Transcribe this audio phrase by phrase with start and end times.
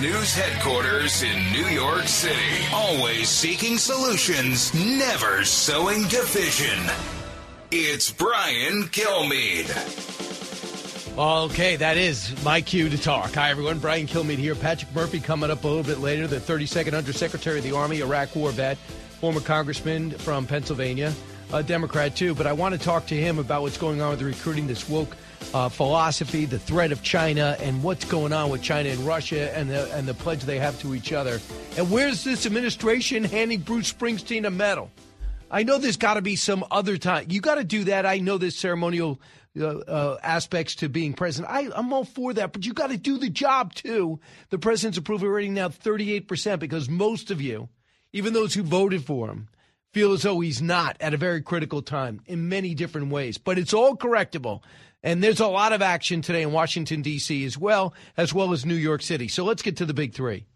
[0.00, 6.78] News headquarters in New York City, always seeking solutions, never sowing division.
[7.72, 9.66] It's Brian Kilmeade.
[11.18, 13.34] Okay, that is my cue to talk.
[13.34, 13.80] Hi, everyone.
[13.80, 14.54] Brian Kilmeade here.
[14.54, 18.36] Patrick Murphy coming up a little bit later, the 32nd Undersecretary of the Army, Iraq
[18.36, 18.78] War vet,
[19.20, 21.12] former congressman from Pennsylvania,
[21.52, 22.36] a Democrat too.
[22.36, 24.88] But I want to talk to him about what's going on with the recruiting, this
[24.88, 25.16] woke
[25.54, 29.70] uh, philosophy, the threat of China, and what's going on with China and Russia, and
[29.70, 31.40] the and the pledge they have to each other.
[31.76, 34.90] And where's this administration handing Bruce Springsteen a medal?
[35.50, 37.26] I know there's got to be some other time.
[37.30, 38.04] You got to do that.
[38.04, 39.18] I know there's ceremonial
[39.58, 41.52] uh, uh, aspects to being president.
[41.52, 44.20] I, I'm all for that, but you got to do the job too.
[44.50, 47.68] The president's approval rating now 38% because most of you,
[48.12, 49.48] even those who voted for him,
[49.92, 53.38] feel as though he's not at a very critical time in many different ways.
[53.38, 54.60] But it's all correctable.
[55.02, 57.44] And there's a lot of action today in Washington, D.C.
[57.44, 59.28] as well, as well as New York City.
[59.28, 60.46] So let's get to the big three.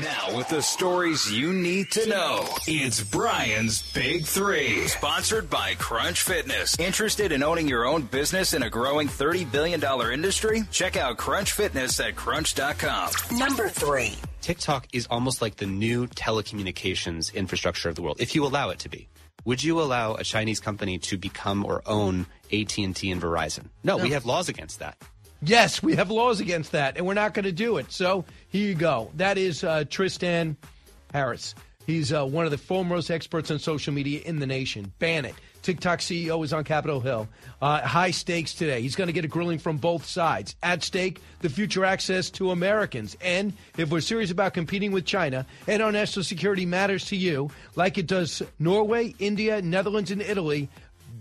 [0.00, 4.86] Now, with the stories you need to know, it's Brian's Big Three.
[4.86, 6.78] Sponsored by Crunch Fitness.
[6.78, 10.62] Interested in owning your own business in a growing $30 billion industry?
[10.70, 13.10] Check out Crunch Fitness at crunch.com.
[13.32, 14.16] Number three.
[14.40, 18.78] TikTok is almost like the new telecommunications infrastructure of the world, if you allow it
[18.80, 19.08] to be.
[19.44, 23.66] Would you allow a Chinese company to become or own AT&T and Verizon?
[23.82, 24.02] No, no.
[24.02, 24.96] we have laws against that.
[25.42, 27.90] Yes, we have laws against that, and we're not going to do it.
[27.90, 29.10] So here you go.
[29.16, 30.56] That is uh, Tristan
[31.12, 31.54] Harris.
[31.86, 34.92] He's uh, one of the foremost experts on social media in the nation.
[34.98, 35.34] Ban it.
[35.62, 37.28] TikTok CEO is on Capitol Hill.
[37.60, 38.80] Uh, high stakes today.
[38.82, 40.56] He's going to get a grilling from both sides.
[40.62, 43.16] At stake, the future access to Americans.
[43.20, 47.50] And if we're serious about competing with China and our national security matters to you,
[47.76, 50.68] like it does Norway, India, Netherlands, and Italy,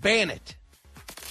[0.02, 0.56] ban it.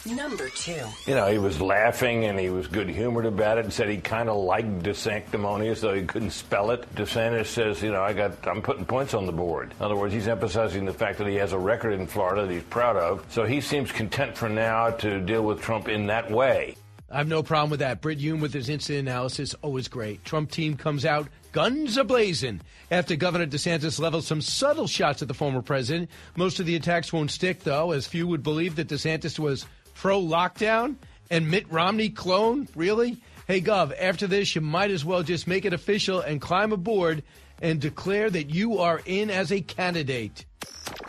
[0.07, 0.85] Number two.
[1.07, 3.99] You know, he was laughing and he was good humored about it and said he
[3.99, 6.95] kind of liked DeSanctimonious, though he couldn't spell it.
[6.95, 9.75] DeSantis says, you know, I got, I'm putting points on the board.
[9.79, 12.53] In other words, he's emphasizing the fact that he has a record in Florida that
[12.53, 13.25] he's proud of.
[13.31, 16.77] So he seems content for now to deal with Trump in that way.
[17.11, 18.03] I have no problem with that.
[18.03, 20.25] Brit Hume with his incident analysis, always great.
[20.27, 22.61] Trump team comes out guns ablazing
[22.91, 26.11] after Governor DeSantis levels some subtle shots at the former president.
[26.37, 29.65] Most of the attacks won't stick, though, as few would believe that DeSantis was
[29.99, 30.95] pro lockdown
[31.29, 32.69] and Mitt Romney clone?
[32.75, 33.19] Really?
[33.49, 37.25] Hey, Gov, after this, you might as well just make it official and climb aboard
[37.61, 40.45] and declare that you are in as a candidate.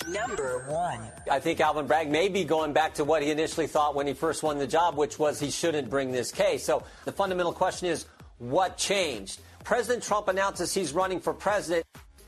[0.08, 1.02] Number one.
[1.30, 4.14] I think Alvin Bragg may be going back to what he initially thought when he
[4.14, 6.64] first won the job, which was he shouldn't bring this case.
[6.64, 8.06] So the fundamental question is
[8.40, 9.40] what changed?
[9.64, 11.86] President Trump announces he's running for president.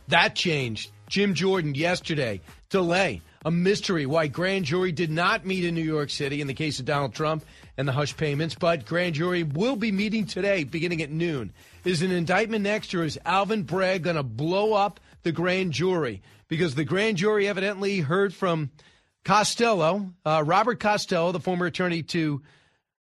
[0.10, 0.92] That changed.
[1.08, 2.42] Jim Jordan yesterday.
[2.70, 6.54] Delay a mystery why grand jury did not meet in New York City in the
[6.54, 7.44] case of Donald Trump
[7.78, 11.54] and the hush payments, but grand jury will be meeting today beginning at noon.
[11.84, 16.22] Is an indictment next, or is Alvin Bragg going to blow up the grand jury?
[16.48, 18.70] Because the grand jury evidently heard from
[19.24, 22.42] Costello, uh, Robert Costello, the former attorney to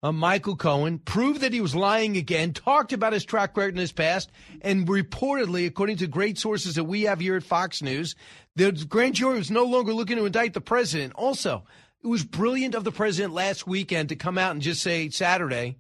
[0.06, 3.80] uh, Michael Cohen, proved that he was lying again, talked about his track record in
[3.80, 8.16] his past, and reportedly, according to great sources that we have here at Fox News,
[8.56, 11.14] the grand jury was no longer looking to indict the president.
[11.16, 11.64] Also,
[12.04, 15.80] it was brilliant of the president last weekend to come out and just say Saturday,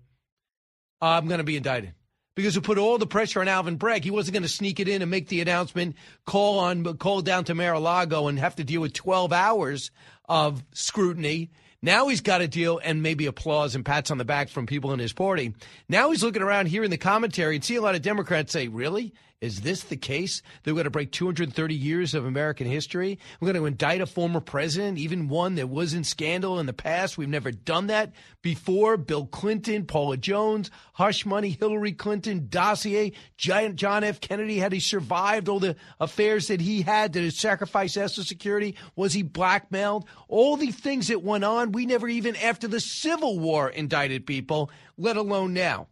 [1.00, 1.94] I'm going to be indicted.
[2.36, 4.04] Because it put all the pressure on Alvin Bragg.
[4.04, 7.44] He wasn't going to sneak it in and make the announcement, call on, call down
[7.46, 9.92] to Mar-a-Lago and have to deal with 12 hours
[10.28, 14.50] of scrutiny now he's got a deal and maybe applause and pats on the back
[14.50, 15.54] from people in his party.
[15.88, 18.68] Now he's looking around here in the commentary and see a lot of Democrats say,
[18.68, 19.14] Really?
[19.42, 20.42] Is this the case?
[20.64, 23.20] They're going to break 230 years of American history.
[23.40, 26.74] We're going to indict a former president, even one that was in scandal in the
[26.74, 27.18] past.
[27.18, 28.96] We've never done that before.
[28.96, 34.22] Bill Clinton, Paula Jones, hush money, Hillary Clinton, dossier, giant John F.
[34.22, 34.58] Kennedy.
[34.58, 38.78] Had he survived all the affairs that he had to sacrifice national security?
[38.96, 40.08] Was he blackmailed?
[40.30, 44.72] All the things that went on, we never even after the Civil War indicted people,
[44.98, 45.88] let alone now.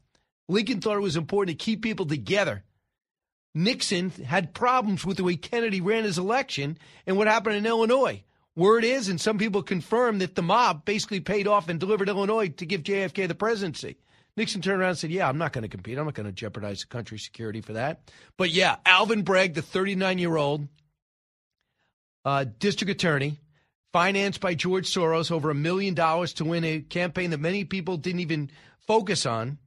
[0.47, 2.63] Lincoln thought it was important to keep people together
[3.55, 8.23] Nixon had problems with the way Kennedy ran his election and what happened in Illinois.
[8.55, 12.49] Word is, and some people confirm that the mob basically paid off and delivered Illinois
[12.49, 13.97] to give JFK the presidency.
[14.35, 15.97] Nixon turned around and said, Yeah, I'm not going to compete.
[15.97, 18.11] I'm not going to jeopardize the country's security for that.
[18.37, 20.67] But yeah, Alvin Bragg, the 39 year old
[22.25, 23.39] uh, district attorney,
[23.91, 27.97] financed by George Soros over a million dollars to win a campaign that many people
[27.97, 28.49] didn't even
[28.87, 29.59] focus on.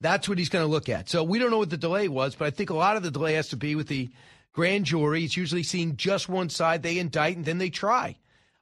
[0.00, 1.08] That's what he's going to look at.
[1.08, 3.10] So we don't know what the delay was, but I think a lot of the
[3.10, 4.10] delay has to be with the
[4.52, 5.24] grand jury.
[5.24, 6.82] It's usually seeing just one side.
[6.82, 8.16] They indict and then they try.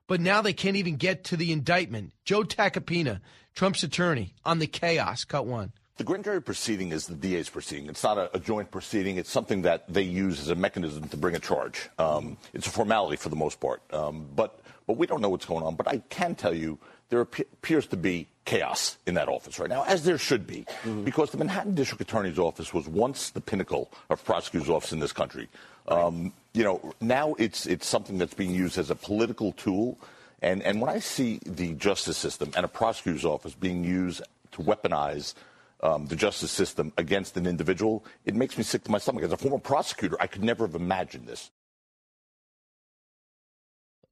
[0.06, 2.12] But now they can't even get to the indictment.
[2.24, 3.20] Joe Tacopina,
[3.54, 5.24] Trump's attorney, on the chaos.
[5.24, 5.72] Cut one.
[5.98, 7.88] The grand jury proceeding is the DA's proceeding.
[7.88, 9.18] It's not a, a, joint proceeding.
[9.18, 11.88] It's something that they use as a mechanism to bring a charge.
[11.98, 13.82] Um, it's a formality for the most part.
[13.92, 15.76] Um, but, but we don't know what's going on.
[15.76, 16.78] But I can tell you
[17.12, 21.04] there appears to be chaos in that office right now, as there should be, mm-hmm.
[21.04, 25.12] because the Manhattan District Attorney's Office was once the pinnacle of prosecutors' office in this
[25.12, 25.46] country.
[25.88, 29.98] Um, you know, now it's it's something that's being used as a political tool.
[30.40, 34.22] And, and when I see the justice system and a prosecutor's office being used
[34.52, 35.34] to weaponize
[35.82, 39.22] um, the justice system against an individual, it makes me sick to my stomach.
[39.22, 41.50] As a former prosecutor, I could never have imagined this.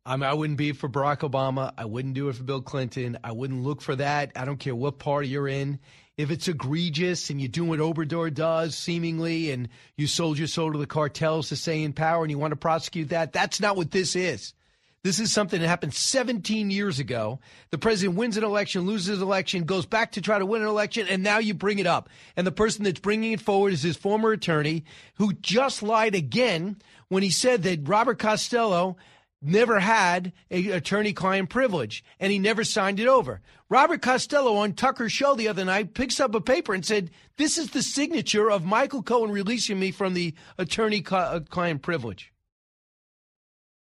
[0.07, 1.73] I mean, I wouldn't be for Barack Obama.
[1.77, 3.19] I wouldn't do it for Bill Clinton.
[3.23, 4.33] I wouldn't look for that.
[4.35, 5.79] I don't care what party you're in.
[6.17, 10.73] If it's egregious and you do what Obrador does, seemingly, and you sold your soul
[10.73, 13.77] to the cartels to stay in power and you want to prosecute that, that's not
[13.77, 14.55] what this is.
[15.03, 17.41] This is something that happened 17 years ago.
[17.71, 20.69] The president wins an election, loses an election, goes back to try to win an
[20.69, 22.11] election, and now you bring it up.
[22.37, 26.77] And the person that's bringing it forward is his former attorney, who just lied again
[27.09, 28.99] when he said that Robert Costello
[29.43, 33.41] never had a attorney-client privilege, and he never signed it over.
[33.69, 37.57] Robert Costello on Tucker's show the other night picks up a paper and said, "This
[37.57, 42.33] is the signature of Michael Cohen releasing me from the attorney-client privilege."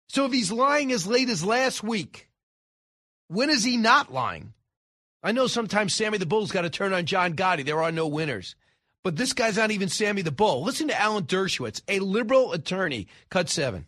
[0.09, 2.29] So if he's lying as late as last week,
[3.27, 4.53] when is he not lying?
[5.23, 7.65] I know sometimes Sammy the Bull's got to turn on John Gotti.
[7.65, 8.55] There are no winners.
[9.03, 10.63] But this guy's not even Sammy the Bull.
[10.63, 13.07] Listen to Alan Dershowitz, a liberal attorney.
[13.29, 13.87] Cut seven.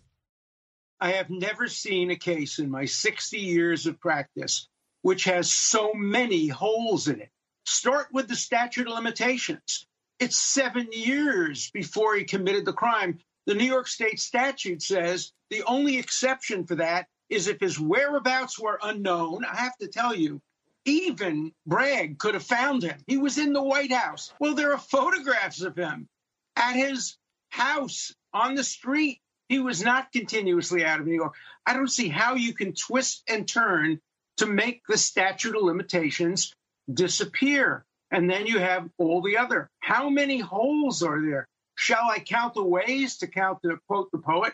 [0.99, 4.67] I have never seen a case in my 60 years of practice
[5.05, 7.29] which has so many holes in it.
[7.63, 9.85] Start with the statute of limitations.
[10.17, 13.19] It's seven years before he committed the crime.
[13.45, 18.59] The New York State statute says the only exception for that is if his whereabouts
[18.59, 19.45] were unknown.
[19.45, 20.41] I have to tell you,
[20.85, 22.97] even Bragg could have found him.
[23.05, 24.33] He was in the White House.
[24.39, 26.07] Well, there are photographs of him
[26.55, 27.15] at his
[27.49, 29.21] house on the street.
[29.49, 31.35] He was not continuously out of New York.
[31.65, 33.99] I don't see how you can twist and turn
[34.37, 36.53] to make the statute of limitations
[36.91, 37.85] disappear.
[38.11, 39.69] And then you have all the other.
[39.79, 41.47] How many holes are there?
[41.75, 44.53] Shall I count the ways to count the quote the poet?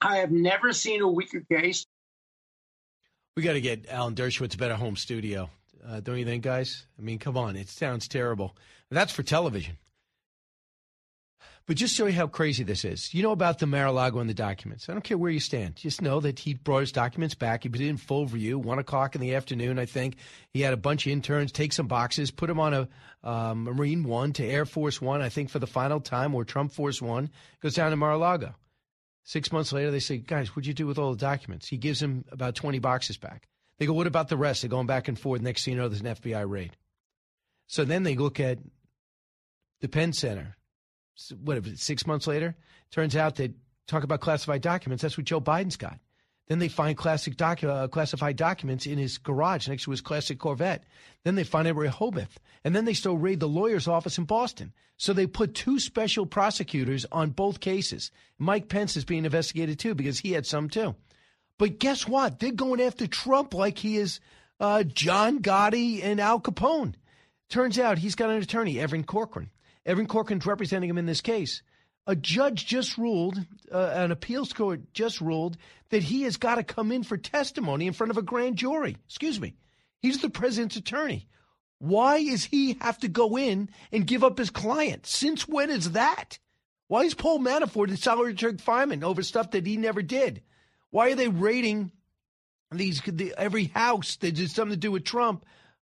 [0.00, 1.84] I have never seen a weaker case.
[3.36, 5.50] We got to get Alan Dershowitz a better home studio,
[5.86, 6.86] uh, don't you think, guys?
[6.98, 8.56] I mean, come on, it sounds terrible.
[8.90, 9.76] That's for television.
[11.68, 13.12] But just show you how crazy this is.
[13.12, 14.88] You know about the Mar-a-Lago and the documents.
[14.88, 15.76] I don't care where you stand.
[15.76, 17.64] Just know that he brought his documents back.
[17.64, 20.16] He did in full review, one o'clock in the afternoon, I think.
[20.54, 22.88] He had a bunch of interns take some boxes, put them on a
[23.22, 26.72] um, Marine One to Air Force One, I think for the final time, or Trump
[26.72, 27.28] Force One,
[27.60, 28.54] goes down to Mar-a-Lago.
[29.24, 31.68] Six months later, they say, guys, what'd you do with all the documents?
[31.68, 33.46] He gives them about 20 boxes back.
[33.76, 34.62] They go, what about the rest?
[34.62, 35.42] They're going back and forth.
[35.42, 36.74] Next thing you know, there's an FBI raid.
[37.66, 38.58] So then they look at
[39.82, 40.56] the Penn Center
[41.42, 42.56] what six months later,
[42.90, 43.52] turns out that
[43.86, 45.02] talk about classified documents.
[45.02, 45.98] That's what Joe Biden's got.
[46.48, 50.38] Then they find classic docu- uh, classified documents in his garage next to his classic
[50.38, 50.82] Corvette.
[51.22, 52.38] Then they find it Rehoboth.
[52.64, 54.72] And then they still raid the lawyer's office in Boston.
[54.96, 58.10] So they put two special prosecutors on both cases.
[58.38, 60.96] Mike Pence is being investigated too because he had some too.
[61.58, 62.38] But guess what?
[62.38, 64.18] They're going after Trump like he is
[64.58, 66.94] uh, John Gotti and Al Capone.
[67.50, 69.50] Turns out he's got an attorney, Evan Corcoran.
[69.88, 71.62] Evan Corcoran's representing him in this case.
[72.06, 73.38] A judge just ruled,
[73.72, 75.56] uh, an appeals court just ruled
[75.88, 78.96] that he has got to come in for testimony in front of a grand jury.
[79.06, 79.54] Excuse me.
[80.00, 81.26] He's the president's attorney.
[81.78, 85.06] Why is he have to go in and give up his client?
[85.06, 86.38] Since when is that?
[86.86, 90.42] Why is Paul Manafort and Solitary Fireman over stuff that he never did?
[90.90, 91.92] Why are they raiding
[92.70, 95.44] these the, every house that has something to do with Trump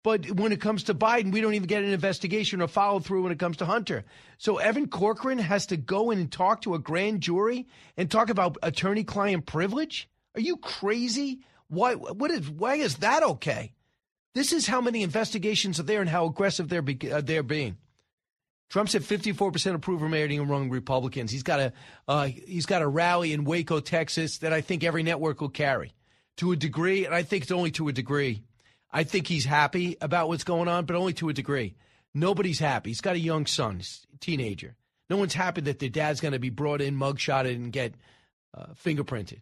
[0.03, 3.23] but when it comes to Biden, we don't even get an investigation or follow through
[3.23, 4.03] when it comes to Hunter.
[4.37, 8.29] So Evan Corcoran has to go in and talk to a grand jury and talk
[8.29, 10.09] about attorney client privilege?
[10.35, 11.39] Are you crazy?
[11.69, 13.73] Why what is why is that okay?
[14.35, 17.77] This is how many investigations are there and how aggressive they're be, uh, they're being.
[18.69, 21.31] Trump's at 54% approval rating among Republicans.
[21.31, 21.73] He's got a
[22.07, 25.93] uh, he's got a rally in Waco, Texas that I think every network will carry.
[26.37, 28.43] to a degree, and I think it's only to a degree.
[28.93, 31.75] I think he's happy about what's going on, but only to a degree.
[32.13, 32.91] Nobody's happy.
[32.91, 33.81] He's got a young son,
[34.13, 34.75] a teenager.
[35.09, 37.95] No one's happy that their dad's going to be brought in, mugshotted, and get
[38.55, 39.41] uh, fingerprinted.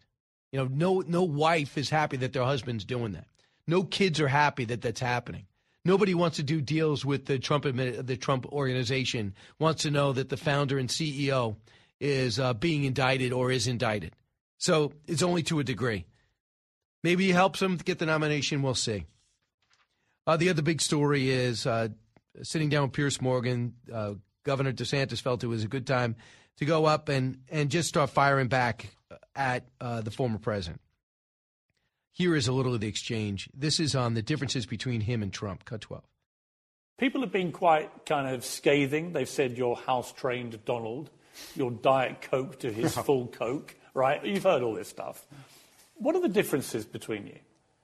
[0.50, 3.26] You know, no no wife is happy that their husband's doing that.
[3.66, 5.46] No kids are happy that that's happening.
[5.84, 9.34] Nobody wants to do deals with the Trump the Trump organization.
[9.58, 11.56] Wants to know that the founder and CEO
[12.00, 14.14] is uh, being indicted or is indicted.
[14.58, 16.06] So it's only to a degree.
[17.02, 18.62] Maybe he helps him get the nomination.
[18.62, 19.06] We'll see.
[20.26, 21.88] Uh, the other big story is uh,
[22.42, 23.74] sitting down with Piers Morgan.
[23.92, 24.14] Uh,
[24.44, 26.16] Governor DeSantis felt it was a good time
[26.58, 28.94] to go up and, and just start firing back
[29.34, 30.80] at uh, the former president.
[32.12, 33.48] Here is a little of the exchange.
[33.54, 35.64] This is on the differences between him and Trump.
[35.64, 36.04] Cut 12.
[36.98, 39.12] People have been quite kind of scathing.
[39.12, 41.10] They've said you're house trained Donald,
[41.56, 44.24] you're Diet Coke to his full Coke, right?
[44.24, 45.26] You've heard all this stuff.
[45.94, 47.38] What are the differences between you?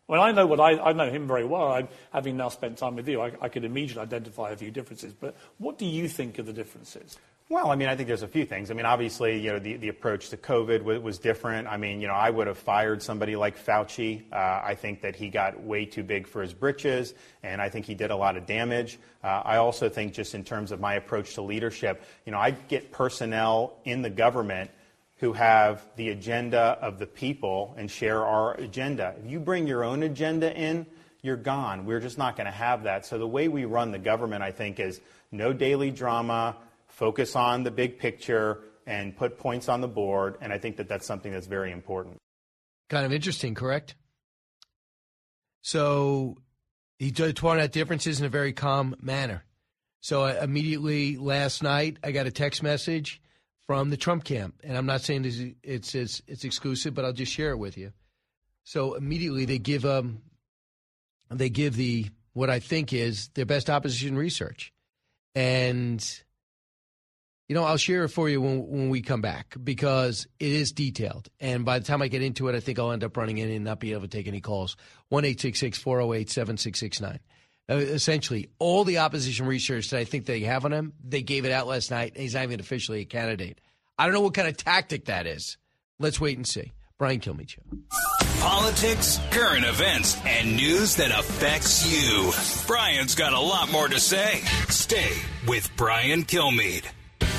[0.09, 1.69] Well, I know what I, I know him very well.
[1.69, 5.13] I, having now spent time with you, I, I could immediately identify a few differences.
[5.13, 7.19] But what do you think are the differences?
[7.51, 8.71] Well, I mean, I think there's a few things.
[8.71, 11.69] I mean, obviously, you know, the, the approach to COVID was, was different.
[11.69, 14.23] I mean, you know, I would have fired somebody like Fauci.
[14.33, 17.87] Uh, I think that he got way too big for his britches, and I think
[17.87, 18.99] he did a lot of damage.
[19.25, 22.51] Uh, I also think, just in terms of my approach to leadership, you know, I
[22.51, 24.71] get personnel in the government
[25.19, 29.15] who have the agenda of the people and share our agenda.
[29.23, 30.87] If you bring your own agenda in,
[31.23, 31.85] you're gone.
[31.85, 33.05] We're just not going to have that.
[33.05, 35.01] So the way we run the government, I think, is
[35.33, 36.57] no daily drama
[36.87, 40.37] focus on the big picture and put points on the board.
[40.41, 42.17] And I think that that's something that's very important.
[42.89, 43.97] Kind of interesting, correct?
[45.63, 46.37] So
[46.99, 49.45] he taught out differences in a very calm manner.
[50.01, 53.21] So uh, immediately last night, I got a text message
[53.69, 57.13] from the Trump camp, and I'm not saying this, it's, it's it's exclusive, but I'll
[57.13, 57.93] just share it with you.
[58.65, 60.23] So immediately they give um
[61.31, 64.73] they give the what I think is their best opposition research,
[65.35, 66.03] and
[67.47, 70.73] you know, I'll share it for you when, when we come back because it is
[70.73, 71.29] detailed.
[71.39, 73.51] And by the time I get into it, I think I'll end up running in
[73.51, 74.77] and not be able to take any calls.
[75.09, 77.15] 1 408 7669.
[77.15, 77.19] Uh,
[77.71, 81.45] Uh, essentially, all the opposition research that I think they have on him, they gave
[81.45, 82.17] it out last night.
[82.17, 83.61] He's not even officially a candidate.
[83.99, 85.59] I don't know what kind of tactic that is.
[85.99, 86.73] Let's wait and see.
[86.99, 87.59] Brian Kilmeade.
[88.41, 92.33] Politics, current events, and news that affects you.
[92.67, 94.41] Brian's got a lot more to say.
[94.69, 95.13] Stay
[95.47, 96.87] with Brian Kilmeade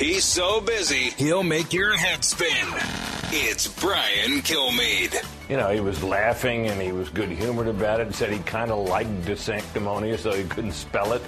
[0.00, 2.48] He's so busy, he'll make your head spin.
[3.32, 5.22] It's Brian Kilmeade.
[5.50, 8.38] You know, he was laughing and he was good humored about it and said he
[8.38, 11.20] kind of liked DeSanctimonious, though he couldn't spell it.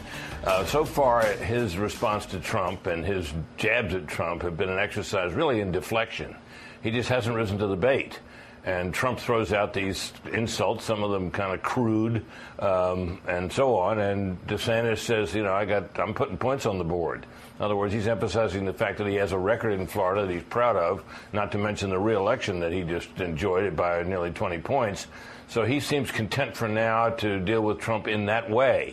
[0.45, 4.79] Uh, so far, his response to Trump and his jabs at Trump have been an
[4.79, 6.35] exercise really in deflection.
[6.83, 8.21] He just hasn't risen to the bait.
[8.65, 12.25] And Trump throws out these insults, some of them kind of crude,
[12.59, 13.99] um, and so on.
[13.99, 17.27] And DeSantis says, you know, I got, I'm putting points on the board.
[17.63, 20.33] In other words, he's emphasizing the fact that he has a record in Florida that
[20.33, 24.59] he's proud of, not to mention the reelection that he just enjoyed by nearly 20
[24.59, 25.07] points.
[25.47, 28.93] So he seems content for now to deal with Trump in that way.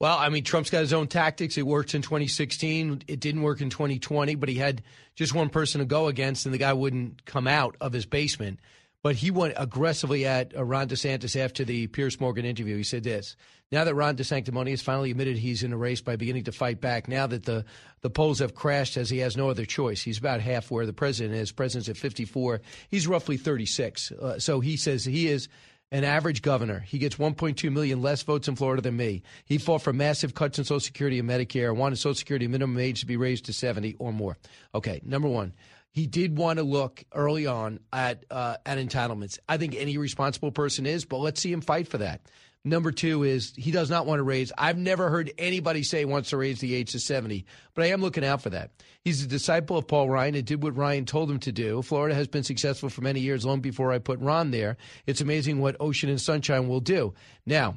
[0.00, 1.56] Well, I mean, Trump's got his own tactics.
[1.56, 3.04] It worked in 2016.
[3.06, 4.82] It didn't work in 2020, but he had
[5.14, 8.58] just one person to go against, and the guy wouldn't come out of his basement.
[9.04, 12.78] But he went aggressively at uh, Ron DeSantis after the Piers Morgan interview.
[12.78, 13.36] He said this
[13.70, 16.80] Now that Ron DeSanctimonious has finally admitted he's in a race by beginning to fight
[16.80, 17.66] back, now that the,
[18.00, 20.94] the polls have crashed as he has no other choice, he's about half where the
[20.94, 21.52] president is.
[21.52, 22.62] President's at 54.
[22.88, 24.10] He's roughly 36.
[24.10, 25.48] Uh, so he says he is
[25.92, 26.80] an average governor.
[26.80, 29.22] He gets 1.2 million less votes in Florida than me.
[29.44, 33.00] He fought for massive cuts in Social Security and Medicare, wanted Social Security minimum age
[33.00, 34.38] to be raised to 70 or more.
[34.74, 35.52] Okay, number one
[35.94, 39.38] he did want to look early on at uh, at entitlements.
[39.48, 42.20] I think any responsible person is, but let's see him fight for that.
[42.66, 44.50] Number two is he does not want to raise.
[44.56, 47.88] I've never heard anybody say he wants to raise the age to 70, but I
[47.88, 48.70] am looking out for that.
[49.02, 51.82] He's a disciple of Paul Ryan and did what Ryan told him to do.
[51.82, 54.78] Florida has been successful for many years, long before I put Ron there.
[55.06, 57.12] It's amazing what Ocean and Sunshine will do.
[57.44, 57.76] Now,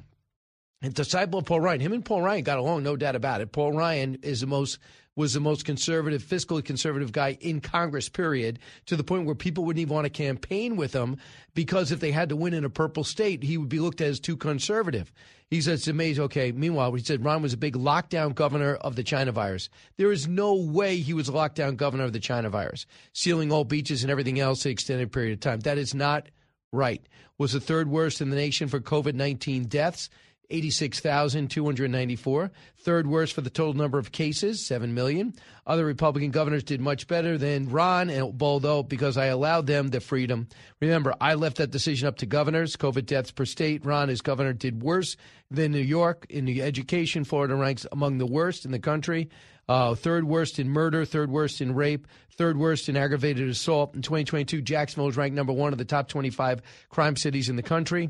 [0.82, 1.82] a disciple of Paul Ryan.
[1.82, 3.52] Him and Paul Ryan got along, no doubt about it.
[3.52, 4.80] Paul Ryan is the most
[5.18, 9.66] was the most conservative, fiscally conservative guy in Congress, period, to the point where people
[9.66, 11.18] wouldn't even want to campaign with him
[11.56, 14.08] because if they had to win in a purple state, he would be looked at
[14.08, 15.12] as too conservative.
[15.50, 16.26] He said it's amazing.
[16.26, 19.70] Okay, meanwhile, he said Ron was a big lockdown governor of the China virus.
[19.98, 23.64] There is no way he was a lockdown governor of the China virus, sealing all
[23.64, 25.62] beaches and everything else an extended period of time.
[25.62, 26.28] That is not
[26.72, 27.02] right.
[27.40, 30.10] Was the third worst in the nation for COVID 19 deaths.
[30.50, 32.52] 86,294.
[32.80, 35.34] Third worst for the total number of cases, 7 million.
[35.66, 40.00] Other Republican governors did much better than Ron and Boldo because I allowed them the
[40.00, 40.48] freedom.
[40.80, 42.78] Remember, I left that decision up to governors.
[42.78, 43.86] COVID deaths per state.
[43.86, 45.18] Ron, as governor, did worse
[45.52, 46.26] than New York.
[46.30, 49.30] In the education, Florida ranks among the worst in the country.
[49.68, 53.96] Uh, third worst in murder, third worst in rape, third worst in aggravated assault.
[53.96, 57.64] In 2022, Jacksonville was ranked number one of the top 25 crime cities in the
[57.64, 58.10] country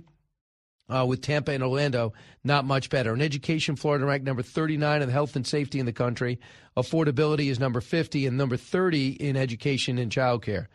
[0.90, 2.14] uh, with Tampa and Orlando,
[2.44, 3.14] not much better.
[3.14, 6.40] In education, Florida ranked number 39 in health and safety in the country.
[6.76, 10.68] Affordability is number 50 and number 30 in education and childcare.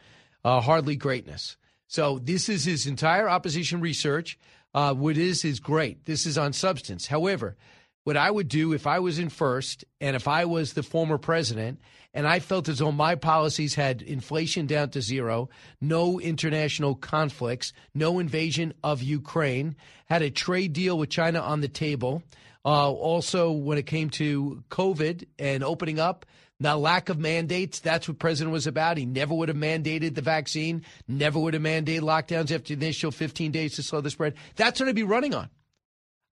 [0.44, 1.56] Uh, hardly greatness.
[1.86, 4.38] So this is his entire opposition research.
[4.74, 6.04] Uh, what is is great.
[6.06, 7.06] This is on substance.
[7.06, 7.56] However,
[8.04, 11.18] what I would do if I was in first and if I was the former
[11.18, 11.80] president
[12.14, 15.48] and I felt as though my policies had inflation down to zero,
[15.80, 19.76] no international conflicts, no invasion of Ukraine,
[20.06, 22.22] had a trade deal with China on the table.
[22.64, 26.26] Uh, also, when it came to COVID and opening up,
[26.60, 28.96] the lack of mandates, that's what President was about.
[28.96, 33.10] He never would have mandated the vaccine, never would have mandated lockdowns after the initial
[33.10, 34.34] 15 days to slow the spread.
[34.54, 35.48] That's what I'd be running on.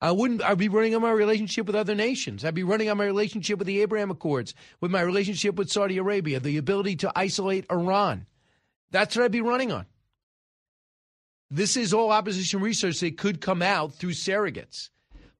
[0.00, 0.42] I wouldn't.
[0.42, 2.45] I'd be running on my relationship with other nations.
[2.45, 5.99] I'd be running on my relationship with the Abraham Accords, with my relationship with Saudi
[5.99, 8.26] Arabia, the ability to isolate Iran.
[8.90, 9.87] That's what I'd be running on.
[11.50, 14.88] This is all opposition research that could come out through surrogates,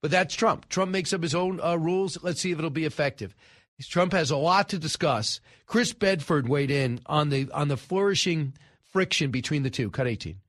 [0.02, 0.68] but that's Trump.
[0.68, 2.18] Trump makes up his own uh, rules.
[2.22, 3.34] Let's see if it'll be effective.
[3.80, 5.40] Trump has a lot to discuss.
[5.64, 8.52] Chris Bedford weighed in on the on the flourishing
[8.92, 9.88] friction between the two.
[9.90, 10.40] Cut eighteen.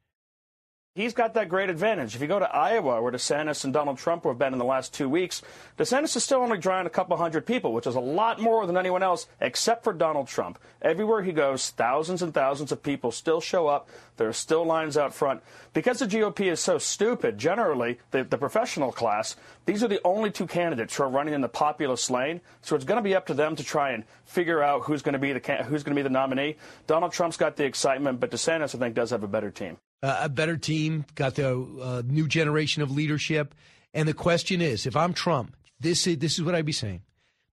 [0.94, 2.16] He's got that great advantage.
[2.16, 4.94] If you go to Iowa, where DeSantis and Donald Trump have been in the last
[4.94, 5.42] two weeks,
[5.78, 8.76] DeSantis is still only drawing a couple hundred people, which is a lot more than
[8.76, 10.60] anyone else except for Donald Trump.
[10.82, 13.88] Everywhere he goes, thousands and thousands of people still show up.
[14.18, 15.42] There are still lines out front.
[15.74, 20.30] Because the GOP is so stupid, generally, the, the professional class, these are the only
[20.30, 22.42] two candidates who are running in the populist lane.
[22.64, 25.14] So it's going to be up to them to try and figure out who's going
[25.14, 26.58] to be the who's going to be the nominee.
[26.86, 30.30] Donald Trump's got the excitement, but DeSantis, I think, does have a better team a
[30.30, 33.54] better team, got the uh, new generation of leadership.
[33.94, 37.02] And the question is, if I'm Trump, this is, this is what I'd be saying.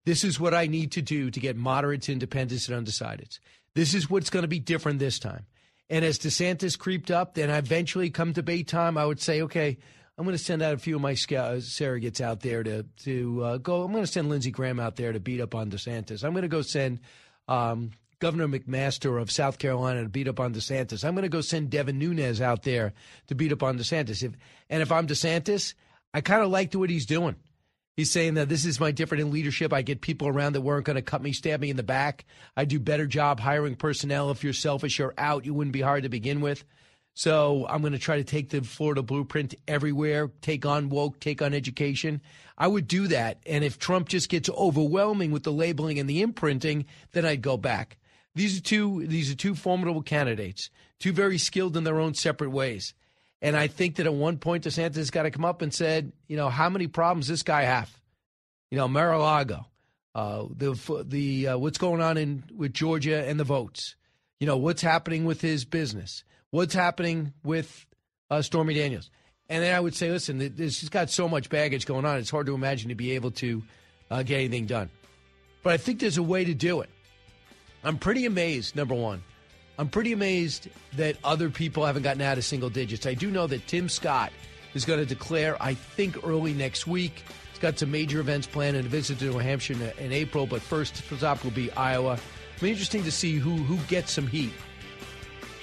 [0.05, 3.41] This is what I need to do to get moderates, independents, and undecideds.
[3.75, 5.47] This is what's going to be different this time.
[5.91, 9.77] And as DeSantis creeped up, then eventually come debate time, I would say, okay,
[10.19, 13.57] I'm going to send out a few of my surrogates out there to to uh,
[13.59, 13.83] go.
[13.83, 16.25] I'm going to send Lindsey Graham out there to beat up on DeSantis.
[16.25, 17.01] I'm going to go send
[17.49, 21.05] um, Governor McMaster of South Carolina to beat up on DeSantis.
[21.05, 22.95] I'm going to go send Devin Nunes out there
[23.27, 24.23] to beat up on DeSantis.
[24.23, 24.33] If,
[24.71, 25.75] and if I'm DeSantis,
[26.15, 27.37] I kind of liked what he's doing.
[27.95, 29.73] He's saying that this is my different in leadership.
[29.73, 32.25] I get people around that weren't going to cut me, stab me in the back.
[32.57, 34.31] I do better job hiring personnel.
[34.31, 35.45] If you're selfish, you're out.
[35.45, 36.65] You wouldn't be hard to begin with.
[37.13, 41.41] So I'm going to try to take the Florida blueprint everywhere, take on woke, take
[41.41, 42.21] on education.
[42.59, 43.41] I would do that.
[43.47, 47.57] And if Trump just gets overwhelming with the labeling and the imprinting, then I'd go
[47.57, 47.97] back.
[48.37, 50.68] These are two these are two formidable candidates,
[51.01, 52.92] two very skilled in their own separate ways.
[53.40, 56.12] And I think that at one point DeSantis has got to come up and said,
[56.29, 57.90] you know, how many problems this guy have?
[58.70, 59.66] You know, Mar-a-Lago,
[60.14, 63.96] uh, the the uh, what's going on in with Georgia and the votes.
[64.38, 66.22] You know, what's happening with his business?
[66.51, 67.87] What's happening with
[68.29, 69.11] uh, Stormy Daniels?
[69.49, 72.18] And then I would say, listen, this has got so much baggage going on.
[72.18, 73.62] It's hard to imagine to be able to
[74.11, 74.90] uh, get anything done.
[75.62, 76.90] But I think there's a way to do it.
[77.87, 79.22] I'm pretty amazed, number one.
[79.79, 83.07] I'm pretty amazed that other people haven't gotten out of single digits.
[83.07, 84.33] I do know that Tim Scott
[84.75, 87.22] is going to declare, I think, early next week.
[87.51, 90.62] He's got some major events planned and a visit to New Hampshire in, April, but
[90.62, 92.18] first stop will be Iowa.
[92.57, 94.53] It'll be interesting to see who, who gets some heat.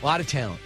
[0.02, 0.62] A lot of talent.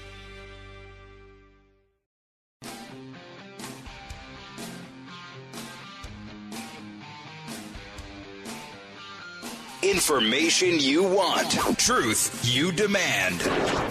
[9.90, 13.40] Information you want, truth you demand.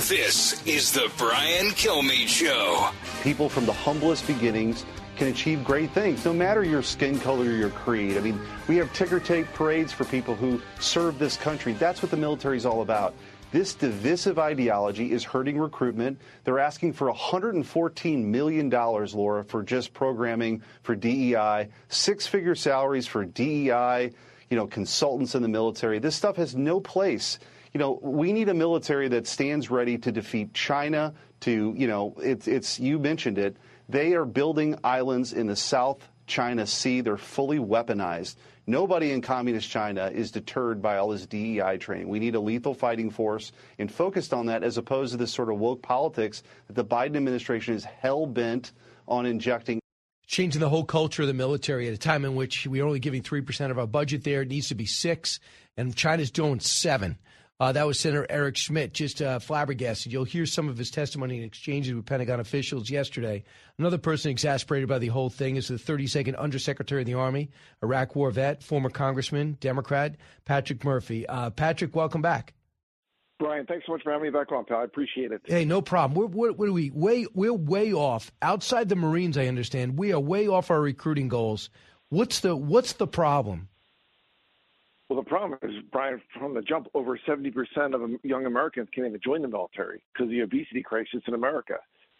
[0.00, 2.90] This is the Brian Kilmeade Show.
[3.22, 4.84] People from the humblest beginnings
[5.16, 8.18] can achieve great things, no matter your skin color or your creed.
[8.18, 11.72] I mean, we have ticker tape parades for people who serve this country.
[11.72, 13.14] That's what the military is all about.
[13.50, 16.20] This divisive ideology is hurting recruitment.
[16.44, 23.24] They're asking for $114 million, Laura, for just programming for DEI, six figure salaries for
[23.24, 24.12] DEI,
[24.50, 25.98] you know, consultants in the military.
[25.98, 27.38] This stuff has no place.
[27.72, 32.14] You know, we need a military that stands ready to defeat China, to, you know,
[32.18, 33.56] it's, it's you mentioned it.
[33.88, 37.02] They are building islands in the South China Sea.
[37.02, 38.36] They're fully weaponized.
[38.66, 42.08] Nobody in communist China is deterred by all this DEI training.
[42.08, 45.50] We need a lethal fighting force and focused on that as opposed to this sort
[45.50, 48.72] of woke politics that the Biden administration is hell bent
[49.06, 49.80] on injecting.
[50.26, 53.22] Changing the whole culture of the military at a time in which we're only giving
[53.22, 54.42] 3% of our budget there.
[54.42, 55.38] It needs to be six,
[55.76, 57.16] and China's doing seven.
[57.58, 60.12] Uh, that was Senator Eric Schmitt, just uh, flabbergasted.
[60.12, 63.44] You'll hear some of his testimony and exchanges with Pentagon officials yesterday.
[63.78, 67.50] Another person exasperated by the whole thing is the 32nd Undersecretary of the Army,
[67.82, 71.26] Iraq War vet, former Congressman, Democrat, Patrick Murphy.
[71.26, 72.52] Uh, Patrick, welcome back.
[73.38, 74.78] Brian, thanks so much for having me back on, pal.
[74.78, 75.42] I appreciate it.
[75.44, 76.18] Hey, no problem.
[76.18, 79.36] We're, we're, what are we way we're way off outside the Marines.
[79.36, 81.68] I understand we are way off our recruiting goals.
[82.08, 83.68] What's the what's the problem?
[85.08, 87.54] Well, the problem is, Brian, from the jump, over 70%
[87.94, 91.74] of young Americans can't even join the military because of the obesity crisis in America,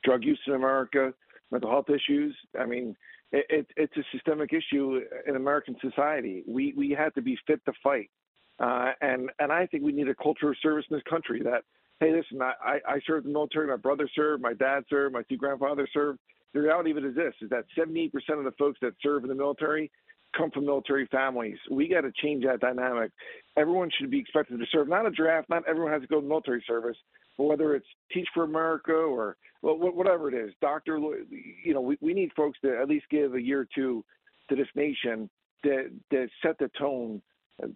[0.04, 1.12] drug use in America,
[1.50, 2.36] mental health issues.
[2.58, 2.94] I mean,
[3.32, 6.44] it, it, it's a systemic issue in American society.
[6.46, 8.10] We we had to be fit to fight,
[8.58, 11.42] uh, and and I think we need a culture of service in this country.
[11.42, 11.62] That
[12.00, 13.66] hey, listen, I I served in the military.
[13.66, 14.42] My brother served.
[14.42, 15.14] My dad served.
[15.14, 16.18] My two grandfathers served.
[16.54, 19.28] The reality of it is this: is that 78% of the folks that serve in
[19.28, 19.90] the military
[20.36, 21.58] come from military families.
[21.70, 23.10] We got to change that dynamic.
[23.56, 24.88] Everyone should be expected to serve.
[24.88, 25.48] Not a draft.
[25.48, 26.96] Not everyone has to go to military service.
[27.38, 31.98] But whether it's Teach for America or well, whatever it is, doctor, you know, we,
[32.00, 34.04] we need folks to at least give a year or two
[34.48, 35.28] to this nation
[35.62, 37.20] that that set the tone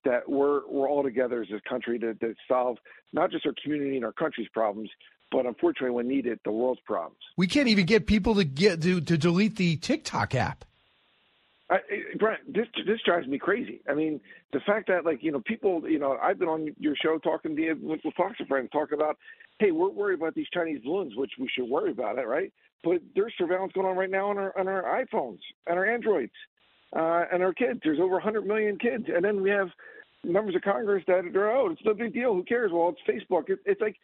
[0.05, 2.79] that we're we're all together as a country to, to solve
[3.13, 4.91] not just our community and our country's problems,
[5.31, 7.21] but unfortunately, when needed, the world's problems.
[7.37, 10.65] We can't even get people to get to, to delete the TikTok app.
[11.71, 11.79] I,
[12.19, 13.81] Brent, this this drives me crazy.
[13.89, 14.21] I mean,
[14.53, 17.55] the fact that like you know people, you know, I've been on your show talking
[17.55, 19.19] to you with, with Fox and Friends, talking about,
[19.61, 22.53] hey, we're worried about these Chinese balloons, which we should worry about it, right?
[22.83, 25.39] But there's surveillance going on right now on our on our iPhones
[25.69, 26.33] and our Androids
[26.97, 27.81] uh, and our kids.
[27.83, 29.69] There's over 100 million kids, and then we have
[30.25, 32.35] members of Congress that are, oh, it's no big deal.
[32.35, 32.71] Who cares?
[32.73, 33.49] Well, it's Facebook.
[33.49, 33.97] It, it's like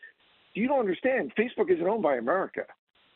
[0.55, 1.33] you don't understand.
[1.39, 2.63] Facebook isn't owned by America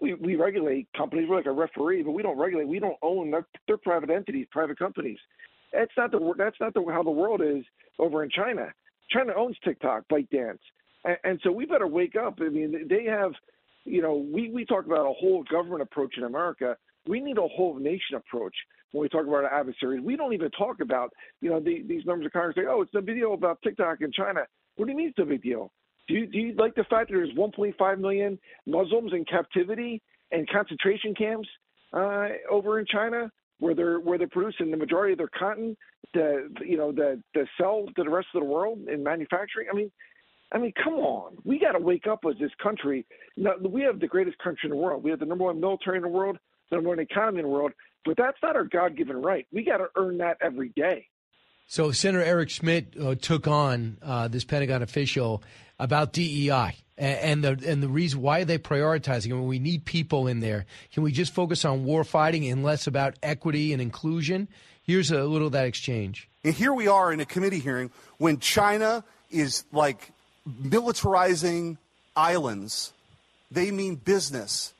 [0.00, 1.28] we, we regulate companies.
[1.28, 2.66] We're like a referee, but we don't regulate.
[2.66, 3.30] We don't own.
[3.30, 5.18] They're, they're private entities, private companies.
[5.72, 7.64] That's not the that's not the, how the world is
[7.98, 8.72] over in China.
[9.10, 10.58] China owns TikTok, ByteDance,
[11.04, 12.38] and, and so we better wake up.
[12.40, 13.32] I mean, they have,
[13.84, 16.76] you know, we we talk about a whole government approach in America.
[17.06, 18.54] We need a whole nation approach
[18.92, 20.02] when we talk about our adversaries.
[20.04, 22.94] We don't even talk about, you know, the, these members of Congress say, oh, it's
[22.94, 24.40] no big deal about TikTok in China.
[24.76, 25.72] What do you mean it's no big deal?
[26.08, 30.48] Do you, do you like the fact that there's 1.5 million Muslims in captivity and
[30.48, 31.48] concentration camps
[31.92, 35.76] uh, over in China, where they're where they're producing the majority of their cotton
[36.14, 39.68] to you know the the sell to the rest of the world in manufacturing?
[39.70, 39.90] I mean,
[40.52, 43.06] I mean, come on, we got to wake up as this country.
[43.36, 45.04] Now, we have the greatest country in the world.
[45.04, 46.38] We have the number one military in the world,
[46.70, 47.72] the number one economy in the world.
[48.04, 49.46] But that's not our God-given right.
[49.52, 51.08] We got to earn that every day.
[51.66, 55.42] So Senator Eric Schmitt uh, took on uh, this Pentagon official
[55.78, 60.26] about DEI and, the and the reason why they're they prioritizing when we need people
[60.26, 60.66] in there.
[60.92, 64.48] Can we just focus on war fighting and less about equity and inclusion?
[64.82, 66.28] Here's a little of that exchange.
[66.44, 70.12] And here we are in a committee hearing when China is like
[70.46, 71.78] militarizing
[72.16, 72.92] islands.
[73.50, 74.74] They mean business.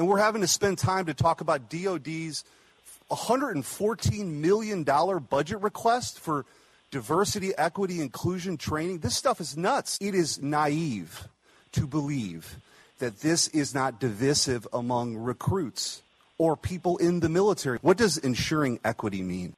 [0.00, 2.42] And we're having to spend time to talk about DOD's
[3.10, 6.46] $114 million budget request for
[6.90, 9.00] diversity, equity, inclusion training.
[9.00, 9.98] This stuff is nuts.
[10.00, 11.28] It is naive
[11.72, 12.56] to believe
[12.98, 16.00] that this is not divisive among recruits
[16.38, 17.76] or people in the military.
[17.82, 19.52] What does ensuring equity mean?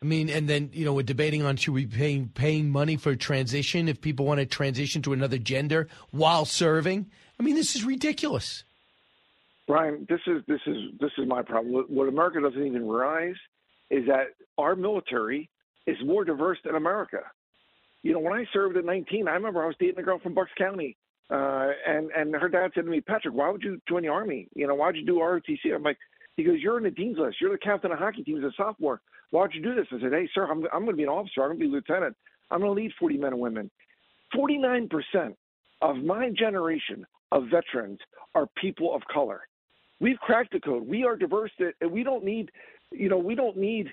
[0.00, 2.96] I mean, and then you know we're debating on should we be paying paying money
[2.96, 7.10] for transition if people want to transition to another gender while serving.
[7.38, 8.64] I mean, this is ridiculous.
[9.72, 11.86] Brian, this is this is this is my problem.
[11.88, 13.36] What America doesn't even realize
[13.90, 14.26] is that
[14.58, 15.48] our military
[15.86, 17.20] is more diverse than America.
[18.02, 20.34] You know, when I served at 19, I remember I was dating a girl from
[20.34, 20.94] Bucks County,
[21.30, 24.46] uh, and and her dad said to me, Patrick, why would you join the army?
[24.54, 25.74] You know, why'd you do ROTC?
[25.74, 25.96] I'm like,
[26.36, 27.38] goes, you're in the dean's list.
[27.40, 29.00] You're the captain of hockey team as a sophomore.
[29.30, 29.86] Why'd you do this?
[29.90, 31.40] I said, hey, sir, I'm I'm going to be an officer.
[31.40, 32.14] I'm going to be a lieutenant.
[32.50, 33.70] I'm going to lead 40 men and women.
[34.34, 35.34] 49 percent
[35.80, 38.00] of my generation of veterans
[38.34, 39.40] are people of color.
[40.02, 40.84] We've cracked the code.
[40.86, 42.50] We are diverse, and we don't need,
[42.90, 43.86] you know, we don't need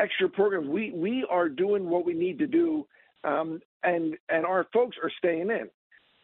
[0.00, 0.68] extra programs.
[0.68, 2.86] We we are doing what we need to do.
[3.22, 5.70] Um, and and our folks are staying in.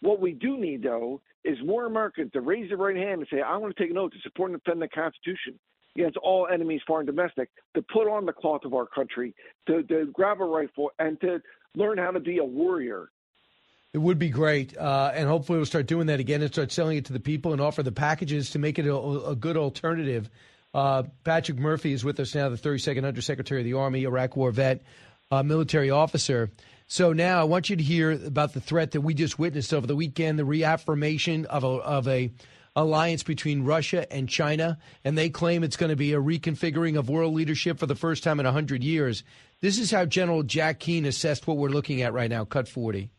[0.00, 3.40] What we do need, though, is more Americans to raise their right hand and say,
[3.40, 5.58] "I want to take an oath to support and defend the Constitution."
[5.96, 9.34] Against all enemies, foreign and domestic, to put on the cloth of our country,
[9.66, 11.40] to, to grab a rifle, and to
[11.74, 13.10] learn how to be a warrior.
[13.92, 16.96] It would be great, uh, and hopefully we'll start doing that again and start selling
[16.96, 20.30] it to the people and offer the packages to make it a, a good alternative.
[20.72, 24.52] Uh, Patrick Murphy is with us now, the 32nd Undersecretary of the Army, Iraq War
[24.52, 24.84] vet,
[25.32, 26.50] uh, military officer.
[26.86, 29.88] So now I want you to hear about the threat that we just witnessed over
[29.88, 32.30] the weekend, the reaffirmation of a, of a
[32.76, 37.08] alliance between Russia and China, and they claim it's going to be a reconfiguring of
[37.08, 39.24] world leadership for the first time in 100 years.
[39.60, 42.44] This is how General Jack Keane assessed what we're looking at right now.
[42.44, 43.10] Cut 40.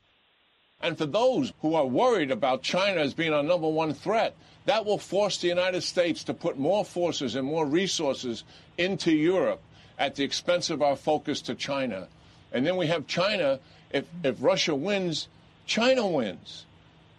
[0.83, 4.85] And for those who are worried about China as being our number one threat, that
[4.85, 8.43] will force the United States to put more forces and more resources
[8.77, 9.61] into Europe
[9.97, 12.07] at the expense of our focus to China.
[12.51, 13.59] And then we have China.
[13.91, 15.27] If, if Russia wins,
[15.65, 16.65] China wins.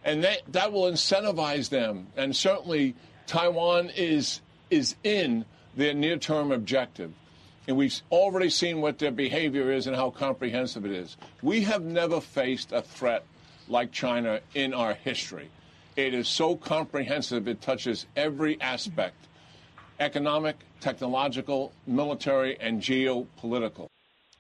[0.05, 2.09] And that, that will incentivize them.
[2.17, 2.95] And certainly
[3.27, 5.45] Taiwan is, is in
[5.77, 7.13] their near term objective.
[7.69, 11.17] And we've already seen what their behavior is and how comprehensive it is.
[11.43, 13.25] We have never faced a threat
[13.73, 15.51] like China in our history.
[15.97, 19.17] It is so comprehensive, it touches every aspect
[20.01, 23.87] economic, technological, military, and geopolitical.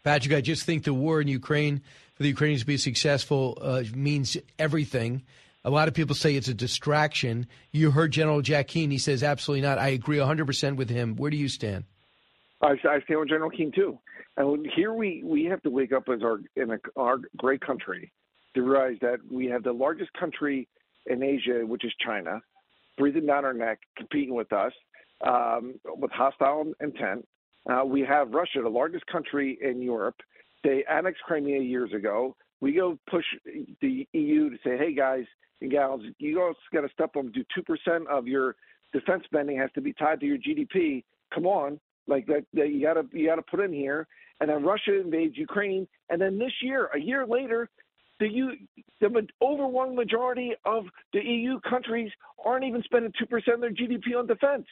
[0.03, 1.81] Patrick, I just think the war in Ukraine,
[2.14, 5.23] for the Ukrainians to be successful, uh, means everything.
[5.64, 7.47] A lot of people say it's a distraction.
[7.71, 8.90] You heard General Jack Keane.
[8.90, 9.79] He says absolutely not.
[9.79, 11.14] I agree 100% with him.
[11.14, 11.85] Where do you stand?
[12.61, 14.01] I, I stand with General Keane, too.
[14.37, 18.11] And here we, we have to wake up as our, in a, our great country
[18.55, 20.69] to realize that we have the largest country
[21.07, 22.41] in Asia, which is China,
[22.99, 24.73] breathing down our neck, competing with us
[25.27, 27.27] um, with hostile intent.
[27.71, 30.17] Uh, we have Russia, the largest country in Europe.
[30.65, 32.37] They annexed Crimea years ago.
[32.61, 33.25] We go push
[33.81, 35.25] the EU to say, hey guys
[35.61, 38.57] and gals, you guys got to step up and do two percent of your
[38.93, 41.05] defense spending has to be tied to your GDP.
[41.35, 44.07] Come on, like that, that you got to you got to put in here.
[44.41, 47.69] And then Russia invades Ukraine, and then this year, a year later,
[48.22, 48.52] the, U,
[49.00, 52.12] the overwhelming majority of the EU countries
[52.44, 54.66] aren't even spending 2% of their GDP on defense.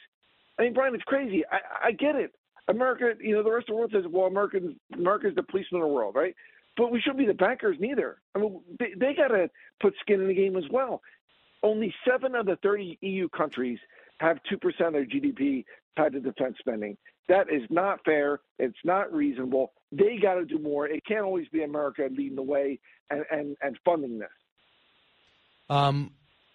[0.57, 1.43] I mean, Brian, it's crazy.
[1.51, 2.33] I, I get it.
[2.69, 5.89] America, you know, the rest of the world says, well, Americans, America's the policeman of
[5.89, 6.33] the world, right?
[6.77, 8.17] But we shouldn't be the bankers neither.
[8.33, 9.49] I mean, they, they got to
[9.81, 11.01] put skin in the game as well.
[11.61, 13.79] Only seven of the 30 EU countries
[14.21, 15.65] have 2% of their GDP
[15.97, 16.95] tied to defense spending.
[17.29, 18.39] That is not fair.
[18.59, 19.73] It's not reasonable.
[19.91, 20.87] They got to do more.
[20.87, 22.79] It can't always be America leading the way
[23.09, 24.29] and, and, and funding this.
[25.69, 26.11] Um,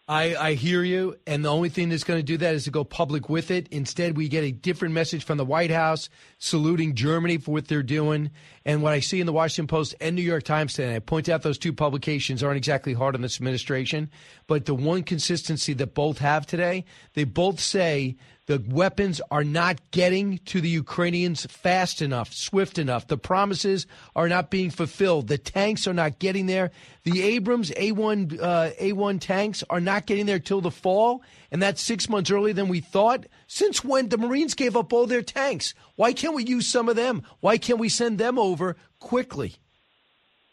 [0.09, 2.71] I, I hear you, and the only thing that's going to do that is to
[2.71, 3.67] go public with it.
[3.73, 7.83] Instead, we get a different message from the White House saluting Germany for what they're
[7.83, 8.31] doing.
[8.65, 11.29] And what I see in the Washington Post and New York Times today, I point
[11.29, 14.09] out those two publications aren't exactly hard on this administration,
[14.47, 19.91] but the one consistency that both have today, they both say the weapons are not
[19.91, 23.09] getting to the Ukrainians fast enough, swift enough.
[23.09, 25.27] The promises are not being fulfilled.
[25.27, 26.71] The tanks are not getting there.
[27.03, 31.83] The Abrams A1 uh, A1 tanks are not getting there till the fall, and that's
[31.83, 33.27] six months earlier than we thought.
[33.49, 35.75] Since when the Marines gave up all their tanks?
[35.97, 37.23] Why can't we use some of them?
[37.41, 39.57] Why can't we send them over quickly?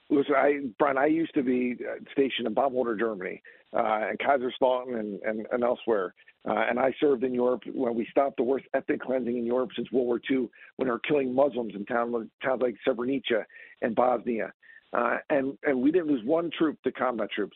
[0.09, 4.99] Listen, I, Brian, I used to be uh, stationed in Baumholder, Germany, uh, and Kaiserslautern
[4.99, 6.13] and, and, and elsewhere.
[6.47, 9.69] Uh, and I served in Europe when we stopped the worst ethnic cleansing in Europe
[9.75, 13.45] since World War II, when they were killing Muslims in town, towns like Srebrenica
[13.81, 14.51] and Bosnia.
[14.91, 17.55] Uh, and, and we didn't lose one troop to combat troops.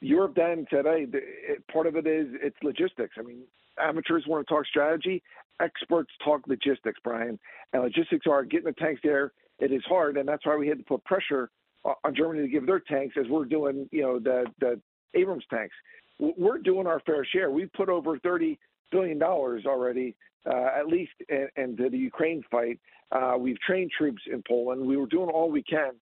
[0.00, 3.14] Europe then said, hey, the, it, part of it is it's logistics.
[3.18, 3.42] I mean,
[3.78, 5.22] amateurs want to talk strategy,
[5.60, 7.38] experts talk logistics, Brian.
[7.72, 9.32] And logistics are getting the tanks there.
[9.58, 11.50] It is hard, and that's why we had to put pressure
[11.84, 14.80] on Germany to give their tanks as we're doing, you know, the, the
[15.14, 15.74] Abrams tanks
[16.18, 17.50] we're doing our fair share.
[17.50, 18.58] We've put over thirty
[18.90, 20.14] billion dollars already,
[20.46, 21.12] uh, at least,
[21.56, 22.78] into the Ukraine fight.
[23.12, 24.86] Uh, we've trained troops in Poland.
[24.86, 25.92] We were doing all we can.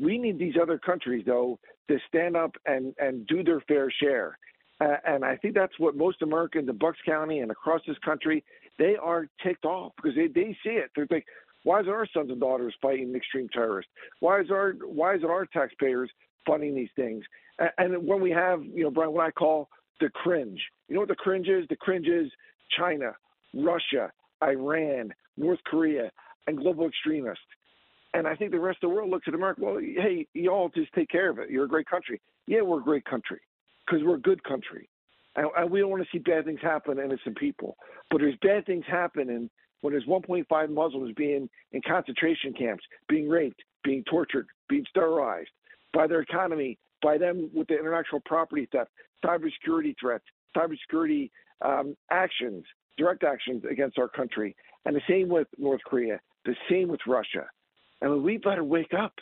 [0.00, 4.38] We need these other countries, though, to stand up and and do their fair share.
[4.80, 8.42] Uh, and I think that's what most Americans in Bucks County and across this country
[8.78, 10.90] they are ticked off because they, they see it.
[10.96, 11.26] They're like,
[11.64, 13.90] why is our sons and daughters fighting extreme terrorists?
[14.20, 16.10] Why is our why is it our taxpayers
[16.46, 17.24] funding these things?
[17.78, 19.68] And when we have, you know, Brian, what I call
[20.02, 20.60] the cringe.
[20.88, 21.64] You know what the cringe is?
[21.68, 22.30] The cringe is
[22.76, 23.12] China,
[23.54, 24.10] Russia,
[24.42, 26.10] Iran, North Korea,
[26.46, 27.44] and global extremists.
[28.14, 29.60] And I think the rest of the world looks at America.
[29.62, 31.50] Well, hey, y'all just take care of it.
[31.50, 32.20] You're a great country.
[32.46, 33.40] Yeah, we're a great country
[33.86, 34.88] because we're a good country,
[35.36, 37.76] and, and we don't want to see bad things happen to innocent people.
[38.10, 39.48] But there's bad things happening
[39.80, 45.50] when there's 1.5 Muslims being in concentration camps, being raped, being tortured, being sterilized
[45.92, 48.90] by their economy, by them with the intellectual property theft,
[49.24, 50.24] cybersecurity threats,
[50.56, 51.30] cybersecurity
[51.64, 52.64] um, actions,
[52.98, 54.54] direct actions against our country.
[54.84, 57.46] And the same with North Korea, the same with Russia.
[58.02, 59.14] I mean, we better wake up.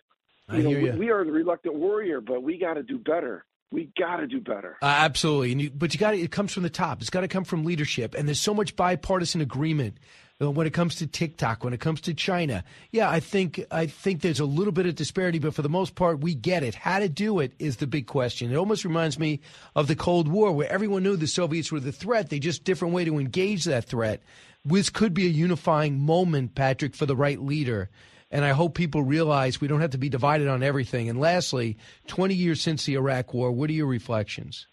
[0.49, 2.99] I You know, hear we, we are the reluctant warrior, but we got to do
[2.99, 3.45] better.
[3.73, 4.79] We got to do better.
[4.83, 7.01] Uh, absolutely, and you, but you got it comes from the top.
[7.01, 9.99] It's got to come from leadership, and there's so much bipartisan agreement
[10.43, 12.65] Uh, when it comes to TikTok, when it comes to China.
[12.93, 15.95] Yeah, I think I think there's a little bit of disparity, but for the most
[15.95, 16.75] part, we get it.
[16.75, 18.51] How to do it is the big question.
[18.51, 19.41] It almost reminds me
[19.77, 22.31] of the Cold War, where everyone knew the Soviets were the threat.
[22.31, 24.23] They just different way to engage that threat.
[24.65, 27.91] This could be a unifying moment, Patrick, for the right leader.
[28.31, 31.09] And I hope people realize we don't have to be divided on everything.
[31.09, 31.77] And lastly,
[32.07, 34.67] 20 years since the Iraq War, what are your reflections?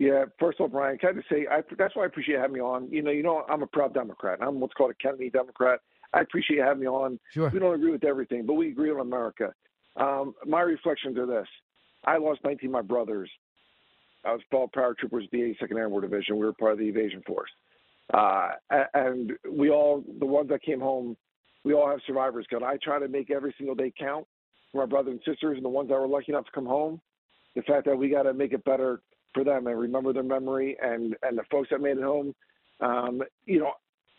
[0.00, 2.54] Yeah, first of all, Brian, can I just say I, that's why I appreciate having
[2.54, 2.90] me on.
[2.90, 4.38] You know, you know, I'm a proud Democrat.
[4.40, 5.80] I'm what's called a Kennedy Democrat.
[6.14, 7.20] I appreciate you having me on.
[7.34, 7.50] Sure.
[7.50, 9.52] We don't agree with everything, but we agree on America.
[9.96, 11.46] Um, my reflections are this:
[12.06, 13.30] I lost 19 of my brothers.
[14.24, 16.38] I was fellow paratroopers at the 82nd Airborne Division.
[16.38, 17.50] We were part of the evasion force,
[18.14, 18.52] uh,
[18.94, 21.14] and we all, the ones that came home,
[21.62, 22.62] we all have survivors guilt.
[22.62, 24.26] I try to make every single day count
[24.72, 27.02] for my brothers and sisters, and the ones that were lucky enough to come home.
[27.54, 29.02] The fact that we got to make it better
[29.34, 32.34] for them and remember their memory and and the folks that made it home.
[32.80, 33.72] Um, you know,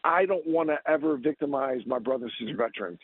[0.03, 2.99] I don't want to ever victimize my brothers and sisters veterans.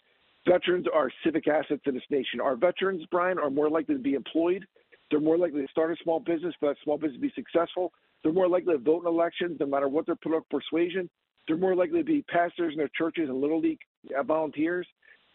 [0.47, 2.39] Veterans are civic assets in this nation.
[2.41, 4.65] Our veterans, Brian, are more likely to be employed.
[5.09, 7.91] They're more likely to start a small business, for that small business to be successful.
[8.23, 11.09] They're more likely to vote in elections, no matter what their political persuasion.
[11.47, 13.79] They're more likely to be pastors in their churches and little league
[14.17, 14.87] uh, volunteers,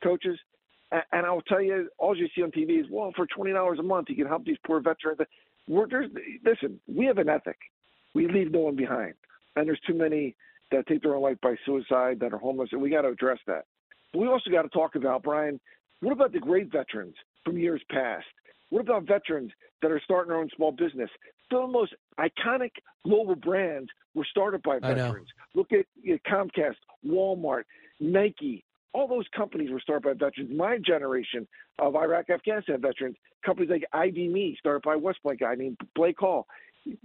[0.02, 0.38] coaches.
[0.90, 3.82] And I'll tell you, all you see on TV is, well, for twenty dollars a
[3.82, 5.20] month, you can help these poor veterans.
[5.68, 6.10] We're, there's,
[6.44, 7.58] listen, we have an ethic.
[8.14, 9.14] We leave no one behind,
[9.56, 10.36] and there's too many
[10.70, 13.38] that take their own life by suicide that are homeless, and we got to address
[13.46, 13.64] that.
[14.12, 15.60] But we also got to talk about Brian.
[16.00, 18.26] What about the great veterans from years past?
[18.70, 21.10] What about veterans that are starting their own small business?
[21.50, 22.70] Some of the most iconic
[23.04, 25.28] global brands were started by veterans.
[25.54, 27.64] Look at you know, Comcast, Walmart,
[28.00, 28.64] Nike.
[28.94, 30.50] All those companies were started by veterans.
[30.54, 31.46] My generation
[31.78, 36.46] of Iraq, Afghanistan veterans, companies like ID.me, started by West Point guy named Blake Hall.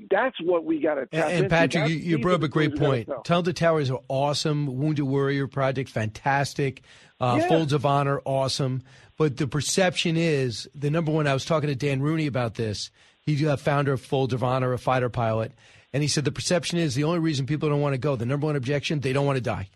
[0.09, 1.43] That's what we got to tap And, into.
[1.43, 3.07] and Patrick, That's- you, you brought up a great stories we gotta point.
[3.07, 3.21] tell.
[3.23, 4.75] Tunnel to Towers are awesome.
[4.77, 6.81] Wounded Warrior Project, fantastic.
[7.21, 7.47] Uh, Yeah.
[7.47, 8.81] Folds of Honor, awesome.
[9.17, 11.25] But the perception is the number one.
[11.27, 12.89] I was talking to Dan Rooney about this.
[13.21, 15.51] He's a founder of Folds of Honor, a fighter pilot,
[15.93, 18.15] and he said the perception is the only reason people don't want to go.
[18.15, 19.69] The number one objection, they don't want to die.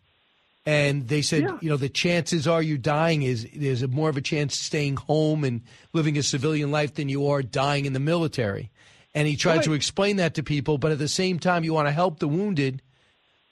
[0.66, 4.18] And they said, you know, the chances are you dying is there's a more of
[4.18, 8.00] a chance staying home and living a civilian life than you are dying in the
[8.00, 8.70] military.
[9.16, 11.88] And he tried to explain that to people, but at the same time, you want
[11.88, 12.82] to help the wounded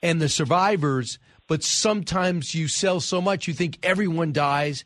[0.02, 1.18] and the survivors.
[1.48, 4.84] But sometimes you sell so much, you think everyone dies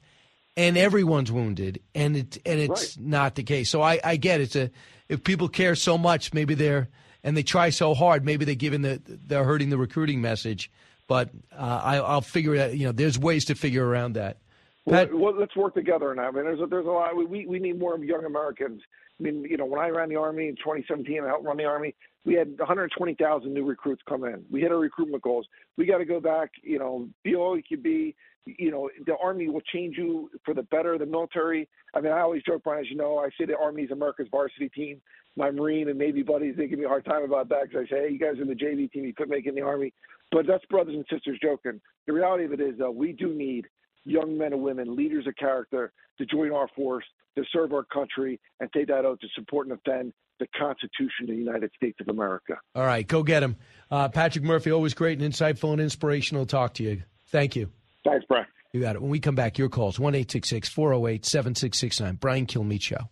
[0.56, 3.68] and everyone's wounded, and it and it's not the case.
[3.70, 4.70] So I, I get it's a
[5.08, 6.88] if people care so much, maybe they're
[7.22, 10.70] and they try so hard, maybe they're giving the they're hurting the recruiting message.
[11.06, 12.76] But uh, I, I'll figure out.
[12.76, 14.38] You know, there's ways to figure around that.
[14.86, 16.26] Well, well, let's work together on that.
[16.26, 17.16] I mean, there's a, there's a lot.
[17.16, 18.82] We we need more young Americans.
[19.18, 21.64] I mean, you know, when I ran the army in 2017, I helped run the
[21.64, 21.94] army.
[22.24, 24.44] We had 120,000 new recruits come in.
[24.50, 25.46] We hit our recruitment goals.
[25.76, 26.50] We got to go back.
[26.62, 28.14] You know, be all you can be.
[28.46, 30.98] You know, the army will change you for the better.
[30.98, 31.68] The military.
[31.94, 34.68] I mean, I always joke, Brian, as you know, I say the army's America's varsity
[34.68, 35.00] team.
[35.36, 37.90] My Marine and Navy buddies they give me a hard time about that because I
[37.90, 39.04] say, hey, you guys are the JV team.
[39.04, 39.92] You couldn't make it in the army.
[40.30, 41.80] But that's brothers and sisters joking.
[42.06, 43.66] The reality of it is, though, we do need
[44.04, 47.04] young men and women, leaders of character, to join our force,
[47.36, 51.28] to serve our country, and take that oath to support and defend the Constitution of
[51.28, 52.54] the United States of America.
[52.74, 53.56] All right, go get him.
[53.90, 57.02] Uh, Patrick Murphy, always great and insightful and inspirational talk to you.
[57.28, 57.70] Thank you.
[58.04, 58.46] Thanks, Brian.
[58.72, 59.02] You got it.
[59.02, 62.16] When we come back, your calls 1 408 7669.
[62.16, 63.08] Brian Kilmeade Show.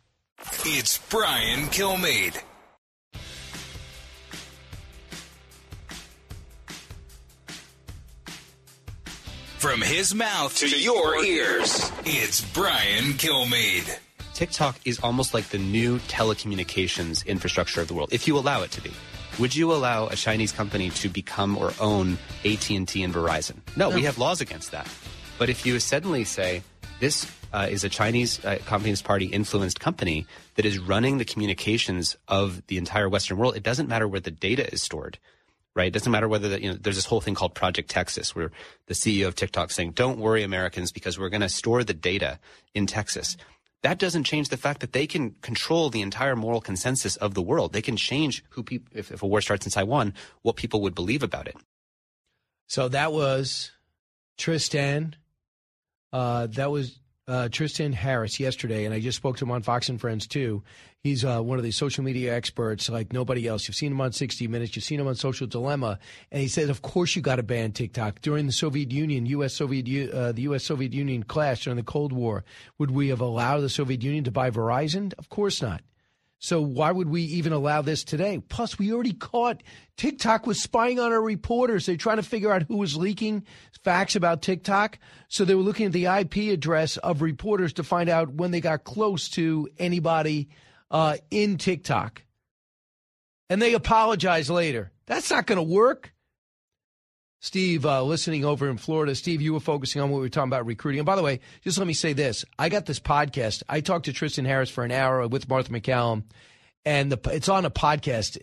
[0.64, 2.40] It's Brian Kilmeade.
[9.58, 13.98] From his mouth to your ears, it's Brian Kilmeade.
[14.34, 18.70] TikTok is almost like the new telecommunications infrastructure of the world, if you allow it
[18.72, 18.92] to be.
[19.38, 23.56] Would you allow a Chinese company to become or own AT&T and Verizon?
[23.76, 24.88] No, we have laws against that.
[25.38, 26.62] But if you suddenly say
[27.02, 32.16] this uh, is a Chinese uh, Communist Party influenced company that is running the communications
[32.28, 35.18] of the entire Western world, it doesn't matter where the data is stored
[35.74, 35.86] right?
[35.86, 38.50] It doesn't matter whether that, you know, there's this whole thing called Project Texas where
[38.86, 42.38] the CEO of TikTok saying, don't worry Americans because we're going to store the data
[42.74, 43.36] in Texas.
[43.82, 47.42] That doesn't change the fact that they can control the entire moral consensus of the
[47.42, 47.72] world.
[47.72, 50.94] They can change who people, if, if a war starts in Taiwan, what people would
[50.94, 51.56] believe about it.
[52.68, 53.72] So that was
[54.36, 55.16] Tristan.
[56.12, 56.98] Uh, that was
[57.28, 60.62] uh, Tristan Harris yesterday, and I just spoke to him on Fox and Friends too.
[61.02, 63.66] He's uh, one of these social media experts like nobody else.
[63.66, 65.98] You've seen him on 60 Minutes, you've seen him on Social Dilemma,
[66.30, 69.54] and he says, "Of course, you got to ban TikTok." During the Soviet Union, U.S.
[69.54, 70.64] Soviet uh, the U.S.
[70.64, 72.44] Soviet Union clash during the Cold War,
[72.78, 75.12] would we have allowed the Soviet Union to buy Verizon?
[75.18, 75.82] Of course not.
[76.42, 78.42] So why would we even allow this today?
[78.48, 79.62] Plus, we already caught
[79.96, 81.86] TikTok was spying on our reporters.
[81.86, 83.46] They're trying to figure out who was leaking
[83.84, 84.98] facts about TikTok.
[85.28, 88.60] So they were looking at the IP address of reporters to find out when they
[88.60, 90.48] got close to anybody
[90.90, 92.24] uh, in TikTok.
[93.48, 94.90] And they apologize later.
[95.06, 96.11] That's not going to work.
[97.42, 100.48] Steve, uh, listening over in Florida, Steve, you were focusing on what we were talking
[100.48, 101.00] about recruiting.
[101.00, 103.64] And by the way, just let me say this: I got this podcast.
[103.68, 106.22] I talked to Tristan Harris for an hour with Martha MacCallum,
[106.84, 108.38] and the, it's on a podcast.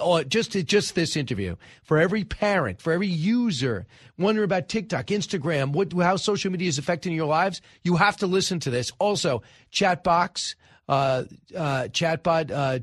[0.00, 3.86] Uh, just just this interview for every parent, for every user
[4.18, 7.60] wondering about TikTok, Instagram, what how social media is affecting your lives.
[7.82, 8.92] You have to listen to this.
[9.00, 9.42] Also,
[9.72, 10.54] Chatbox,
[10.88, 11.24] uh,
[11.56, 12.78] uh, chatbot, uh,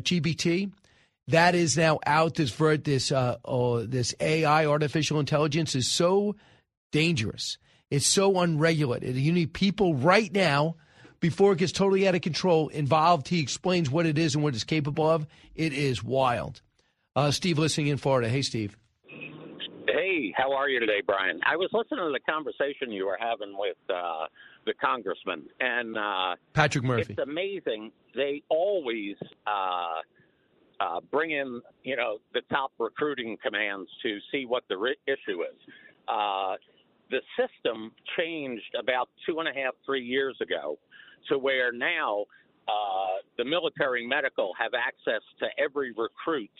[0.00, 0.70] GPT
[1.28, 2.34] that is now out.
[2.34, 6.36] This this uh, oh, this AI, artificial intelligence, is so
[6.92, 7.58] dangerous.
[7.90, 9.16] It's so unregulated.
[9.16, 10.76] You need people right now
[11.20, 13.28] before it gets totally out of control involved.
[13.28, 15.26] He explains what it is and what it's capable of.
[15.54, 16.60] It is wild.
[17.16, 18.28] Uh, Steve, listening in Florida.
[18.28, 18.76] Hey, Steve.
[19.86, 21.40] Hey, how are you today, Brian?
[21.46, 24.26] I was listening to the conversation you were having with uh,
[24.66, 27.14] the congressman, and uh, Patrick Murphy.
[27.16, 27.92] It's amazing.
[28.14, 29.16] They always
[30.80, 35.42] uh, bring in, you know, the top recruiting commands to see what the ri- issue
[35.42, 35.56] is.
[36.08, 36.54] Uh,
[37.10, 40.78] the system changed about two and a half, three years ago
[41.28, 42.24] to where now
[42.68, 46.52] uh, the military medical have access to every recruit's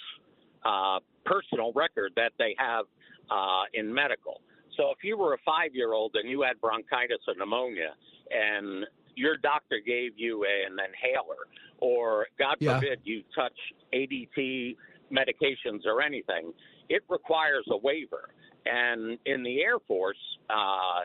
[0.64, 2.84] uh, personal record that they have
[3.30, 4.40] uh, in medical.
[4.76, 7.94] So if you were a five year old and you had bronchitis or pneumonia
[8.30, 8.86] and
[9.16, 11.48] your doctor gave you an inhaler
[11.78, 12.78] or God Yeah.
[12.80, 13.58] forbid you touch
[13.92, 14.76] ADHD
[15.10, 16.52] medications or anything,
[16.88, 18.30] it requires a waiver.
[18.66, 21.02] And in the Air Force, uh,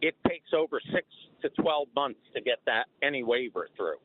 [0.00, 1.06] it takes over six
[1.42, 3.98] to 12 months to get that any waiver through.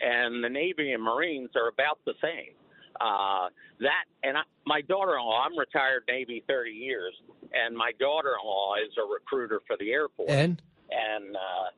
[0.00, 2.54] And the Navy and Marines are about the same.
[3.00, 3.48] Uh,
[3.80, 7.14] that and I, my daughter-in-law, I'm retired Navy 30 years,
[7.52, 10.30] and my daughter-in-law is a recruiter for the Air Force.
[10.30, 11.70] And and uh,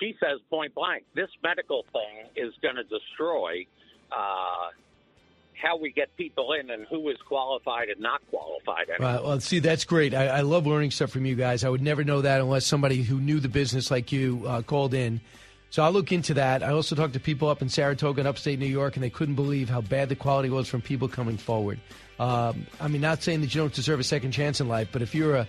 [0.00, 3.66] she says point blank, this medical thing is going to destroy
[4.12, 4.70] uh,
[5.60, 8.88] how we get people in and who is qualified and not qualified.
[8.88, 9.22] Right.
[9.22, 10.14] Well, see, that's great.
[10.14, 11.64] I, I love learning stuff from you guys.
[11.64, 14.94] I would never know that unless somebody who knew the business like you uh, called
[14.94, 15.20] in.
[15.70, 16.62] So I'll look into that.
[16.62, 19.34] I also talked to people up in Saratoga and upstate New York, and they couldn't
[19.34, 21.80] believe how bad the quality was from people coming forward.
[22.20, 25.02] Um, I mean, not saying that you don't deserve a second chance in life, but
[25.02, 25.48] if you're a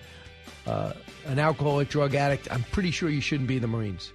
[0.65, 0.93] uh,
[1.25, 4.11] an alcoholic, drug addict, I'm pretty sure you shouldn't be in the Marines.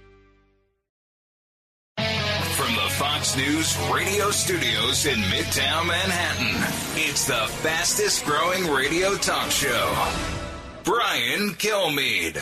[3.03, 6.55] Fox News radio studios in Midtown Manhattan,
[6.95, 9.93] it's the fastest growing radio talk show.
[10.85, 12.37] Brian Kilmeade.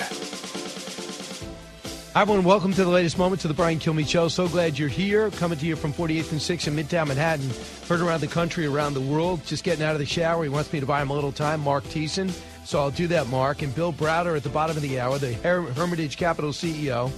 [2.14, 2.44] Hi, everyone.
[2.44, 4.28] Welcome to the latest moments of the Brian Kilmeade Show.
[4.28, 5.32] So glad you're here.
[5.32, 7.50] Coming to you from 48th and 6th in Midtown Manhattan.
[7.90, 9.44] Heard around the country, around the world.
[9.44, 10.44] Just getting out of the shower.
[10.44, 11.62] He wants me to buy him a little time.
[11.62, 12.32] Marc Thiessen.
[12.66, 13.64] So I'll do that, Marc.
[13.64, 17.12] And Bill Browder at the bottom of the hour, the Her- Hermitage Capital CEO,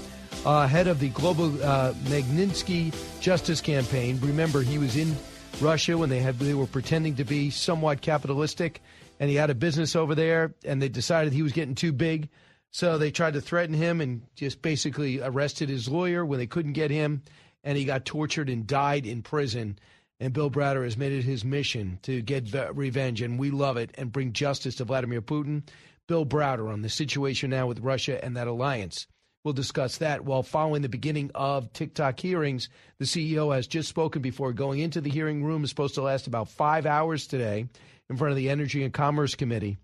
[0.45, 4.19] uh, head of the Global uh, Magnitsky Justice Campaign.
[4.21, 5.15] Remember, he was in
[5.61, 8.81] Russia when they had they were pretending to be somewhat capitalistic,
[9.19, 12.29] and he had a business over there, and they decided he was getting too big.
[12.71, 16.73] So they tried to threaten him and just basically arrested his lawyer when they couldn't
[16.73, 17.21] get him,
[17.63, 19.77] and he got tortured and died in prison.
[20.19, 23.77] And Bill Browder has made it his mission to get ve- revenge, and we love
[23.77, 25.63] it, and bring justice to Vladimir Putin.
[26.07, 29.07] Bill Browder on the situation now with Russia and that alliance.
[29.43, 32.69] We'll discuss that while following the beginning of TikTok hearings.
[32.99, 35.63] The CEO has just spoken before going into the hearing room.
[35.63, 37.67] is supposed to last about five hours today
[38.09, 39.77] in front of the Energy and Commerce Committee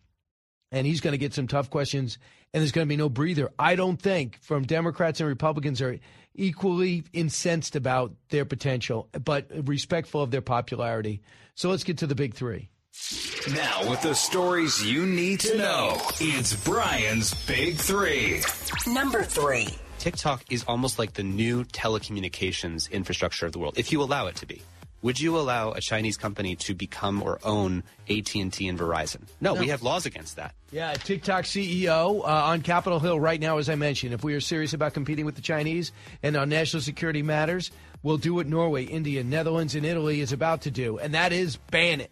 [0.72, 2.18] and he's going to get some tough questions,
[2.54, 3.52] and there's going to be no breather.
[3.58, 6.00] I don't think from Democrats and Republicans are
[6.36, 11.22] equally incensed about their potential, but respectful of their popularity.
[11.56, 12.70] So let's get to the big three.
[13.54, 18.42] Now, with the stories you need to know, it's Brian's Big Three.
[18.86, 19.70] Number three.
[19.98, 24.36] TikTok is almost like the new telecommunications infrastructure of the world, if you allow it
[24.38, 24.62] to be.
[25.02, 29.22] Would you allow a Chinese company to become or own AT&T and Verizon?
[29.40, 29.60] No, No.
[29.62, 30.54] we have laws against that.
[30.72, 34.14] Yeah, TikTok CEO uh, on Capitol Hill right now, as I mentioned.
[34.14, 37.72] If we are serious about competing with the Chinese and on national security matters,
[38.04, 41.56] we'll do what Norway, India, Netherlands, and Italy is about to do, and that is
[41.72, 42.12] ban it.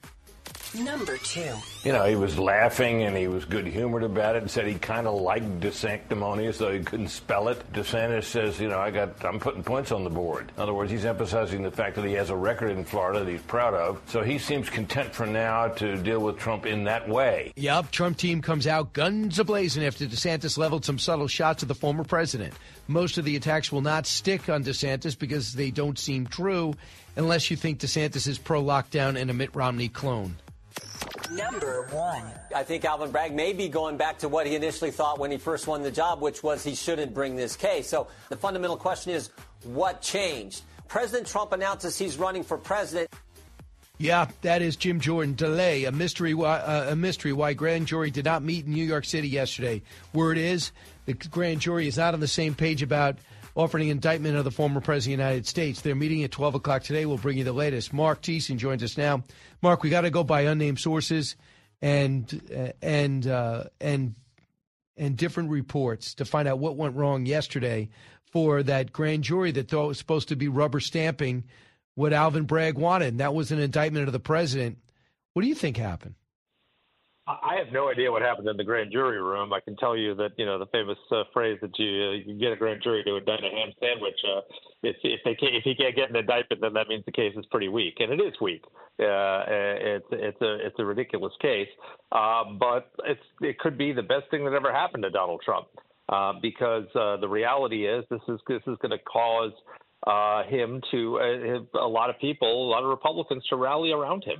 [0.76, 1.53] Number two.
[1.84, 4.76] You know, he was laughing and he was good humored about it and said he
[4.76, 7.72] kind of liked DeSanctimonious, though he couldn't spell it.
[7.74, 10.51] DeSantis says, you know, I got, I'm putting points on the board.
[10.55, 13.32] In other words, he's emphasizing the fact that he has a record in Florida that
[13.32, 14.01] he's proud of.
[14.07, 17.53] So he seems content for now to deal with Trump in that way.
[17.55, 21.76] Yep, Trump team comes out guns ablazing after DeSantis leveled some subtle shots at the
[21.76, 22.53] former president.
[22.88, 26.74] Most of the attacks will not stick on DeSantis because they don't seem true,
[27.15, 30.36] unless you think DeSantis is pro lockdown and a Mitt Romney clone.
[31.32, 32.24] Number one.
[32.56, 35.38] I think Alvin Bragg may be going back to what he initially thought when he
[35.38, 37.88] first won the job, which was he shouldn't bring this case.
[37.88, 39.30] So the fundamental question is
[39.64, 40.62] what changed?
[40.88, 43.10] President Trump announces he's running for president.
[44.00, 45.34] Yeah, that is Jim Jordan.
[45.34, 46.34] Delay a mystery.
[46.34, 47.34] Why, uh, a mystery.
[47.34, 49.82] Why grand jury did not meet in New York City yesterday.
[50.14, 50.72] Word is
[51.06, 53.18] the grand jury is not on the same page about
[53.58, 55.82] offering indictment of the former president of the United States.
[55.82, 57.08] They're meeting at 12 o'clock today.
[57.08, 57.91] We'll bring you the latest.
[57.91, 59.24] Marc Thiessen joins us now.
[59.64, 61.36] Marc, we got to go by unnamed sources
[61.82, 64.16] and uh, and uh, and
[64.95, 67.89] and different reports to find out what went wrong yesterday
[68.32, 71.43] for that grand jury that thought was supposed to be rubber stamping
[71.95, 73.10] what Alvin Bragg wanted.
[73.10, 74.78] And that was an indictment of the president.
[75.34, 76.14] What do you think happened?
[77.28, 79.51] I have no idea what happened in the grand jury room.
[79.51, 82.39] I can tell you that you know the famous uh, phrase that you uh, you
[82.39, 84.15] get a grand jury to indict a ham sandwich.
[84.23, 84.41] Uh,
[84.84, 87.34] if if they can't, if he can't get an indictment, then that means the case
[87.36, 88.63] is pretty weak, and it is weak.
[88.99, 91.67] Uh, it's it's a it's a ridiculous case,
[92.13, 95.67] uh, but it's it could be the best thing that ever happened to Donald Trump
[96.07, 99.51] uh, because uh, the reality is this is this is going to cause
[100.07, 104.23] uh, him to uh, a lot of people, a lot of Republicans to rally around
[104.23, 104.38] him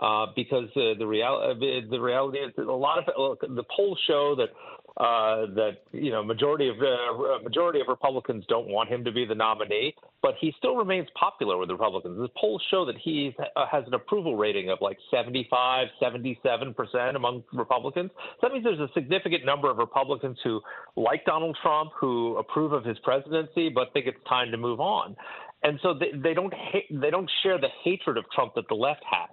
[0.00, 3.98] uh, because uh, the real uh, the reality is a lot of look, the polls
[4.06, 4.48] show that
[4.96, 9.26] uh, that you know majority of uh, majority of Republicans don't want him to be
[9.26, 12.16] the nominee, but he still remains popular with Republicans.
[12.16, 17.14] The polls show that he uh, has an approval rating of like 75, 77 percent
[17.14, 18.10] among Republicans.
[18.40, 20.62] So that means there's a significant number of Republicans who
[20.96, 25.14] like Donald Trump, who approve of his presidency, but think it's time to move on
[25.62, 28.74] and so they, they don't hate, they don't share the hatred of Trump that the
[28.74, 29.28] left has.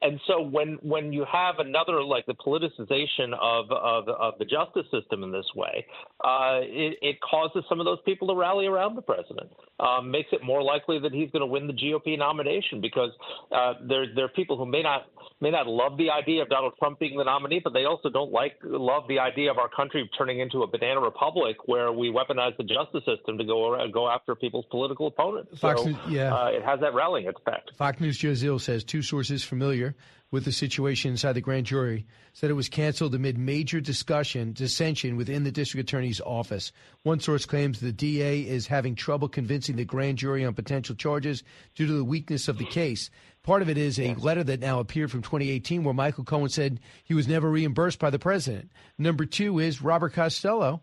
[0.00, 4.86] And so when when you have another like the politicization of of, of the justice
[4.92, 5.84] system in this way,
[6.24, 9.50] uh, it, it, causes some of those people to rally around the president.
[9.80, 13.10] Um, makes it more likely that he's going to win the GOP nomination because
[13.52, 15.06] uh, there there are people who may not
[15.40, 18.32] may not love the idea of Donald Trump being the nominee, but they also don't
[18.32, 22.56] like love the idea of our country turning into a banana republic where we weaponize
[22.56, 25.58] the justice system to go go after people's political opponents.
[25.58, 26.34] Fox so News, yeah.
[26.34, 27.72] uh, it has that rallying effect.
[27.76, 29.96] Fox News Joe Zill says two sources familiar
[30.30, 35.16] with the situation inside the grand jury said it was canceled amid major discussion dissension
[35.16, 36.70] within the district attorney's office.
[37.02, 41.42] One source claims the DA is having trouble convincing the grand jury on potential charges
[41.74, 43.10] due to the weakness of the case.
[43.42, 46.78] Part of it is a letter that now appeared from 2018 where Michael Cohen said
[47.02, 48.70] he was never reimbursed by the president.
[48.96, 50.82] Number two is Robert Costello,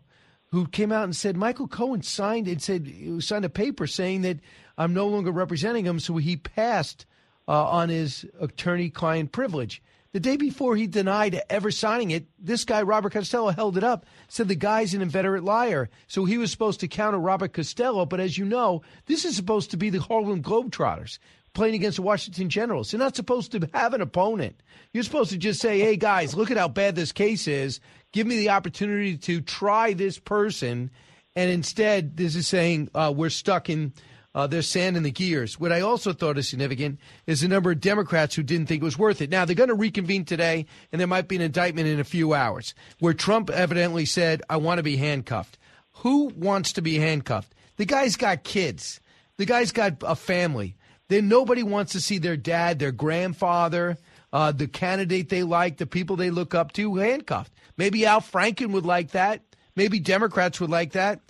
[0.50, 4.40] who came out and said Michael Cohen signed and said signed a paper saying that
[4.76, 7.06] I'm no longer representing him, so he passed
[7.48, 9.82] uh, on his attorney-client privilege.
[10.12, 14.06] The day before he denied ever signing it, this guy, Robert Costello, held it up,
[14.28, 15.90] said the guy's an inveterate liar.
[16.06, 19.72] So he was supposed to counter Robert Costello, but as you know, this is supposed
[19.72, 21.18] to be the Harlem Globetrotters
[21.52, 22.92] playing against the Washington Generals.
[22.92, 24.62] You're not supposed to have an opponent.
[24.92, 27.80] You're supposed to just say, hey, guys, look at how bad this case is.
[28.12, 30.90] Give me the opportunity to try this person.
[31.34, 33.92] And instead, this is saying uh, we're stuck in
[34.36, 35.58] uh, there's sand in the gears.
[35.58, 38.84] What I also thought is significant is the number of Democrats who didn't think it
[38.84, 39.30] was worth it.
[39.30, 42.34] Now, they're going to reconvene today, and there might be an indictment in a few
[42.34, 45.56] hours where Trump evidently said, I want to be handcuffed.
[46.00, 47.54] Who wants to be handcuffed?
[47.78, 49.00] The guy's got kids,
[49.38, 50.76] the guy's got a family.
[51.08, 53.96] Then nobody wants to see their dad, their grandfather,
[54.34, 57.52] uh, the candidate they like, the people they look up to handcuffed.
[57.78, 59.40] Maybe Al Franken would like that.
[59.76, 61.20] Maybe Democrats would like that.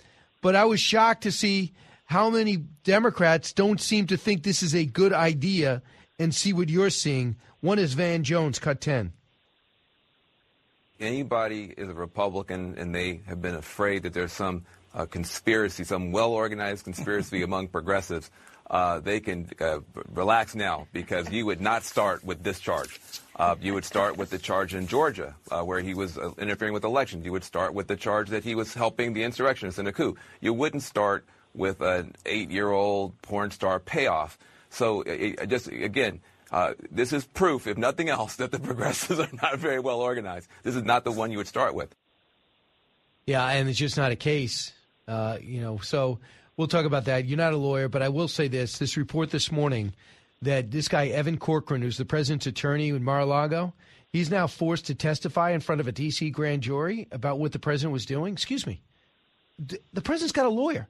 [0.41, 1.73] But I was shocked to see
[2.07, 5.81] how many Democrats don't seem to think this is a good idea
[6.17, 7.35] and see what you're seeing.
[7.59, 9.11] One is Van Jones, cut 10.
[10.99, 16.13] Anybody is a Republican and they have been afraid that there's some uh, conspiracy, some
[16.13, 18.31] well organized conspiracy among progressives.
[18.69, 19.79] Uh, they can uh,
[20.13, 22.99] relax now because you would not start with this charge.
[23.35, 26.73] Uh, you would start with the charge in Georgia, uh, where he was uh, interfering
[26.73, 27.23] with elections.
[27.25, 30.15] You would start with the charge that he was helping the insurrectionists in a coup.
[30.41, 31.25] You wouldn't start
[31.57, 34.37] with an eight-year-old porn star payoff.
[34.69, 39.19] So it, it just again, uh, this is proof, if nothing else, that the progressives
[39.19, 40.47] are not very well organized.
[40.63, 41.93] This is not the one you would start with.
[43.25, 44.71] Yeah, and it's just not a case.
[45.07, 46.19] Uh, you know, so
[46.55, 47.25] we'll talk about that.
[47.25, 49.93] You're not a lawyer, but I will say this: this report this morning
[50.41, 53.73] that this guy Evan Corcoran, who's the president's attorney in Mar-a-Lago,
[54.09, 56.29] he's now forced to testify in front of a D.C.
[56.29, 58.33] grand jury about what the president was doing.
[58.33, 58.81] Excuse me,
[59.57, 60.87] the president's got a lawyer.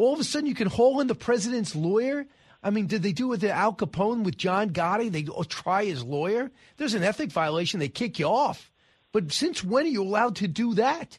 [0.00, 2.26] All of a sudden, you can haul in the president's lawyer.
[2.62, 5.10] I mean, did they do with the Al Capone with John Gotti?
[5.10, 6.50] They try his lawyer.
[6.76, 7.80] There's an ethic violation.
[7.80, 8.70] They kick you off.
[9.12, 11.18] But since when are you allowed to do that?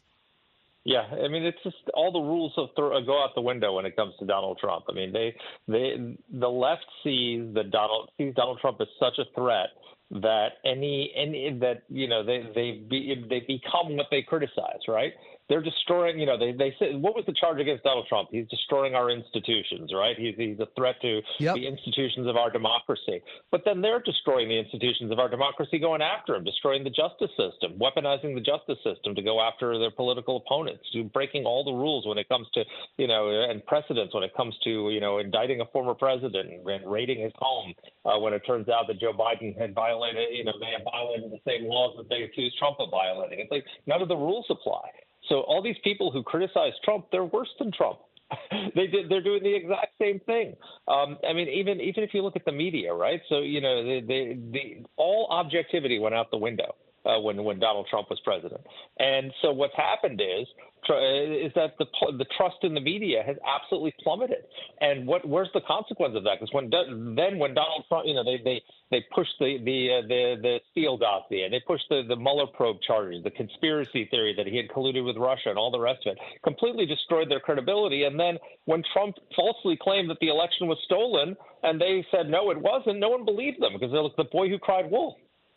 [0.84, 3.86] Yeah, I mean it's just all the rules of th- go out the window when
[3.86, 4.86] it comes to Donald Trump.
[4.88, 5.36] I mean they
[5.68, 9.68] they the left sees that Donald sees Donald Trump as such a threat
[10.10, 15.12] that any any that you know they they be, they become what they criticize, right?
[15.48, 16.18] They're destroying.
[16.18, 18.28] You know, they they say what was the charge against Donald Trump?
[18.30, 20.16] He's destroying our institutions, right?
[20.16, 21.54] He's he's a threat to yep.
[21.54, 23.22] the institutions of our democracy.
[23.50, 27.30] But then they're destroying the institutions of our democracy, going after him, destroying the justice
[27.36, 32.06] system, weaponizing the justice system to go after their political opponents, breaking all the rules
[32.06, 32.64] when it comes to
[32.96, 36.90] you know and precedents when it comes to you know indicting a former president and
[36.90, 37.74] raiding his home
[38.04, 41.30] uh, when it turns out that Joe Biden had violated you know may have violated
[41.30, 43.40] the same laws that they accused Trump of violating.
[43.40, 44.88] It's like none of the rules apply.
[45.28, 47.98] So all these people who criticize Trump, they're worse than Trump.
[48.74, 50.56] they did, they're doing the exact same thing.
[50.88, 53.20] Um, I mean, even even if you look at the media, right?
[53.28, 56.74] So you know, the, the, the all objectivity went out the window
[57.04, 58.60] uh, when when Donald Trump was president.
[58.98, 60.46] And so what's happened is
[60.90, 61.86] is that the
[62.18, 64.44] the trust in the media has absolutely plummeted.
[64.80, 66.40] And what where's the consequence of that?
[66.40, 66.70] Because when
[67.16, 70.60] then when Donald Trump, you know, they they they pushed the the uh, the the
[70.70, 74.56] Steele dossier, and they pushed the the Mueller probe charges, the conspiracy theory that he
[74.56, 78.04] had colluded with Russia, and all the rest of it, completely destroyed their credibility.
[78.04, 82.50] And then when Trump falsely claimed that the election was stolen, and they said no,
[82.50, 85.14] it wasn't, no one believed them because it was the boy who cried wolf.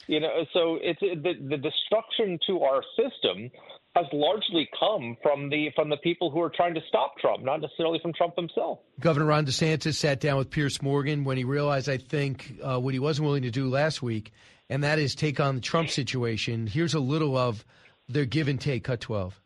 [0.08, 3.50] You know, so it's the, the destruction to our system
[3.96, 7.62] has largely come from the from the people who are trying to stop Trump, not
[7.62, 8.80] necessarily from Trump himself.
[9.00, 12.94] Governor Ron DeSantis sat down with Piers Morgan when he realized, I think, uh, what
[12.94, 14.32] he wasn't willing to do last week,
[14.70, 16.68] and that is take on the Trump situation.
[16.68, 17.66] Here's a little of
[18.10, 18.84] their give and take.
[18.84, 19.40] Cut twelve.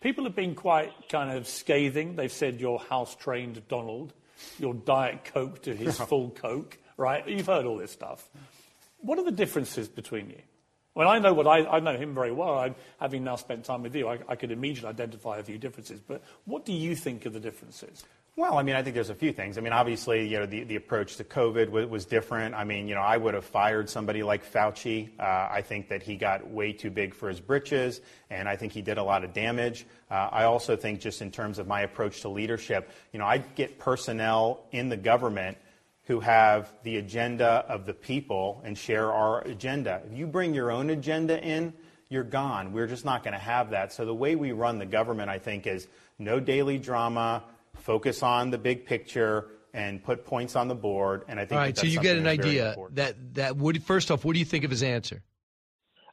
[0.00, 2.16] People have been quite kind of scathing.
[2.16, 4.12] They've said you're house trained Donald,
[4.58, 7.26] you're Diet Coke to his full Coke, right?
[7.26, 8.28] You've heard all this stuff.
[9.02, 10.40] What are the differences between you?
[10.94, 12.58] Well, I know what I, I know him very well.
[12.58, 16.00] I, having now spent time with you, I, I could immediately identify a few differences.
[16.00, 18.04] But what do you think of the differences?
[18.36, 19.58] Well, I mean, I think there's a few things.
[19.58, 22.54] I mean, obviously, you know, the, the approach to COVID was, was different.
[22.54, 25.10] I mean, you know, I would have fired somebody like Fauci.
[25.18, 28.00] Uh, I think that he got way too big for his britches,
[28.30, 29.86] and I think he did a lot of damage.
[30.10, 33.38] Uh, I also think, just in terms of my approach to leadership, you know, I
[33.38, 35.56] get personnel in the government–
[36.12, 40.02] who have the agenda of the people and share our agenda.
[40.04, 41.72] If you bring your own agenda in,
[42.10, 42.74] you're gone.
[42.74, 43.94] We're just not going to have that.
[43.94, 45.88] So the way we run the government, I think, is
[46.18, 47.44] no daily drama,
[47.76, 51.24] focus on the big picture, and put points on the board.
[51.28, 51.78] And I think all right.
[51.78, 54.70] so you get an idea that that would first off, what do you think of
[54.70, 55.22] his answer?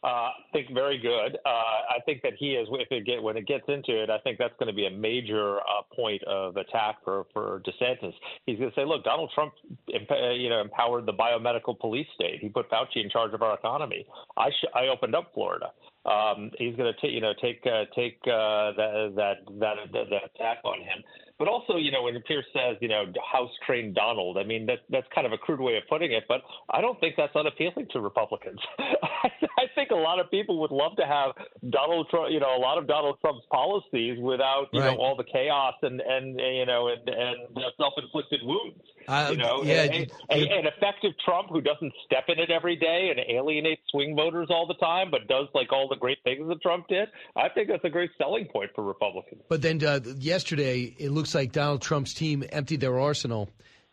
[0.01, 1.37] Uh, I think very good.
[1.45, 2.69] Uh, I think that he is.
[2.71, 4.89] If it get when it gets into it, I think that's going to be a
[4.89, 8.13] major uh, point of attack for for DeSantis.
[8.45, 9.53] He's going to say, "Look, Donald Trump,
[9.93, 12.39] uh, you know, empowered the biomedical police state.
[12.39, 14.05] He put Fauci in charge of our economy.
[14.37, 15.71] I sh- I opened up Florida.
[16.05, 21.03] Um, he's going to, you know, take uh, take that that that attack on him."
[21.39, 24.79] But also, you know, when Piers says, you know, house trained Donald, I mean, that
[24.89, 27.87] that's kind of a crude way of putting it, but I don't think that's unappealing
[27.93, 28.59] to Republicans.
[28.79, 31.31] I think a lot of people would love to have
[31.69, 34.91] Donald Trump, you know, a lot of Donald Trump's policies without, you right.
[34.91, 37.37] know, all the chaos and, and, you know, and, and
[37.77, 38.79] self inflicted wounds.
[39.07, 43.19] Uh, you know, yeah, an effective Trump who doesn't step in it every day and
[43.35, 46.87] alienate swing voters all the time, but does like all the great things that Trump
[46.87, 47.09] did.
[47.35, 49.41] I think that's a great selling point for Republicans.
[49.49, 53.49] But then uh, yesterday, it looks like Donald Trump's team emptied their arsenal.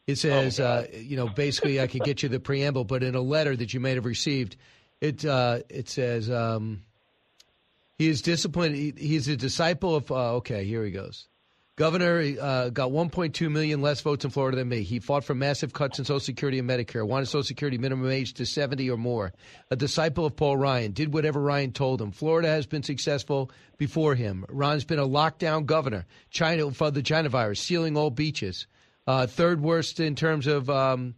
[0.07, 3.15] It says, oh, uh, you know, basically, I could get you the preamble, but in
[3.15, 4.57] a letter that you may have received,
[5.01, 6.85] it uh, it says um,
[7.99, 8.77] he is disciplined.
[8.77, 10.11] He, he's a disciple of.
[10.11, 11.27] Uh, okay, here he goes.
[11.77, 14.83] Governor uh, got 1.2 million less votes in Florida than me.
[14.83, 18.33] He fought for massive cuts in Social Security and Medicare, wanted Social Security minimum age
[18.35, 19.35] to 70 or more.
[19.71, 22.13] A disciple of Paul Ryan, did whatever Ryan told him.
[22.13, 24.47] Florida has been successful before him.
[24.49, 26.07] Ron's been a lockdown governor.
[26.31, 28.67] China for the China virus, sealing all beaches.
[29.07, 31.15] Uh, third worst in terms of um,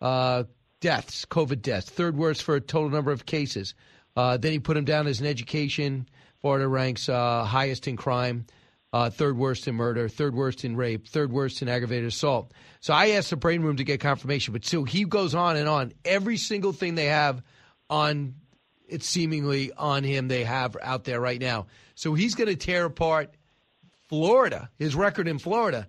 [0.00, 0.42] uh,
[0.80, 1.88] deaths, COVID deaths.
[1.88, 3.76] Third worst for a total number of cases.
[4.16, 6.08] Uh, then he put him down as an education.
[6.40, 8.46] Florida ranks uh, highest in crime
[8.92, 12.52] uh, third worst in murder, third worst in rape, third worst in aggravated assault.
[12.80, 15.68] So I asked the brain room to get confirmation, but so he goes on and
[15.68, 15.92] on.
[16.04, 17.42] Every single thing they have
[17.88, 18.34] on
[18.92, 21.66] it's seemingly on him they have out there right now.
[21.94, 23.34] So he's going to tear apart
[24.08, 25.86] Florida, his record in Florida.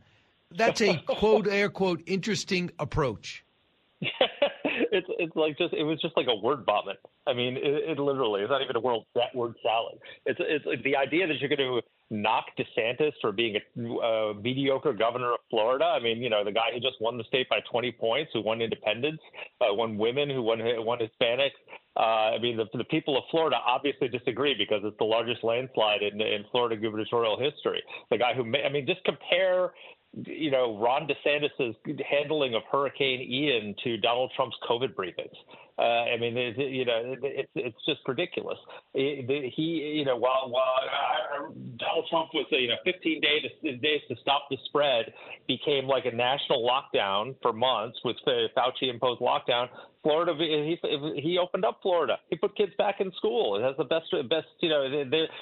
[0.52, 3.44] That's a quote air quote interesting approach.
[4.02, 6.98] it's it's like just it was just like a word vomit.
[7.28, 10.00] I mean, it, it literally is not even a word that word salad.
[10.26, 11.82] It's it's like the idea that you're going to
[12.14, 15.86] knock DeSantis for being a uh, mediocre governor of Florida.
[15.86, 18.42] I mean, you know, the guy who just won the state by 20 points, who
[18.42, 19.20] won independence,
[19.62, 21.58] uh, won women, who won won Hispanics.
[21.96, 26.02] Uh, I mean, the, the people of Florida obviously disagree because it's the largest landslide
[26.02, 27.84] in, in Florida gubernatorial history.
[28.10, 29.72] The guy who, I mean, just compare
[30.14, 31.76] you know, Ron DeSantis's
[32.08, 35.34] handling of Hurricane Ian to Donald Trump's COVID briefings.
[35.78, 38.60] Uh, I mean, it, you know, it's it's just ridiculous.
[38.94, 43.42] He, you know, while while uh, Donald Trump was, you know, 15 days
[43.82, 45.14] days to stop the spread
[45.48, 49.68] became like a national lockdown for months with Fauci imposed lockdown.
[50.04, 50.78] Florida, he
[51.16, 52.18] he opened up Florida.
[52.30, 53.56] He put kids back in school.
[53.56, 54.48] It has the best best.
[54.60, 54.84] You know,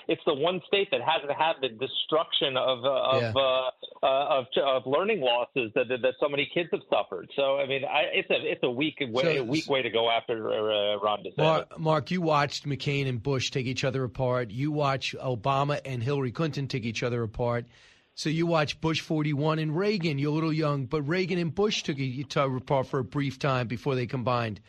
[0.07, 3.33] it's the one state that hasn't had the destruction of uh, of, Yeah.
[3.35, 7.27] uh, uh, of of learning losses that that so many kids have suffered.
[7.35, 9.89] So I mean, I, it's a it's a weak way So- a weak way to
[9.89, 11.37] go after uh, Ron DeSantis.
[11.37, 14.51] Marc, Marc, you watched McCain and Bush take each other apart.
[14.51, 17.65] You watch Obama and Hillary Clinton take each other apart.
[18.13, 20.19] So you watch Bush 41 and Reagan.
[20.19, 23.39] You're a little young, but Reagan and Bush took each other apart for a brief
[23.39, 24.59] time before they combined.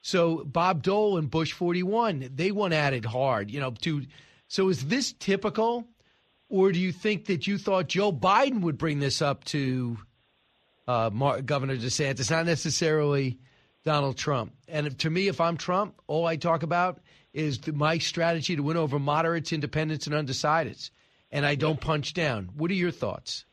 [0.00, 3.50] So Bob Dole and Bush 41, they went at it hard.
[3.50, 4.02] You know, to
[4.48, 5.86] so is this typical,
[6.48, 9.98] or do you think that you thought Joe Biden would bring this up to
[10.86, 13.38] uh, Mar- Governor DeSantis, not necessarily
[13.84, 14.52] Donald Trump.
[14.68, 17.00] And to me, if I'm Trump, all I talk about
[17.32, 20.90] is the, my strategy to win over moderates, independents, and undecideds.
[21.30, 22.50] And I don't punch down.
[22.56, 23.44] What are your thoughts?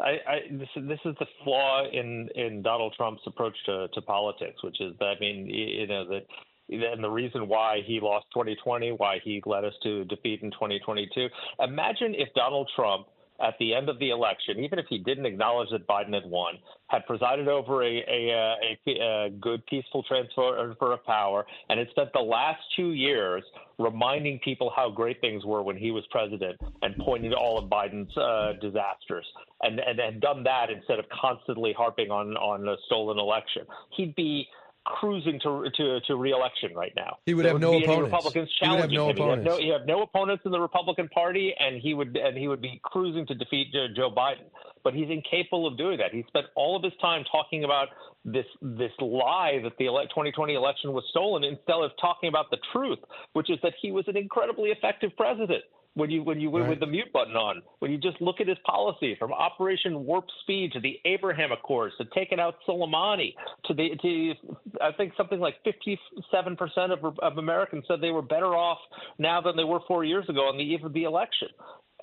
[0.00, 4.02] I, I this is this is the flaw in in Donald Trump's approach to to
[4.02, 6.26] politics, which is that I mean, you know that.
[6.68, 11.28] And the reason why he lost 2020, why he led us to defeat in 2022.
[11.60, 13.06] Imagine if Donald Trump,
[13.40, 16.54] at the end of the election, even if he didn't acknowledge that Biden had won,
[16.88, 20.56] had presided over a, a, a, a good, peaceful transfer
[20.92, 23.42] of power, and had spent the last two years
[23.78, 27.68] reminding people how great things were when he was president and pointing to all of
[27.68, 29.26] Biden's uh, disasters,
[29.62, 33.66] and, and had done that instead of constantly harping on on a stolen election,
[33.96, 34.48] he'd be
[34.86, 37.18] cruising to to to reelection right now.
[37.26, 38.12] He would There have no be any opponents.
[38.12, 39.16] Republicans He would have challenging no him.
[39.16, 39.72] He'd have no, opponents.
[39.78, 43.26] have no opponents in the Republican Party, and he would and he would be cruising
[43.26, 44.46] to defeat Joe, Joe Biden.
[44.84, 46.12] But he's incapable of doing that.
[46.12, 47.88] He spent all of his time talking about
[48.24, 52.98] this this lie that the 2020 election was stolen, instead of talking about the truth,
[53.32, 55.64] which is that he was an incredibly effective president.
[55.96, 56.68] When you when you Right.
[56.68, 60.26] with the mute button on, when you just look at his policy from Operation Warp
[60.42, 63.34] Speed to the Abraham Accords to taking out Soleimani
[63.64, 64.34] to the to
[64.82, 68.78] I think something like 57 percent of of Americans said they were better off
[69.18, 71.48] now than they were four years ago on the eve of the election.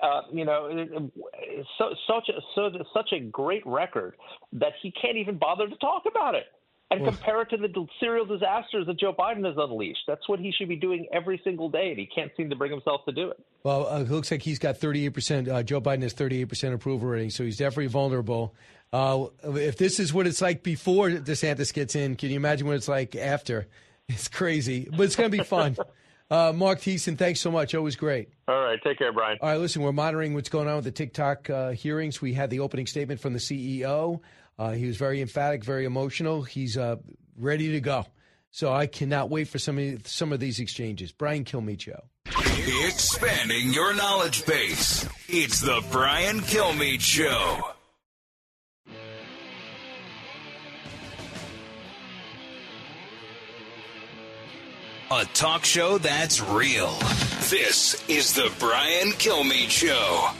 [0.02, 0.68] Uh, you know,
[1.78, 4.16] so, such a so, such a great record
[4.52, 6.46] that he can't even bother to talk about it
[6.94, 10.02] and compare it to the serial disasters that Joe Biden has unleashed.
[10.06, 12.70] That's what he should be doing every single day, and he can't seem to bring
[12.70, 13.38] himself to do it.
[13.62, 15.48] Well, uh, it looks like he's got 38%.
[15.48, 18.54] Uh, Joe Biden has 38% approval rating, so he's definitely vulnerable.
[18.92, 22.76] Uh, if this is what it's like before DeSantis gets in, can you imagine what
[22.76, 23.66] it's like after?
[24.06, 25.78] It's crazy, but it's going to be fun.
[26.30, 27.74] uh, Marc Thiessen, thanks so much.
[27.74, 28.28] Always great.
[28.46, 29.38] All right, take care, Brian.
[29.40, 32.20] All right, listen, we're monitoring what's going on with the TikTok uh, hearings.
[32.20, 34.20] We had the opening statement from the CEO.
[34.58, 36.42] Uh, he was very emphatic, very emotional.
[36.42, 36.96] He's uh,
[37.36, 38.06] ready to go.
[38.50, 41.10] So I cannot wait for some of, some of these exchanges.
[41.10, 42.04] Brian Kilmeade Show.
[42.86, 45.08] Expanding your knowledge base.
[45.28, 47.74] It's the Brian Kilmeade Show.
[55.10, 56.90] A talk show that's real.
[57.50, 60.30] This is the Brian Kilmeade Show.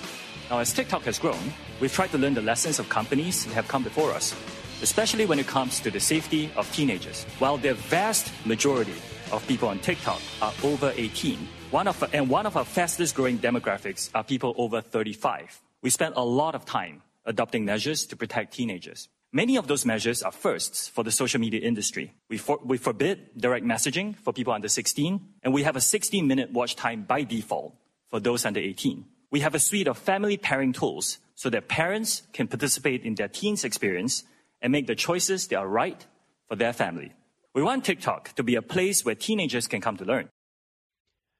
[0.50, 1.52] Now, as TikTok has grown,
[1.84, 4.34] we've tried to learn the lessons of companies that have come before us,
[4.80, 7.24] especially when it comes to the safety of teenagers.
[7.38, 8.94] While the vast majority
[9.30, 13.38] of people on TikTok are over 18, one of, and one of our fastest growing
[13.38, 15.60] demographics are people over 35.
[15.82, 19.10] We spent a lot of time adopting measures to protect teenagers.
[19.30, 22.14] Many of those measures are firsts for the social media industry.
[22.30, 26.26] We, for, we forbid direct messaging for people under 16, and we have a 16
[26.26, 27.74] minute watch time by default
[28.08, 29.04] for those under 18.
[29.30, 33.28] We have a suite of family pairing tools so that parents can participate in their
[33.28, 34.24] teens' experience
[34.62, 36.06] and make the choices that are right
[36.48, 37.12] for their family.
[37.54, 40.28] We want TikTok to be a place where teenagers can come to learn.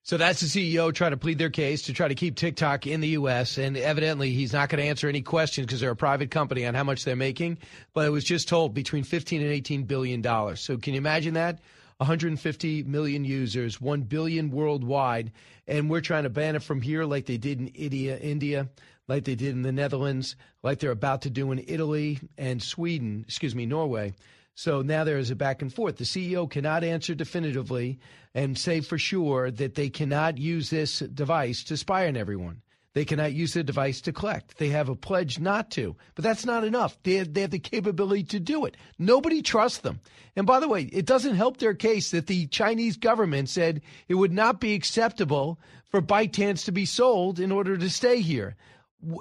[0.06, 3.00] So that's the CEO trying to plead their case to try to keep TikTok in
[3.00, 3.56] the U.S.
[3.56, 6.74] And evidently, he's not going to answer any questions because they're a private company on
[6.74, 7.56] how much they're making.
[7.94, 10.60] But it was just told between 15 and 18 billion dollars.
[10.60, 11.58] So can you imagine that?
[11.98, 15.32] 150 million users, 1 billion worldwide,
[15.66, 18.68] and we're trying to ban it from here like they did in India, India,
[19.08, 23.24] like they did in the Netherlands, like they're about to do in Italy and Sweden,
[23.26, 24.14] excuse me, Norway.
[24.54, 25.96] So now there is a back and forth.
[25.96, 27.98] The CEO cannot answer definitively
[28.34, 32.62] and say for sure that they cannot use this device to spy on everyone.
[32.94, 34.58] They cannot use the device to collect.
[34.58, 36.96] They have a pledge not to, but that's not enough.
[37.02, 38.76] They have, they have the capability to do it.
[39.00, 39.98] Nobody trusts them.
[40.36, 44.14] And by the way, it doesn't help their case that the Chinese government said it
[44.14, 45.58] would not be acceptable
[45.90, 48.54] for ByteDance to be sold in order to stay here.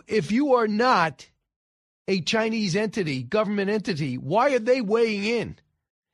[0.07, 1.27] If you are not
[2.07, 5.57] a Chinese entity, government entity, why are they weighing in?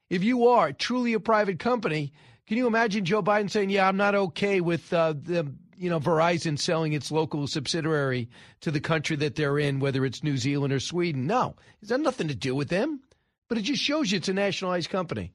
[0.09, 2.11] If you are truly a private company,
[2.47, 5.99] can you imagine Joe Biden saying, "Yeah, I'm not okay with uh, the you know
[5.99, 8.29] Verizon selling its local subsidiary
[8.61, 11.99] to the country that they're in, whether it's New Zealand or Sweden?" No, it's got
[11.99, 13.01] nothing to do with them.
[13.49, 15.33] But it just shows you it's a nationalized company.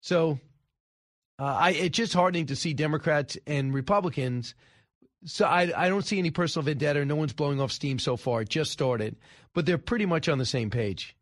[0.00, 0.40] So,
[1.38, 4.54] uh, I it's just heartening to see Democrats and Republicans
[5.24, 7.04] so I, I don't see any personal vendetta.
[7.04, 8.42] No one's blowing off steam so far.
[8.42, 9.16] It just started,
[9.54, 11.16] but they're pretty much on the same page.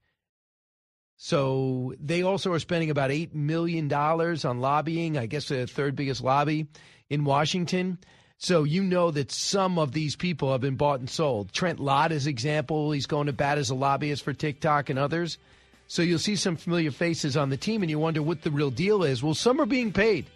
[1.16, 6.22] So they also are spending about $8 million on lobbying, I guess the third biggest
[6.22, 6.66] lobby
[7.08, 7.98] in Washington.
[8.38, 11.52] So you know that some of these people have been bought and sold.
[11.52, 12.92] Trent Lott is an example.
[12.92, 15.38] He's going to bat as a lobbyist for TikTok and others.
[15.86, 18.70] So you'll see some familiar faces on the team and you wonder what the real
[18.70, 19.22] deal is.
[19.22, 20.26] Well, some are being paid.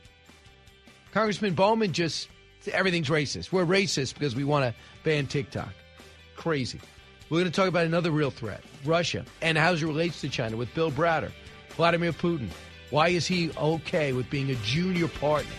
[1.13, 2.29] Congressman Bowman just
[2.69, 3.53] everything's racist.
[3.53, 5.73] We're racist because we want to ban TikTok.
[6.37, 6.81] Crazy.
[7.29, 10.57] We're going to talk about another real threat, Russia, and how it relates to China
[10.57, 11.31] with Bill Browder,
[11.77, 12.49] Vladimir Putin.
[12.91, 15.51] Why is he okay with being a junior partner?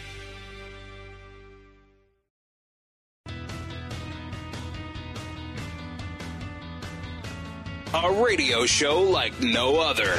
[7.93, 10.14] A radio show like no other.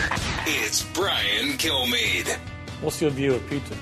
[0.46, 2.38] It's Brian Kilmeade.
[2.80, 3.78] What's your view of Putin?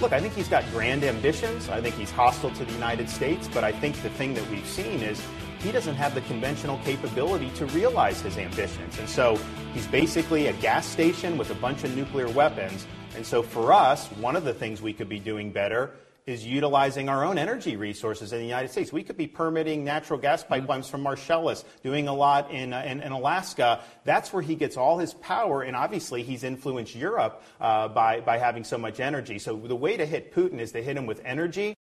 [0.00, 1.68] Look, I think he's got grand ambitions.
[1.68, 4.66] I think he's hostile to the United States, but I think the thing that we've
[4.66, 5.22] seen is
[5.60, 8.98] he doesn't have the conventional capability to realize his ambitions.
[8.98, 9.38] And so
[9.72, 12.86] he's basically a gas station with a bunch of nuclear weapons.
[13.16, 15.92] And so for us, one of the things we could be doing better
[16.26, 18.92] is utilizing our own energy resources in the United States.
[18.92, 20.70] We could be permitting natural gas Mm-hmm.
[20.70, 23.82] pipelines from Marcellus, doing a lot in, uh, in, in Alaska.
[24.04, 28.38] That's where he gets all his power, and obviously he's influenced Europe uh, by, by
[28.38, 29.38] having so much energy.
[29.38, 31.74] So the way to hit Putin is to hit him with energy.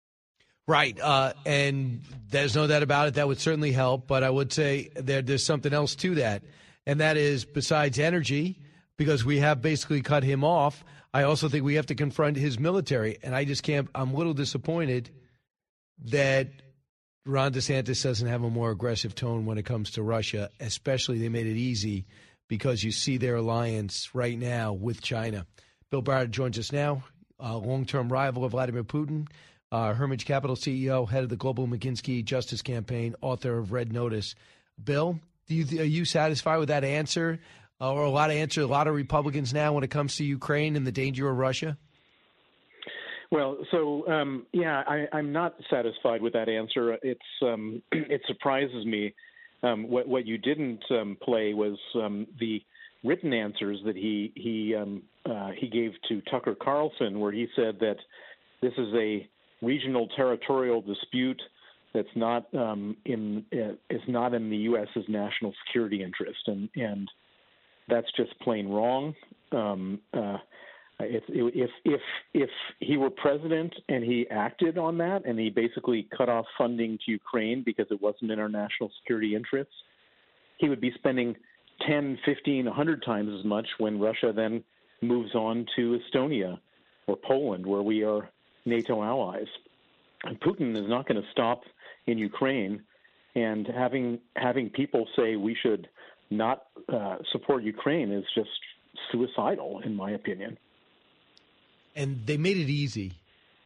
[0.68, 3.14] Right, uh, and there's no doubt about it.
[3.16, 4.08] That would certainly help.
[4.08, 6.44] But I would say there, there's something else to that,
[6.86, 8.60] and that is besides energy,
[8.98, 10.84] because we have basically cut him off.
[11.14, 13.90] I also think we have to confront his military, and I just can't.
[13.94, 15.12] I'm a little disappointed
[16.06, 16.48] that
[17.26, 20.50] Ron DeSantis doesn't have a more aggressive tone when it comes to Russia.
[20.60, 22.06] Especially, they made it easy
[22.48, 25.46] because you see their alliance right now with China.
[25.92, 27.04] Bill Browder joins us now,
[27.40, 29.28] uh, long-term rival of Vladimir Putin
[29.74, 34.36] uh, Hermitage Capital CEO, head of the Global Magnitsky Justice Campaign, author of Red Notice.
[34.82, 37.40] Bill, you, are you satisfied with that answer,
[37.80, 38.62] or a lot of answer?
[38.62, 41.78] A lot of Republicans now when it comes to Ukraine and the danger of Russia.
[43.32, 46.98] Well, so um, yeah, I, I'm not satisfied with that answer.
[47.02, 49.14] It's um, it surprises me.
[49.64, 52.62] Um, what what you didn't um, play was um, the
[53.04, 57.80] written answers that he he um, uh, he gave to Tucker Carlson, where he said
[57.80, 57.98] that
[58.62, 59.28] this is a
[59.64, 61.42] regional territorial dispute
[61.94, 67.10] that's not um, in uh, is not in the U.S.'s national security interest, and and
[67.90, 69.16] that's just plain wrong.
[69.52, 70.38] Um, uh,
[71.00, 72.02] if if if
[72.34, 76.98] if he were president and he acted on that and he basically cut off funding
[77.06, 79.74] to Ukraine because it wasn't in our national security interests,
[80.58, 81.36] he would be spending
[81.88, 84.64] 10, 15, 100 times as much when Russia then
[85.02, 86.60] moves on to Estonia
[87.08, 88.30] or Poland, where we are
[88.66, 89.48] NATO allies.
[90.24, 91.64] And Putin is not going to stop
[92.08, 92.82] in Ukraine,
[93.36, 95.90] and having having people say we should
[96.30, 98.50] not uh, support Ukraine is just
[99.12, 100.58] suicidal, in my opinion.
[101.96, 103.14] And they made it easy,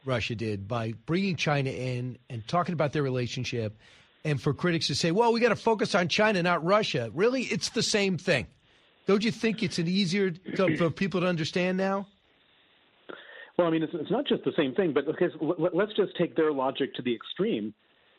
[0.04, 3.76] Russia did, by bringing China in and talking about their relationship.
[4.24, 7.10] And for critics to say, well, we got to focus on China, not Russia.
[7.14, 8.46] Really, it's the same thing.
[9.06, 12.06] Don't you think it's an easier to, for people to understand now?
[13.56, 16.36] Well, I mean, it's, it's not just the same thing, but because let's just take
[16.36, 17.72] their logic to the extreme.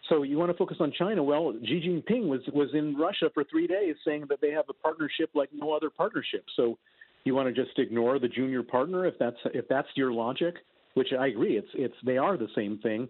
[0.10, 1.24] So you want to focus on China?
[1.24, 4.74] Well, Xi Jinping was was in Russia for three days, saying that they have a
[4.74, 6.43] partnership like no other partnership.
[6.55, 6.78] So
[7.24, 10.55] you want to just ignore the junior partner if that's if that's your logic,
[10.95, 11.57] which I agree.
[11.57, 13.07] It's it's they are the same thing,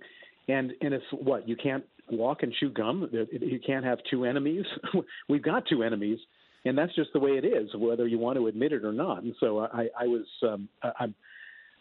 [0.48, 3.10] and and it's what you can't walk and chew gum.
[3.32, 4.66] You can't have two enemies.
[5.30, 6.20] We've got two enemies,
[6.66, 9.24] and that's just the way it is, whether you want to admit it or not.
[9.24, 10.68] And so I I was um,
[11.00, 11.16] I'm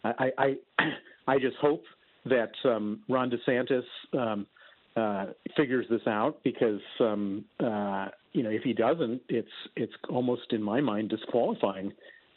[0.03, 0.55] I, I
[1.27, 1.83] I just hope
[2.25, 3.83] that um, Ron DeSantis
[4.17, 4.47] um,
[4.95, 10.51] uh, figures this out because um, uh, you know if he doesn't, it's it's almost
[10.51, 11.93] in my mind disqualifying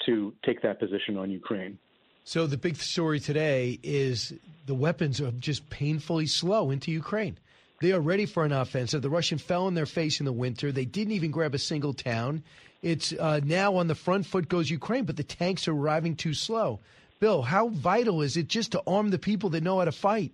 [0.07, 1.79] to take that position on Ukraine.
[2.25, 4.33] So the big story today is
[4.67, 7.37] the weapons are just painfully slow into Ukraine.
[7.81, 9.03] They are ready for an offensive.
[9.03, 10.71] The Russian fell on their face in the winter.
[10.71, 12.45] They didn't even grab a single town.
[12.81, 16.33] It's uh, now on the front foot goes Ukraine, but the tanks are arriving too
[16.33, 16.79] slow.
[17.19, 20.33] Bill, how vital is it just to arm the people that know how to fight?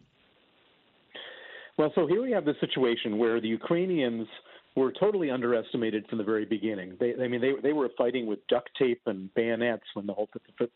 [1.78, 4.26] Well, so here we have the situation where the Ukrainians
[4.74, 6.96] were totally underestimated from the very beginning.
[6.98, 10.28] They, I mean, they they were fighting with duct tape and bayonets when the whole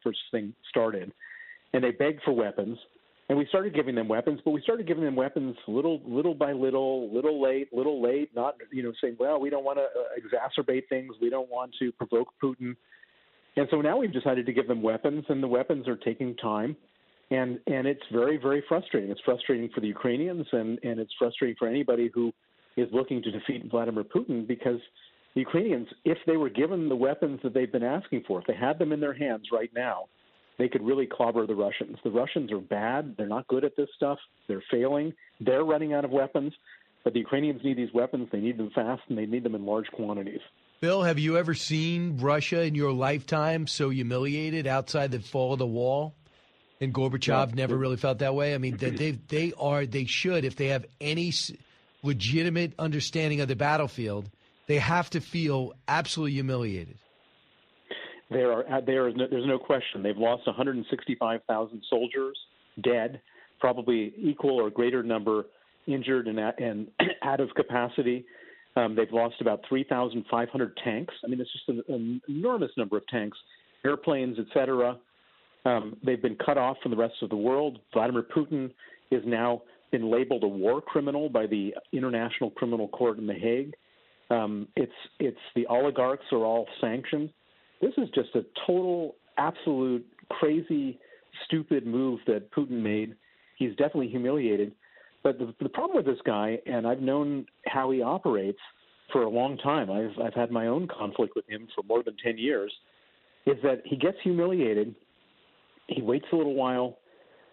[0.02, 1.12] first thing started,
[1.72, 2.78] and they begged for weapons.
[3.28, 6.52] And we started giving them weapons, but we started giving them weapons little, little by
[6.52, 8.30] little, little late, little late.
[8.34, 11.72] Not, you know, saying, well, we don't want to uh, exacerbate things, we don't want
[11.78, 12.76] to provoke Putin.
[13.56, 16.76] And so now we've decided to give them weapons, and the weapons are taking time
[17.32, 19.10] and and it's very very frustrating.
[19.10, 22.32] It's frustrating for the Ukrainians, and and it's frustrating for anybody who
[22.76, 24.80] is looking to defeat Vladimir Putin because
[25.34, 28.54] the Ukrainians, if they were given the weapons that they've been asking for, if they
[28.54, 30.04] had them in their hands right now,
[30.58, 31.96] they could really clobber the Russians.
[32.04, 33.14] The Russians are bad.
[33.16, 34.18] They're not good at this stuff.
[34.46, 35.14] They're failing.
[35.40, 36.52] They're running out of weapons.
[37.02, 38.28] But the Ukrainians need these weapons.
[38.30, 40.40] They need them fast, and they need them in large quantities.
[40.80, 45.58] Bill, have you ever seen Russia in your lifetime so humiliated outside the fall of
[45.58, 46.14] the wall?
[46.82, 47.54] And Gorbachev yeah.
[47.54, 48.54] never really felt that way.
[48.54, 48.90] I mean, they
[49.28, 51.32] they are they should if they have any
[52.02, 54.28] legitimate understanding of the battlefield,
[54.66, 56.98] they have to feel absolutely humiliated.
[58.30, 62.36] There are there is no, there's no question they've lost 165,000 soldiers
[62.82, 63.20] dead,
[63.60, 65.44] probably equal or greater number
[65.86, 66.88] injured and and
[67.22, 68.24] out of capacity.
[68.74, 71.14] Um, they've lost about 3,500 tanks.
[71.22, 73.36] I mean, it's just an, an enormous number of tanks,
[73.84, 74.96] airplanes, etc.
[75.64, 77.78] Um, they've been cut off from the rest of the world.
[77.92, 78.70] Vladimir Putin
[79.10, 83.74] is now been labeled a war criminal by the International Criminal Court in The Hague.
[84.30, 87.30] Um, it's it's the oligarchs are all sanctioned.
[87.80, 90.98] This is just a total, absolute, crazy,
[91.44, 93.14] stupid move that Putin made.
[93.58, 94.72] He's definitely humiliated.
[95.22, 98.58] But the, the problem with this guy, and I've known how he operates
[99.12, 99.90] for a long time.
[99.90, 102.72] I've I've had my own conflict with him for more than ten years.
[103.44, 104.94] Is that he gets humiliated
[105.94, 106.98] he waits a little while,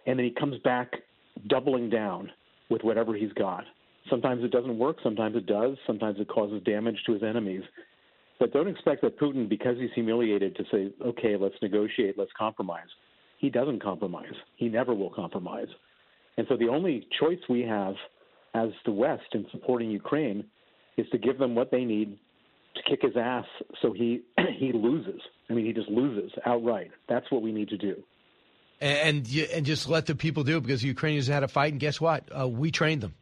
[0.05, 0.93] and then he comes back
[1.47, 2.31] doubling down
[2.69, 3.63] with whatever he's got.
[4.09, 7.63] Sometimes it doesn't work, sometimes it does, sometimes it causes damage to his enemies.
[8.39, 12.87] But don't expect that Putin, because he's humiliated, to say, okay, let's negotiate, let's compromise.
[13.37, 14.33] He doesn't compromise.
[14.55, 15.67] He never will compromise.
[16.37, 17.95] And so the only choice we have
[18.53, 20.45] as the West in supporting Ukraine
[20.97, 22.17] is to give them what they need
[22.75, 23.45] to kick his ass
[23.81, 24.21] so he
[24.57, 25.21] he loses.
[25.49, 26.91] I mean, he just loses outright.
[27.07, 27.95] That's what we need to do
[28.82, 31.80] and and just let the people do it because the Ukrainians had a fight, and
[31.80, 32.23] guess what?
[32.38, 33.15] Uh, we trained them,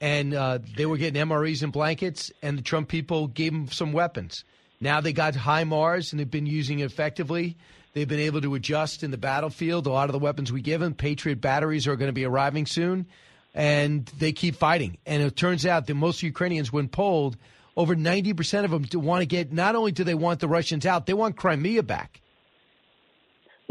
[0.00, 3.92] and uh, they were getting MREs and blankets, and the Trump people gave them some
[3.92, 4.44] weapons.
[4.80, 7.56] Now they got HIMARS, and they've been using it effectively.
[7.92, 9.86] They've been able to adjust in the battlefield.
[9.86, 12.66] A lot of the weapons we give them, Patriot batteries, are going to be arriving
[12.66, 13.06] soon,
[13.54, 14.96] and they keep fighting.
[15.04, 17.36] And it turns out that most Ukrainians, when polled,
[17.76, 21.04] over 90% of them want to get, not only do they want the Russians out,
[21.04, 22.21] they want Crimea back.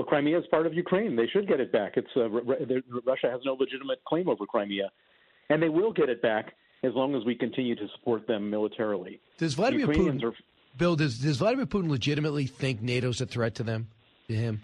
[0.02, 1.16] Well, Crimea is part of Ukraine.
[1.16, 1.94] They should get it back.
[1.96, 4.90] It's uh, Russia has no legitimate claim over Crimea,
[5.52, 9.22] and they will get it back as long as we continue to support them militarily.
[9.38, 10.34] Does Vladimir Putin, are,
[10.76, 10.96] Bill?
[10.96, 13.90] Does, does Vladimir Putin legitimately think NATO's a threat to them,
[14.28, 14.64] to him?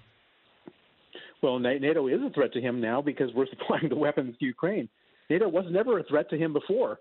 [1.44, 4.90] Well, NATO is a threat to him now because we're supplying the weapons to Ukraine.
[5.30, 6.98] NATO was never a threat to him before.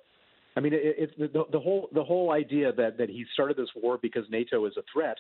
[0.59, 3.71] I mean, it's it, the, the whole the whole idea that that he started this
[3.75, 5.17] war because NATO is a threat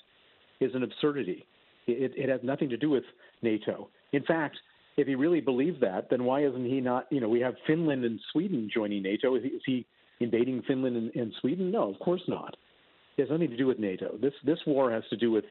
[0.60, 1.46] is an absurdity.
[1.86, 3.04] It, it has nothing to do with
[3.42, 3.88] NATO.
[4.12, 4.56] In fact,
[4.96, 7.06] if he really believes that, then why isn't he not?
[7.10, 9.34] You know, we have Finland and Sweden joining NATO.
[9.36, 9.86] Is he, is he
[10.20, 11.70] invading Finland and, and Sweden?
[11.70, 12.56] No, of course not.
[13.16, 14.16] It has nothing to do with NATO.
[14.20, 15.44] This this war has to do with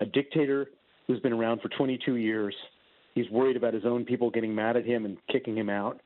[0.00, 0.68] a dictator
[1.06, 2.54] who's been around for 22 years.
[3.14, 6.00] He's worried about his own people getting mad at him and kicking him out,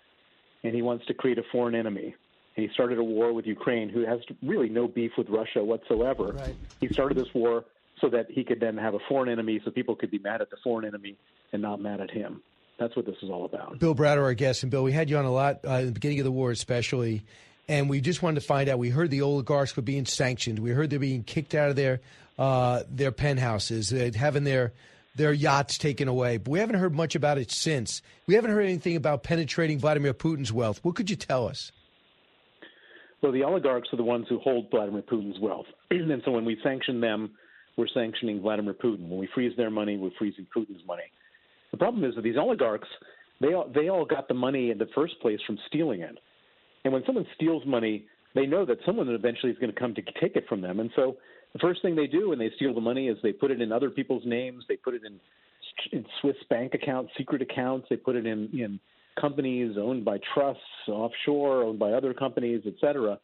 [0.63, 2.15] and he wants to create a foreign enemy.
[2.57, 6.33] And he started a war with Ukraine, who has really no beef with Russia whatsoever.
[6.33, 6.55] Right.
[6.81, 7.65] He started this war
[8.03, 10.51] so that he could then have a foreign enemy so people could be mad at
[10.51, 11.17] the foreign enemy
[11.53, 12.43] and not mad at him.
[12.79, 13.79] That's what this is all about.
[13.79, 14.63] Bill Browder, our guest.
[14.63, 16.51] And Bill, we had you on a lot uh, at the beginning of the war,
[16.51, 17.23] especially.
[17.69, 18.79] And we just wanted to find out.
[18.79, 20.59] We heard the oligarchs were being sanctioned.
[20.59, 22.01] We heard they're being kicked out of their
[22.39, 24.73] uh, their penthouses, they're having their
[25.15, 26.39] their yachts taken away.
[26.39, 28.01] But we haven't heard much about it since.
[28.27, 30.81] We haven't heard anything about penetrating Vladimir Putin's wealth.
[30.83, 31.71] What could you tell us?
[33.21, 35.67] Well, the oligarchs are the ones who hold Vladimir Putin's wealth.
[35.91, 37.33] and so when we sanction them,
[37.77, 39.09] we're sanctioning Vladimir Putin.
[39.09, 41.03] When we freeze their money, we're freezing Putin's money.
[41.71, 42.89] The problem is that these oligarchs,
[43.41, 46.19] they all, they all got the money in the first place from stealing it.
[46.85, 48.05] And when someone steals money,
[48.35, 50.81] they know that someone eventually is going to come to take it from them.
[50.81, 51.17] And so
[51.53, 53.73] the first thing they do when they steal the money is they put it in
[53.73, 54.65] other people's names.
[54.69, 55.21] They put it in,
[55.93, 57.87] in Swiss bank accounts, secret accounts.
[57.89, 58.81] They put it in in
[59.21, 63.19] companies owned by trusts offshore, owned by other companies, et cetera.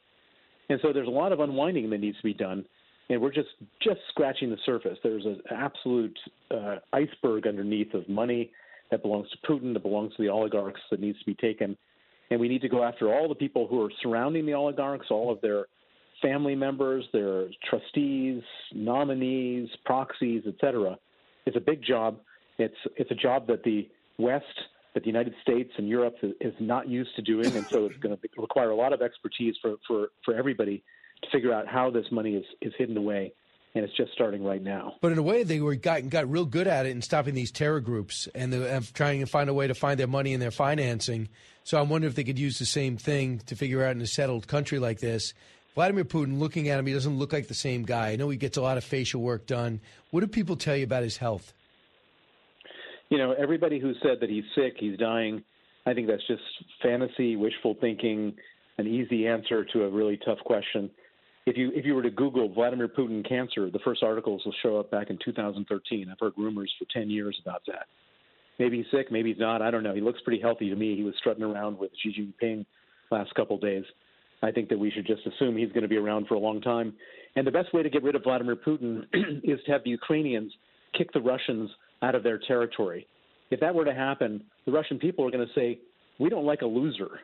[0.69, 2.67] And so there's a lot of unwinding that needs to be done,
[3.11, 3.49] and we're just
[3.83, 4.99] just scratching the surface.
[5.03, 6.19] There's an absolute
[6.51, 8.51] uh, iceberg underneath of money
[8.91, 11.77] that belongs to Putin, that belongs to the oligarchs, that needs to be taken.
[12.31, 15.33] And we need to go after all the people who are surrounding the oligarchs, all
[15.33, 15.67] of their
[16.21, 18.43] family members, their trustees,
[18.75, 20.99] nominees, proxies, etc.
[21.47, 22.19] It's a big job.
[22.59, 23.89] It's it's a job that the
[24.19, 24.45] West,
[24.95, 28.17] that the United States and Europe is not used to doing, and so it's going
[28.17, 30.83] to require a lot of expertise for, for, for everybody
[31.23, 33.33] to figure out how this money is, is hidden away
[33.75, 34.95] and it's just starting right now.
[35.01, 37.51] But in a way, they were got got real good at it in stopping these
[37.51, 40.43] terror groups and, the, and trying to find a way to find their money and
[40.43, 41.29] their financing.
[41.64, 44.07] So I wonder if they could use the same thing to figure out in a
[44.07, 45.35] settled country like this.
[45.75, 48.09] Vladimir Putin, looking at him, he doesn't look like the same guy.
[48.09, 49.81] I know he gets a lot of facial work done.
[50.11, 51.53] What do people tell you about his health?
[53.11, 55.45] You know, everybody who said that he's sick, he's dying,
[55.87, 56.43] I think that's just
[56.83, 58.35] fantasy, wishful thinking,
[58.77, 60.91] an easy answer to a really tough question
[61.49, 64.79] if you if you were to Google Vladimir Putin cancer, the first articles will show
[64.79, 66.09] up back in 2013.
[66.11, 67.87] I've heard rumors for 10 years about that.
[68.59, 69.63] Maybe he's sick, maybe he's not.
[69.63, 69.95] I don't know.
[69.95, 70.97] He looks pretty healthy to me.
[70.97, 72.67] He was strutting around with Xi Jinping
[73.11, 73.85] last couple of days.
[74.43, 76.61] I think that we should just assume he's going to be around for a long
[76.61, 76.93] time.
[77.35, 79.05] And the best way to get rid of Vladimir Putin
[79.43, 80.53] is to have the Ukrainians
[80.97, 81.71] kick the Russians
[82.03, 83.07] out of their territory.
[83.51, 85.79] If that were to happen, the Russian people are going to say,
[86.19, 87.21] "We don't like a loser."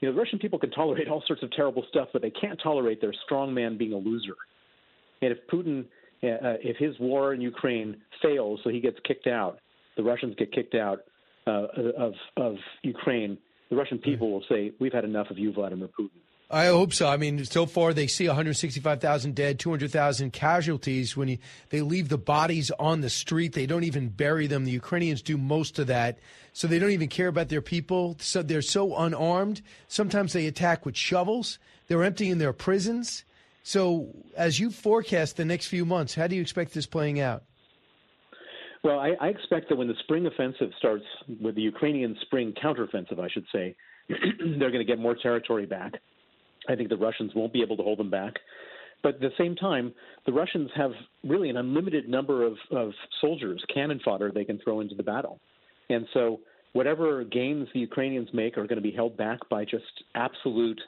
[0.00, 2.60] You know, the Russian people can tolerate all sorts of terrible stuff, but they can't
[2.62, 4.34] tolerate their strong man being a loser.
[5.22, 5.84] And if Putin,
[6.22, 9.58] uh, uh, if his war in Ukraine fails, so he gets kicked out,
[9.96, 11.00] the Russians get kicked out
[11.46, 11.66] uh,
[11.96, 13.38] of of Ukraine.
[13.70, 17.08] The Russian people will say, "We've had enough of you, Vladimir Putin." I hope so.
[17.08, 21.16] I mean, so far they see 165,000 dead, 200,000 casualties.
[21.16, 21.38] When you,
[21.70, 24.64] they leave the bodies on the street, they don't even bury them.
[24.64, 26.20] The Ukrainians do most of that,
[26.52, 28.16] so they don't even care about their people.
[28.20, 29.60] So they're so unarmed.
[29.88, 31.58] Sometimes they attack with shovels.
[31.88, 33.24] They're emptying their prisons.
[33.64, 37.42] So, as you forecast the next few months, how do you expect this playing out?
[38.84, 41.04] Well, I, I expect that when the spring offensive starts,
[41.40, 43.74] with the Ukrainian spring counteroffensive, I should say,
[44.08, 45.94] they're going to get more territory back
[46.68, 48.34] I think the Russians won't be able to hold them back.
[49.02, 49.94] But at the same time,
[50.24, 50.90] the Russians have
[51.22, 55.38] really an unlimited number of, of soldiers, cannon fodder they can throw into the battle.
[55.90, 56.40] And so
[56.72, 60.80] whatever gains the Ukrainians make are going to be held back by just absolute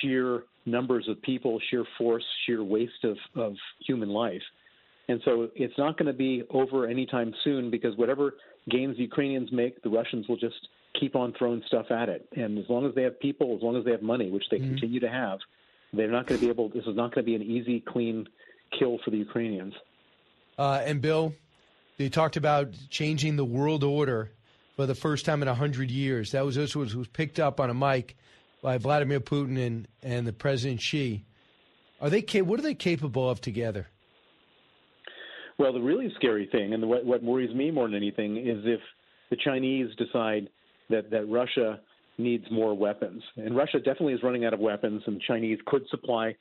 [0.00, 3.54] sheer numbers of people, sheer force, sheer waste of, of
[3.86, 4.42] human life.
[5.08, 8.34] And so it's not going to be over anytime soon because whatever
[8.70, 10.68] gains the Ukrainians make, the Russians will just
[10.98, 12.28] keep on throwing stuff at it.
[12.36, 14.58] And as long as they have people, as long as they have money, which they
[14.58, 14.70] mm-hmm.
[14.70, 15.38] continue to have,
[15.92, 16.68] they're not going to be able.
[16.68, 18.28] This is not going to be an easy, clean
[18.78, 19.74] kill for the Ukrainians.
[20.58, 21.34] Uh, and Bill,
[21.98, 24.30] they talked about changing the world order
[24.76, 26.32] for the first time in hundred years.
[26.32, 28.16] That was this was, was picked up on a mic
[28.62, 31.24] by Vladimir Putin and and the President Xi.
[32.00, 33.88] Are they what are they capable of together?
[35.58, 38.64] Well, the really scary thing, and the, what, what worries me more than anything, is
[38.64, 38.80] if
[39.28, 40.48] the Chinese decide
[40.90, 41.80] that that Russia
[42.18, 45.86] needs more weapons, and Russia definitely is running out of weapons, and the Chinese could
[45.88, 46.34] supply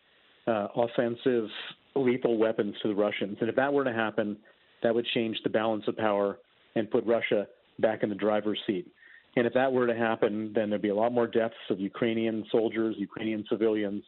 [0.47, 1.47] uh, offensive
[1.95, 3.38] lethal weapons to the Russians.
[3.39, 4.38] And if that were to happen,
[4.84, 6.38] that would change the balance of power
[6.76, 7.47] and put Russia
[7.80, 8.88] back in the driver's seat.
[9.36, 12.45] And if that were to happen, then there'd be a lot more deaths of Ukrainian
[12.52, 14.04] soldiers, Ukrainian civilians,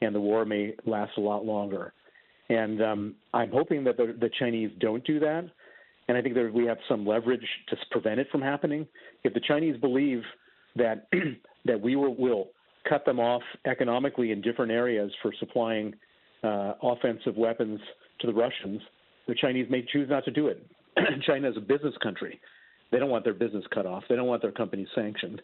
[0.00, 1.92] and the war may last a lot longer.
[2.48, 5.44] And um, I'm hoping that the, the Chinese don't do that
[6.10, 8.84] and I think that we have some leverage to prevent it from happening.
[9.22, 10.22] If the Chinese believe
[10.74, 11.06] that
[11.64, 12.48] that we will, will
[12.88, 15.94] cut them off economically in different areas for supplying
[16.42, 17.78] uh, offensive weapons
[18.22, 18.80] to the Russians,
[19.28, 20.66] the Chinese may choose not to do it.
[21.28, 22.40] China is a business country;
[22.90, 24.02] they don't want their business cut off.
[24.08, 25.40] They don't want their companies sanctioned,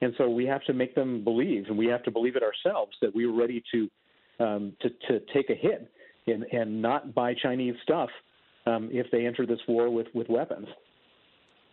[0.00, 2.92] and so we have to make them believe, and we have to believe it ourselves
[3.02, 3.90] that we are ready to
[4.42, 5.86] um, to, to take a hit
[6.26, 8.08] and, and not buy Chinese stuff
[8.66, 10.68] um, if they enter this war with, with weapons.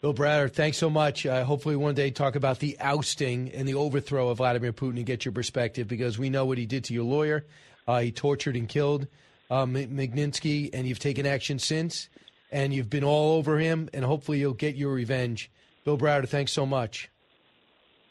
[0.01, 1.25] Bill Browder, thanks so much.
[1.25, 5.05] Uh, hopefully, one day talk about the ousting and the overthrow of Vladimir Putin and
[5.05, 7.45] get your perspective because we know what he did to your lawyer.
[7.87, 9.07] Uh, he tortured and killed
[9.49, 12.09] uh, Magnitsky, and you've taken action since,
[12.51, 15.49] and you've been all over him, and hopefully, you'll get your revenge.
[15.85, 17.09] Bill Browder, thanks so much.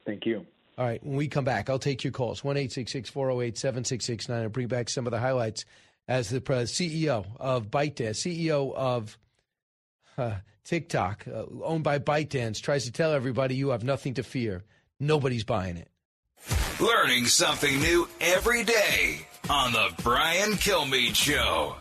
[0.07, 0.47] Thank you.
[0.77, 4.67] All right, when we come back, I'll take your calls 1 408 7669 and bring
[4.67, 5.65] back some of the highlights
[6.09, 9.19] as the CEO of ByteDance, CEO of
[10.19, 14.65] uh, TikTok, uh, owned by ByteDance, tries to tell everybody you have nothing to fear.
[15.01, 15.89] Nobody's buying it.
[16.81, 21.77] Learning something new every day on The Brian Kilmeade Show.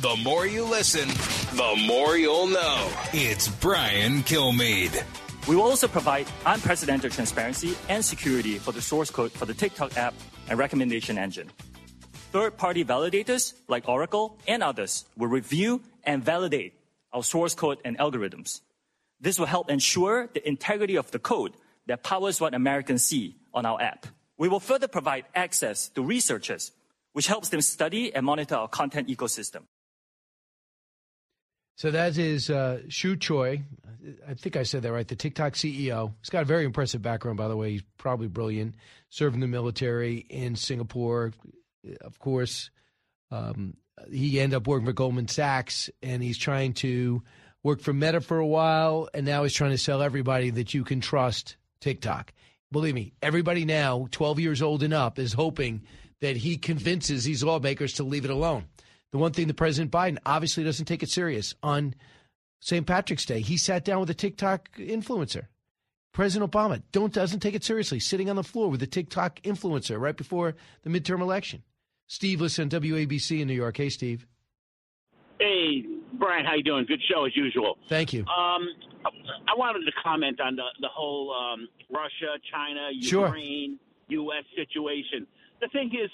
[0.00, 1.10] The more you listen,
[1.52, 2.92] the more you'll know.
[3.12, 5.02] It's Brian Kilmeade.
[5.48, 9.96] We will also provide unprecedented transparency and security for the source code for the TikTok
[9.96, 10.14] app
[10.48, 11.50] and recommendation engine.
[12.32, 16.74] Third party validators like Oracle and others will review and validate
[17.12, 18.60] our source code and algorithms.
[19.20, 21.52] This will help ensure the integrity of the code
[21.86, 24.06] that powers what Americans see on our app.
[24.38, 26.70] We will further provide access to researchers,
[27.12, 29.62] which helps them study and monitor our content ecosystem.
[31.80, 33.62] So that is uh, Shu Choi.
[34.28, 35.08] I think I said that right.
[35.08, 36.12] The TikTok CEO.
[36.20, 37.70] He's got a very impressive background, by the way.
[37.70, 38.74] He's probably brilliant.
[39.08, 41.32] Served in the military in Singapore,
[42.02, 42.68] of course.
[43.30, 43.78] Um,
[44.12, 47.22] he ended up working for Goldman Sachs, and he's trying to
[47.62, 50.84] work for Meta for a while, and now he's trying to sell everybody that you
[50.84, 52.34] can trust TikTok.
[52.70, 55.80] Believe me, everybody now, 12 years old and up, is hoping
[56.20, 58.66] that he convinces these lawmakers to leave it alone.
[59.12, 61.94] The one thing that President Biden obviously doesn't take it serious on
[62.60, 62.86] St.
[62.86, 65.46] Patrick's Day, he sat down with a TikTok influencer.
[66.12, 69.98] President Obama don't doesn't take it seriously, sitting on the floor with a TikTok influencer
[70.00, 71.62] right before the midterm election.
[72.08, 73.76] Steve, listen, WABC in New York.
[73.76, 74.26] Hey, Steve.
[75.38, 75.84] Hey,
[76.18, 76.84] Brian, how you doing?
[76.86, 77.78] Good show as usual.
[77.88, 78.20] Thank you.
[78.22, 78.66] Um,
[79.04, 83.26] I wanted to comment on the the whole um, Russia, China, Sure.
[83.26, 83.78] Ukraine,
[84.08, 84.44] U.S.
[84.56, 85.26] situation.
[85.60, 86.10] The thing is,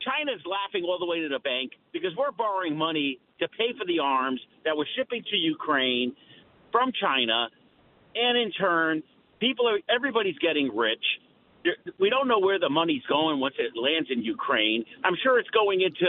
[0.00, 3.84] China's laughing all the way to the bank because we're borrowing money to pay for
[3.86, 6.14] the arms that we're shipping to Ukraine
[6.72, 7.48] from China,
[8.14, 9.02] and in turn,
[9.40, 11.04] people are everybody's getting rich.
[11.98, 14.84] We don't know where the money's going once it lands in Ukraine.
[15.04, 16.06] I'm sure it's going into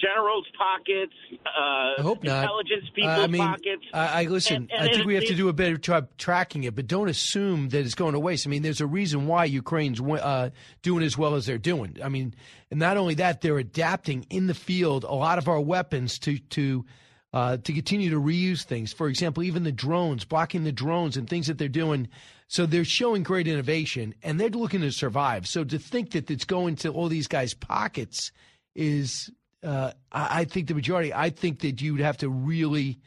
[0.00, 1.12] generals' pockets,
[1.46, 2.42] uh, I hope not.
[2.42, 3.82] intelligence people's I mean, pockets.
[3.92, 4.56] I, I listen.
[4.56, 6.86] And- and I think it- we have to do a better job tracking it, but
[6.86, 8.46] don't assume that it's going to waste.
[8.46, 10.50] I mean, there's a reason why Ukraine's uh,
[10.82, 11.96] doing as well as they're doing.
[12.02, 12.34] I mean,
[12.70, 16.38] and not only that, they're adapting in the field a lot of our weapons to
[16.38, 16.84] to.
[17.32, 21.30] Uh, to continue to reuse things, for example, even the drones, blocking the drones and
[21.30, 22.08] things that they're doing.
[22.50, 25.46] So they're showing great innovation, and they're looking to survive.
[25.46, 28.32] So to think that it's going to all these guys' pockets
[28.74, 29.30] is,
[29.62, 31.14] uh, I, think the majority.
[31.14, 32.98] I think that you'd have to really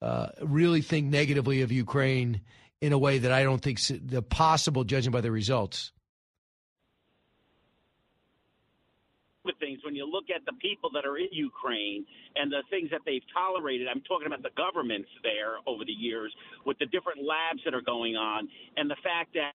[0.00, 2.40] uh, really think negatively of Ukraine
[2.80, 5.92] in a way that I don't think s- the possible, judging by the results.
[9.44, 12.04] With things when you look at the people that are in Ukraine
[12.36, 13.86] and the things that they've tolerated.
[13.88, 16.34] I'm talking about the governments there over the years
[16.64, 19.52] with the different labs that are going on and the fact that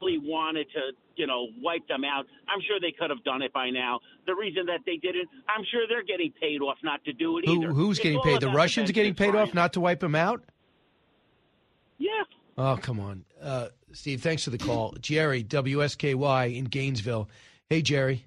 [0.00, 2.26] really wanted to, you know, wipe them out.
[2.48, 4.00] I'm sure they could have done it by now.
[4.26, 7.46] The reason that they didn't, I'm sure they're getting paid off not to do it
[7.46, 7.72] Who, either.
[7.72, 8.40] who's It's getting paid?
[8.40, 10.42] The Russians are getting paid off not to wipe them out?
[11.98, 12.10] Yeah.
[12.58, 13.24] Oh, come on.
[13.40, 14.94] Uh, Steve, thanks for the call.
[15.00, 17.28] Jerry, WSKY in Gainesville.
[17.70, 18.24] Hey, Jerry.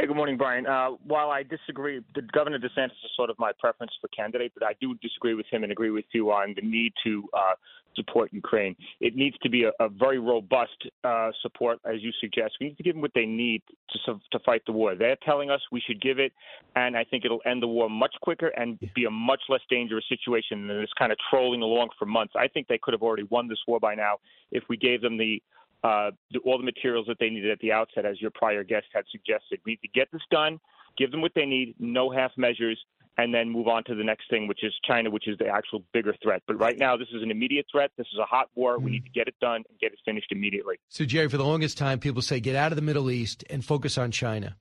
[0.00, 0.66] Hey, good morning, Brian.
[0.66, 4.66] Uh, while I disagree, the Governor DeSantis is sort of my preference for candidate, but
[4.66, 7.52] I do disagree with him and agree with you on the need to uh,
[7.96, 8.74] support Ukraine.
[9.02, 12.54] It needs to be a, a very robust uh, support, as you suggest.
[12.62, 13.60] We need to give them what they need
[14.06, 14.94] to to fight the war.
[14.94, 16.32] They're telling us we should give it,
[16.76, 20.06] and I think it'll end the war much quicker and be a much less dangerous
[20.08, 22.32] situation than this kind of trolling along for months.
[22.38, 24.14] I think they could have already won this war by now
[24.50, 25.42] if we gave them the
[25.82, 26.10] uh,
[26.44, 29.60] all the materials that they needed at the outset, as your prior guest had suggested.
[29.64, 30.60] We need to get this done,
[30.98, 32.78] give them what they need, no half measures,
[33.16, 35.82] and then move on to the next thing, which is China, which is the actual
[35.92, 36.42] bigger threat.
[36.46, 37.90] But right now, this is an immediate threat.
[37.96, 38.78] This is a hot war.
[38.78, 40.76] We need to get it done and get it finished immediately.
[40.88, 43.64] So, Jerry, for the longest time, people say get out of the Middle East and
[43.64, 44.56] focus on China.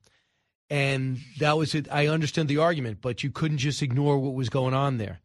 [0.70, 1.88] And that was it.
[1.92, 5.20] I understand the argument, but you couldn't just ignore what was going on there.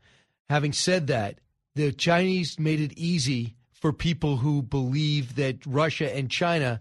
[0.49, 1.39] Having said that,
[1.75, 6.81] the Chinese made it easy for people who believe that Russia and China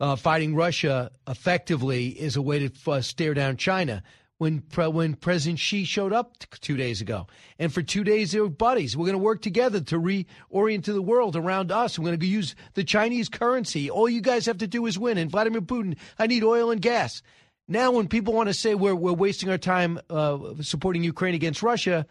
[0.00, 4.02] uh, fighting Russia effectively is a way to uh, stare down China.
[4.36, 7.26] When when President Xi showed up t- two days ago,
[7.58, 8.94] and for two days they were buddies.
[8.94, 11.98] We're going to work together to reorient the world around us.
[11.98, 13.88] We're going to use the Chinese currency.
[13.88, 15.16] All you guys have to do is win.
[15.16, 17.22] And Vladimir Putin, I need oil and gas.
[17.66, 21.62] Now, when people want to say we're we're wasting our time uh, supporting Ukraine against
[21.62, 22.06] Russia,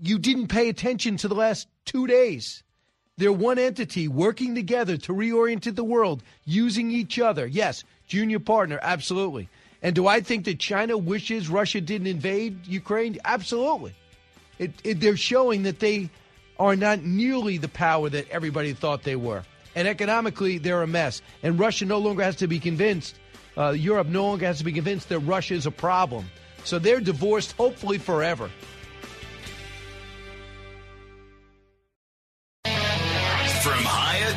[0.00, 2.64] you didn't pay attention to the last two days.
[3.20, 7.46] They're one entity working together to reorient the world, using each other.
[7.46, 9.50] Yes, junior partner, absolutely.
[9.82, 13.18] And do I think that China wishes Russia didn't invade Ukraine?
[13.22, 13.92] Absolutely.
[14.58, 16.08] It, it, they're showing that they
[16.58, 19.42] are not nearly the power that everybody thought they were.
[19.74, 21.20] And economically, they're a mess.
[21.42, 23.20] And Russia no longer has to be convinced,
[23.54, 26.24] uh, Europe no longer has to be convinced that Russia is a problem.
[26.64, 28.48] So they're divorced, hopefully forever.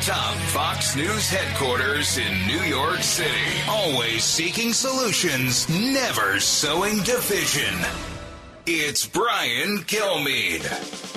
[0.04, 3.30] Top Fox News headquarters in New York City.
[3.66, 7.74] Always seeking solutions, never sowing division.
[8.66, 11.14] It's Brian Kilmeade.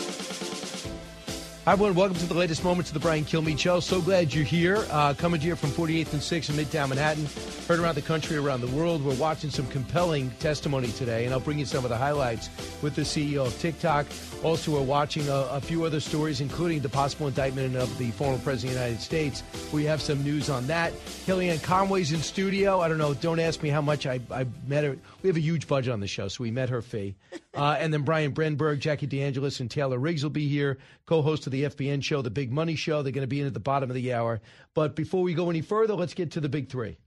[1.65, 1.95] Hi, everyone.
[1.95, 3.81] Welcome to the latest moments of the Brian Kilmeade Show.
[3.81, 4.85] So glad you're here.
[4.89, 7.27] Uh, coming to you from 48th and 6th in Midtown Manhattan.
[7.68, 9.03] Heard around the country, around the world.
[9.03, 12.49] We're watching some compelling testimony today, and I'll bring you some of the highlights
[12.81, 14.05] with the CEO of TikTok.
[14.43, 18.38] Also, we're watching a, a few other stories, including the possible indictment of the former
[18.39, 19.43] president of the United States.
[19.73, 20.93] We have some news on that.
[21.26, 22.80] Kellyanne Conway's in studio.
[22.80, 23.14] I don't know.
[23.15, 24.97] Don't ask me how much I, I met her.
[25.23, 27.15] We have a huge budget on the show, so we met her fee.
[27.57, 30.77] Uh, and then Brian Brenberg, Jackie DeAngelis, and Taylor Riggs will be here,
[31.07, 33.01] co-host of the FBN show, The Big Money Show.
[33.01, 34.41] They're going to be in at the bottom of the hour.
[34.76, 36.99] But before we go any further, let's get to the big three.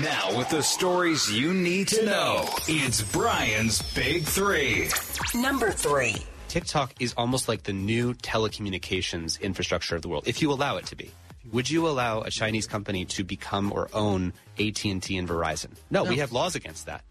[0.00, 4.88] Now, with the stories you need to know, it's Brian's Big Three.
[5.34, 6.14] Number three.
[6.48, 10.86] TikTok is almost like the new telecommunications infrastructure of the world, if you allow it
[10.86, 11.10] to be.
[11.52, 15.70] Would you allow a Chinese company to become or own AT&T and Verizon?
[15.90, 16.10] No, No.
[16.10, 17.02] we have laws against that.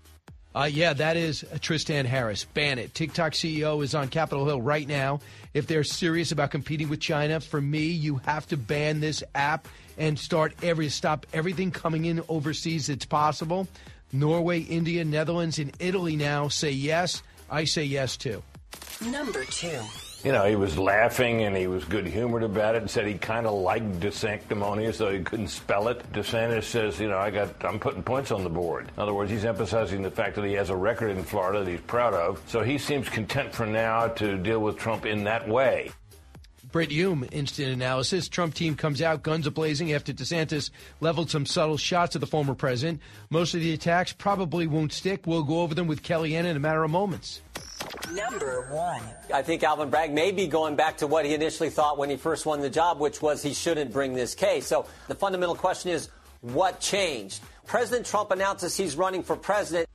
[0.53, 2.45] Uh, yeah, that is Tristan Harris.
[2.45, 2.93] Ban it.
[2.93, 5.19] TikTok CEO is on Capitol Hill right now.
[5.53, 9.67] If they're serious about competing with China, for me, you have to ban this app
[9.97, 13.67] and start every stop everything coming in overseas that's possible.
[14.13, 17.21] Norway, India, Netherlands, and Italy now say yes.
[17.49, 18.41] I say yes too.
[19.09, 19.79] Number two.
[20.23, 23.13] You know, he was laughing and he was good humored about it and said he
[23.13, 26.11] kind of liked DeSanctimonious, though he couldn't spell it.
[26.13, 28.87] DeSantis says, you know, I got, I'm putting points on the board.
[28.95, 31.69] In other words, he's emphasizing the fact that he has a record in Florida that
[31.69, 32.41] he's proud of.
[32.47, 35.91] So he seems content for now to deal with Trump in that way.
[36.71, 38.27] Brit Hume, instant analysis.
[38.27, 42.55] Trump team comes out guns a-blazing after DeSantis leveled some subtle shots at the former
[42.55, 42.99] president.
[43.29, 45.27] Most of the attacks probably won't stick.
[45.27, 47.41] We'll go over them with Kellyanne in a matter of moments.
[48.13, 49.01] Number one.
[49.33, 52.15] I think Alvin Bragg may be going back to what he initially thought when he
[52.15, 54.67] first won the job, which was he shouldn't bring this case.
[54.67, 56.09] So the fundamental question is
[56.41, 57.41] what changed?
[57.65, 59.89] President Trump announces he's running for president.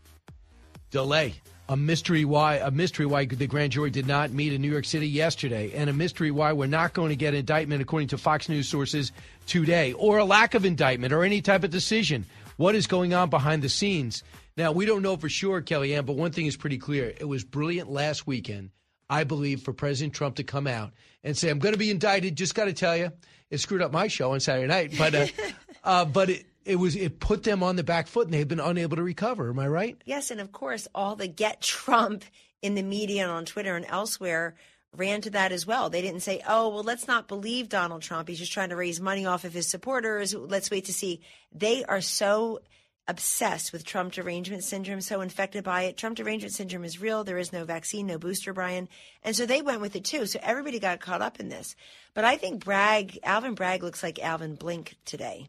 [0.90, 1.35] delay.
[1.69, 4.85] A mystery why a mystery why the grand jury did not meet in New York
[4.85, 8.48] City yesterday, and a mystery why we're not going to get indictment according to Fox
[8.48, 9.12] News sources
[9.47, 12.27] today, or a lack of indictment, or any type of decision.
[12.57, 14.24] What is going on behind the scenes?
[14.61, 17.45] Now we don't know for sure, Kellyanne, but one thing is pretty clear: it was
[17.45, 18.73] brilliant last weekend,
[19.09, 20.93] I believe, for President Trump to come out
[21.24, 23.11] and say, "I'm going to be indicted." Just got to tell you,
[23.49, 25.27] it screwed up my show on Saturday night, but uh,
[25.85, 28.61] uh, but it, it was it put them on the back foot, and they've been
[28.61, 29.49] unable to recover.
[29.49, 29.97] Am I right?
[30.05, 32.23] Yes, and of course, all the get Trump
[32.61, 34.57] in the media and on Twitter and elsewhere
[34.95, 35.89] ran to that as well.
[35.89, 38.28] They didn't say, oh, well, let's not believe Donald Trump.
[38.28, 40.35] He's just trying to raise money off of his supporters.
[40.35, 41.23] Let's wait to see.
[41.53, 42.61] They are so
[43.09, 45.97] obsessed with Trump derangement syndrome, so infected by it.
[45.97, 47.24] Trump derangement syndrome is real.
[47.24, 48.89] There is no vaccine, no booster, Brian.
[49.24, 50.27] And so they went with it too.
[50.27, 51.74] So everybody got caught up in this.
[52.14, 55.48] But I think Bragg, Alvin Bragg looks like Alvin Blink today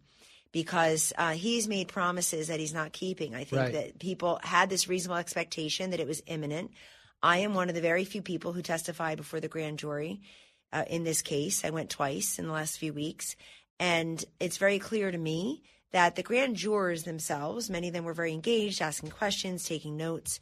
[0.52, 3.36] because uh, he's made promises that he's not keeping.
[3.36, 3.74] I think Right.
[3.74, 6.72] that people had this reasonable expectation that it was imminent.
[7.24, 10.22] I am one of the very few people who testified before the grand jury
[10.74, 11.64] uh, in this case.
[11.64, 13.36] I went twice in the last few weeks.
[13.80, 18.14] And it's very clear to me that the grand jurors themselves, many of them were
[18.14, 20.40] very engaged, asking questions, taking notes.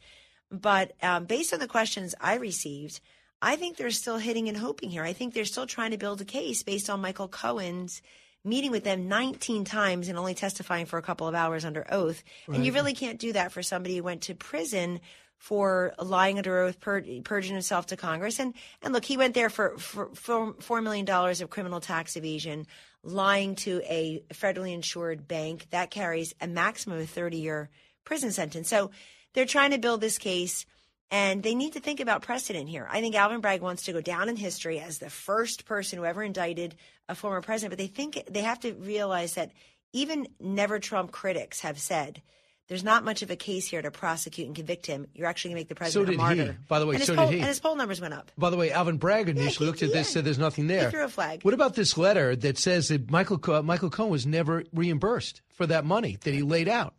[0.50, 3.00] But um, based on the questions I received,
[3.42, 5.02] I think they're still hitting and hoping here.
[5.02, 8.02] I think they're still trying to build a case based on Michael Cohen's
[8.44, 12.22] meeting with them 19 times and only testifying for a couple of hours under oath.
[12.46, 15.00] And you really can't do that for somebody who went to prison
[15.36, 18.38] for lying under oath, pur- purging himself to Congress.
[18.38, 22.66] And and look, he went there for, for, for $4 million of criminal tax evasion,
[23.02, 25.66] lying to a federally insured bank.
[25.70, 27.70] That carries a maximum of 30 year
[28.04, 28.68] prison sentence.
[28.68, 28.90] So
[29.34, 30.66] they're trying to build this case.
[31.12, 32.86] And they need to think about precedent here.
[32.88, 36.04] I think Alvin Bragg wants to go down in history as the first person who
[36.04, 36.76] ever indicted
[37.08, 39.50] a former president, but they think they have to realize that
[39.92, 42.22] even never Trump critics have said
[42.70, 45.08] there's not much of a case here to prosecute and convict him.
[45.12, 46.52] You're actually going to make the So president a did martyr.
[46.52, 46.58] he.
[46.68, 47.40] By the way, and so poll, did he.
[47.40, 48.30] And his poll numbers went up.
[48.38, 50.84] By the way, Alvin Bragg initially looked at this, said there's nothing there.
[50.84, 51.42] He threw a flag.
[51.42, 55.66] What about this letter that says that Michael Co- Michael Cohen was never reimbursed for
[55.66, 56.94] that money that he laid out?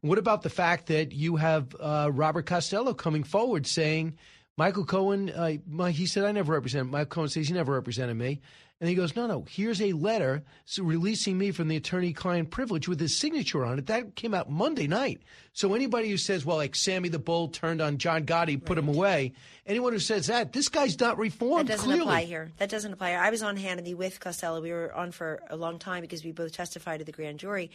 [0.00, 4.16] What about the fact that you have uh, Robert Costello coming forward saying
[4.56, 5.30] Michael Cohen?
[5.30, 6.92] Uh, my, he said I never represented.
[6.92, 8.40] Michael Cohen says he never represented me,
[8.78, 9.46] and he goes, no, no.
[9.48, 10.44] Here's a letter
[10.78, 13.86] releasing me from the attorney-client privilege with his signature on it.
[13.86, 15.22] That came out Monday night.
[15.54, 18.88] So anybody who says, well, like Sammy the Bull turned on John Gotti, put him
[18.88, 19.32] away.
[19.64, 21.68] Anyone who says that, this guy's not reformed.
[21.68, 22.02] That doesn't clearly.
[22.02, 22.52] apply here.
[22.58, 23.18] That doesn't apply here.
[23.18, 24.60] I was on Hannity with Costello.
[24.60, 27.70] We were on for a long time because we both testified to the grand jury.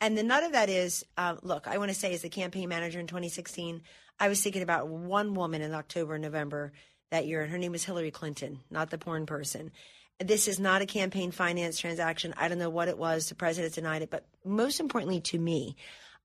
[0.00, 2.70] And the nut of that is, uh, look, I want to say as a campaign
[2.70, 3.82] manager in 2016,
[4.18, 6.72] I was thinking about one woman in October and November
[7.10, 9.70] that year, and her name was Hillary Clinton, not the porn person.
[10.18, 12.34] This is not a campaign finance transaction.
[12.36, 13.28] I don't know what it was.
[13.28, 14.10] The president denied it.
[14.10, 15.76] But most importantly to me,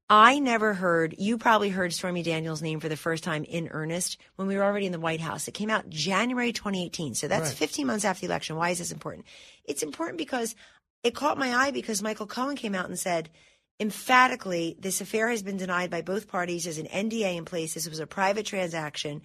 [0.09, 4.17] I never heard, you probably heard Stormy Daniels' name for the first time in earnest
[4.35, 5.47] when we were already in the White House.
[5.47, 7.15] It came out January 2018.
[7.15, 7.57] So that's Right.
[7.57, 8.57] 15 months after the election.
[8.57, 9.25] Why is this important?
[9.63, 10.55] It's important because
[11.03, 13.29] it caught my eye because Michael Cohen came out and said,
[13.79, 16.65] emphatically, this affair has been denied by both parties.
[16.65, 17.73] There's an NDA in place.
[17.73, 19.21] This was a private transaction.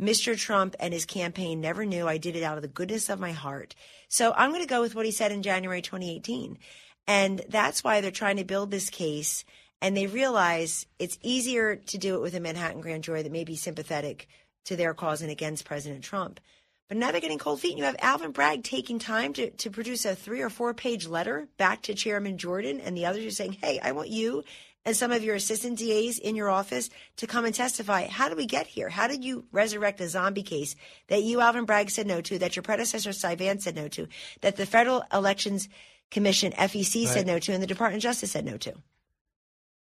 [0.00, 0.36] Mr.
[0.36, 3.32] Trump and his campaign never knew I did it out of the goodness of my
[3.32, 3.74] heart.
[4.08, 6.58] So I'm going to go with what he said in January 2018.
[7.06, 9.44] And that's why they're trying to build this case.
[9.82, 13.44] And they realize it's easier to do it with a Manhattan grand jury that may
[13.44, 14.26] be sympathetic
[14.66, 16.40] to their cause and against President Trump.
[16.88, 17.70] But now they're getting cold feet.
[17.70, 21.06] And you have Alvin Bragg taking time to, to produce a three or four page
[21.06, 24.44] letter back to Chairman Jordan and the others are saying, hey, I want you
[24.84, 28.06] and some of your assistant DAs in your office to come and testify.
[28.06, 28.88] How did we get here?
[28.88, 30.74] How did you resurrect a zombie case
[31.08, 34.08] that you, Alvin Bragg, said no to, that your predecessor, Cy Vance, said no to,
[34.40, 35.68] that the Federal Elections
[36.10, 38.74] Commission, FEC, said no to, and the Department of Justice said no to?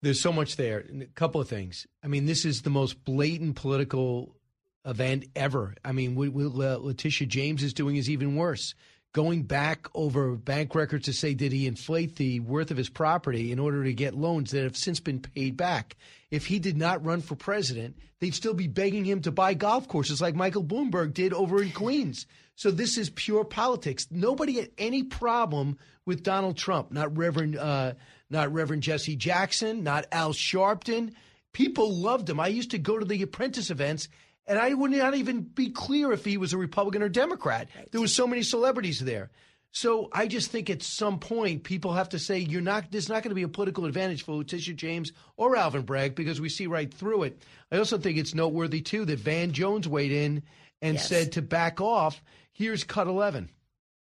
[0.02, 0.84] There's so much there.
[1.00, 1.86] A couple of things.
[2.02, 4.36] I mean, this is the most blatant political
[4.84, 5.74] event ever.
[5.84, 8.74] I mean, what, what Letitia James is doing is even worse.
[9.16, 13.50] Going back over bank records to say, did he inflate the worth of his property
[13.50, 15.96] in order to get loans that have since been paid back?
[16.30, 19.88] If he did not run for president, they'd still be begging him to buy golf
[19.88, 22.26] courses like Michael Bloomberg did over in Queens.
[22.56, 24.06] So this is pure politics.
[24.10, 27.94] Nobody had any problem with Donald Trump, not Reverend, uh,
[28.28, 31.14] not Reverend Jesse Jackson, not Al Sharpton.
[31.54, 32.38] People loved him.
[32.38, 34.10] I used to go to the Apprentice events,
[34.46, 37.68] and I would not even be clear if he was a Republican or Democrat.
[37.90, 39.30] There was so many celebrities there.
[39.72, 42.90] So I just think at some point people have to say you're not.
[42.90, 46.40] There's not going to be a political advantage for Letitia James or Alvin Bragg because
[46.40, 47.42] we see right through it.
[47.70, 50.42] I also think it's noteworthy too that Van Jones weighed in
[50.80, 51.08] and Yes.
[51.08, 52.22] said to back off.
[52.52, 53.50] Here's cut eleven.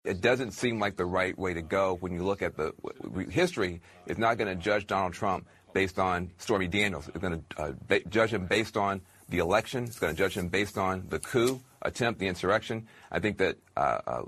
[0.05, 2.73] It doesn't seem like the right way to go when you look at the
[3.31, 3.81] history.
[4.07, 7.09] Is not going to judge Donald Trump based on Stormy Daniels.
[7.09, 9.85] It's going to uh, ba- judge him based on the election.
[9.85, 12.87] It's going to judge him based on the coup attempt, the insurrection.
[13.11, 14.23] I think that uh, uh,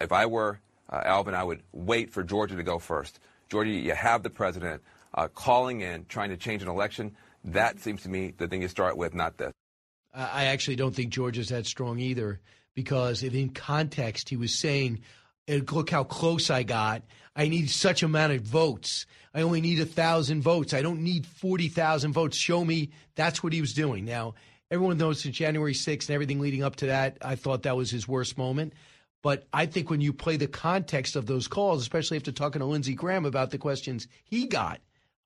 [0.00, 0.60] if I were
[0.90, 3.20] uh, Alvin, I would wait for Georgia to go first.
[3.48, 4.82] Georgia, you have the president
[5.14, 7.14] uh, calling in, trying to change an election.
[7.44, 9.52] That seems to me the thing you start with, not this.
[10.14, 12.40] I actually don't think Georgia's that strong either
[12.74, 15.00] because in context he was saying,
[15.48, 17.02] "Eh, "Look how close I got.
[17.36, 19.06] I need such amount of votes.
[19.34, 20.72] I only need a thousand votes.
[20.72, 22.36] I don't need forty thousand votes.
[22.36, 24.04] Show me." That's what he was doing.
[24.04, 24.34] Now
[24.70, 27.90] everyone knows since January sixth and everything leading up to that, I thought that was
[27.90, 28.72] his worst moment.
[29.22, 32.66] But I think when you play the context of those calls, especially after talking to
[32.66, 34.80] Lindsey Graham about the questions he got,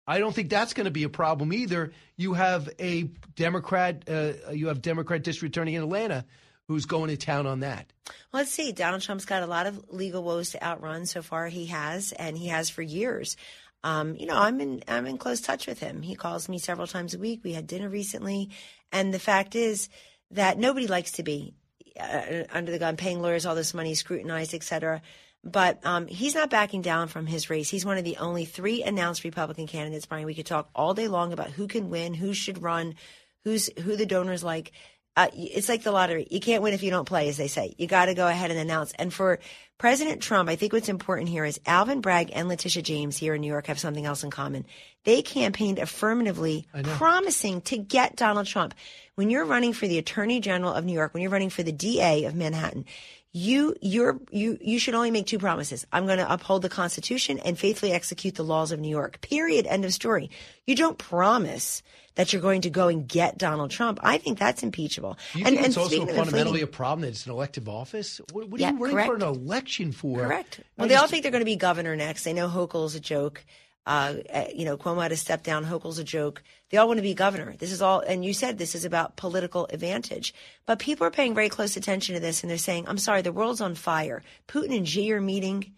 [0.06, 1.93] I don't think that's going to be a problem either.
[2.16, 6.24] You have a Democrat, uh, you have Democrat district attorney in Atlanta
[6.69, 7.90] who's going to town on that.
[8.32, 8.73] Let's see.
[8.73, 11.07] Donald Trump's got a lot of legal woes to outrun.
[11.07, 13.36] So far, he has, and he has for years.
[13.82, 16.03] Um, you know, I'm in I'm in close touch with him.
[16.03, 17.40] He calls me several times a week.
[17.43, 18.51] We had dinner recently,
[18.93, 19.89] and the fact is
[20.32, 21.55] that nobody likes to be
[21.99, 25.01] uh, under the gun, paying lawyers all this money, scrutinized, etc.
[25.45, 27.70] But um, he's not backing down from his race.
[27.70, 30.07] He's one of the only three announced Republican candidates.
[30.07, 32.97] Brian, we could talk all day long about who can win, who should run,
[33.45, 34.73] who's who the donors like.
[35.19, 36.28] Uh, it's like the lottery.
[36.31, 37.74] You can't win if you don't play, as they say.
[37.77, 38.93] You got to go ahead and announce.
[38.93, 39.40] And for
[39.77, 43.40] President Trump, I think what's important here is Alvin Bragg and Letitia James here in
[43.40, 44.65] New York have something else in common.
[45.03, 48.74] They campaigned affirmatively, promising to get Donald Trump.
[49.16, 51.73] When you're running for the Attorney General of New York, when you're running for the
[51.73, 52.85] DA of Manhattan,
[53.32, 55.86] you you're you you should only make two promises.
[55.92, 59.20] I'm going to uphold the Constitution and faithfully execute the laws of New York.
[59.20, 59.66] Period.
[59.66, 60.30] End of story.
[60.66, 61.82] You don't promise
[62.14, 64.00] that you're going to go and get Donald Trump.
[64.02, 65.16] I think that's impeachable.
[65.34, 68.20] You and it's and also fundamentally a problem that it's an elective office?
[68.32, 69.09] What, what Yeah, are you running correct.
[69.09, 70.18] for an election for?
[70.24, 70.59] Correct.
[70.60, 72.24] I Well, they all think they're going to be governor next.
[72.24, 73.44] They know Hochul's a joke.
[73.89, 75.65] Uh, uh, you know, Cuomo had to step down.
[75.65, 76.43] Hochul's a joke.
[76.69, 77.55] They all want to be governor.
[77.56, 80.35] This is all, and you said this is about political advantage.
[80.66, 83.32] But people are paying very close attention to this, and they're saying, "I'm sorry, the
[83.32, 85.73] world's on fire." Putin and Xi are meeting.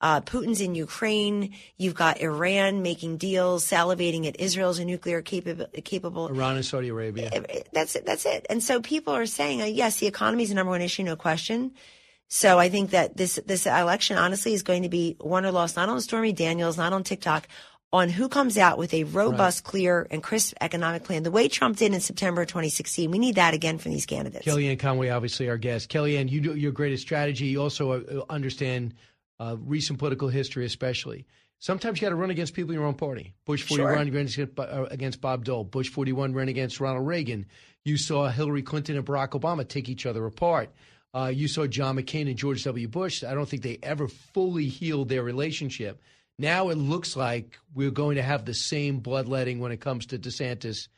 [0.00, 1.54] Uh, Putin's in Ukraine.
[1.76, 5.66] You've got Iran making deals, salivating at Israel's a nuclear capable.
[5.84, 7.30] capable Iran and Saudi Arabia.
[7.72, 8.04] that's it.
[8.04, 8.44] That's it.
[8.50, 11.14] And so people are saying, uh, yes, the economy is the number one issue, no
[11.14, 11.70] question.
[12.34, 15.76] So I think that this this election, honestly, is going to be won or lost
[15.76, 17.46] not on Stormy Daniels, not on TikTok,
[17.92, 21.76] on who comes out with a robust, clear, and crisp economic plan, the way Trump
[21.76, 23.10] did in September 2016.
[23.10, 24.46] We need that again from these candidates.
[24.46, 25.90] Kellyanne Conway, obviously our guest.
[25.90, 27.44] Kellyanne, you do your greatest strategy.
[27.48, 28.94] You also uh, understand
[29.38, 31.26] uh, recent political history, especially.
[31.58, 33.34] Sometimes you got to run against people in your own party.
[33.44, 33.94] Bush 41 Sure.
[33.94, 35.64] ran against, uh, against Bob Dole.
[35.64, 37.44] Bush 41 ran against Ronald Reagan.
[37.84, 40.70] You saw Hillary Clinton and Barack Obama take each other apart.
[41.14, 42.88] Uh, you saw John McCain and George W.
[42.88, 43.22] Bush.
[43.22, 46.00] I don't think they ever fully healed their relationship.
[46.38, 50.18] Now it looks like we're going to have the same bloodletting when it comes to
[50.18, 50.88] DeSantis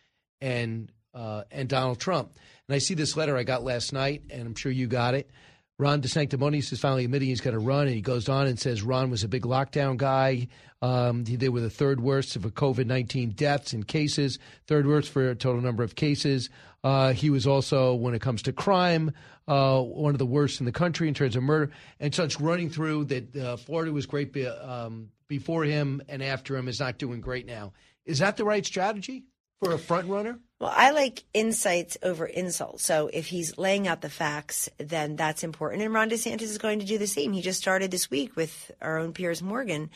[0.41, 2.39] and uh, and Donald Trump.
[2.69, 5.31] And I see this letter I got last night, and I'm sure you got it.
[5.77, 8.83] Ron DeSanctimonious is finally admitting he's going to run, and he goes on and says
[8.83, 10.47] Ron was a big lockdown guy.
[10.81, 14.39] Um, they were the third worst for COVID 19 deaths and cases,
[14.69, 16.49] third worst for total number of cases.
[16.85, 19.11] Uh, he was also, when it comes to crime,
[19.49, 21.73] uh, one of the worst in the country in terms of murder.
[21.99, 26.57] And such running through that uh, Florida was great be, um, before him and after
[26.57, 27.73] him is not doing great now.
[28.05, 29.25] Is that the right strategy
[29.61, 30.39] for a front runner?
[30.61, 32.85] Well, I like insights over insults.
[32.85, 35.83] So if he's laying out the facts, then that's important.
[35.83, 37.33] And Ron DeSantis is going to do the same.
[37.33, 39.91] He just started this week with our own Piers Morgan.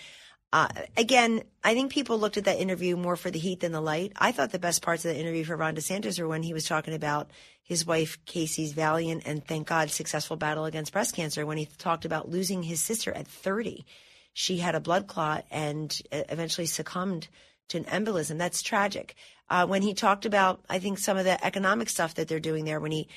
[0.53, 3.81] Uh, again, I think people looked at that interview more for the heat than the
[3.83, 4.13] light.
[4.17, 6.65] I thought the best parts of the interview for Ron DeSantis were when he was
[6.65, 7.31] talking about
[7.63, 11.45] his wife Casey's valiant and thank God successful battle against breast cancer.
[11.45, 13.85] When he talked about losing his sister at 30,
[14.33, 17.29] she had a blood clot and uh, eventually succumbed
[17.69, 18.39] to an embolism.
[18.39, 19.15] That's tragic.
[19.51, 22.65] Uh, when he talked about, I think, some of the economic stuff that they're doing
[22.65, 23.09] there, when he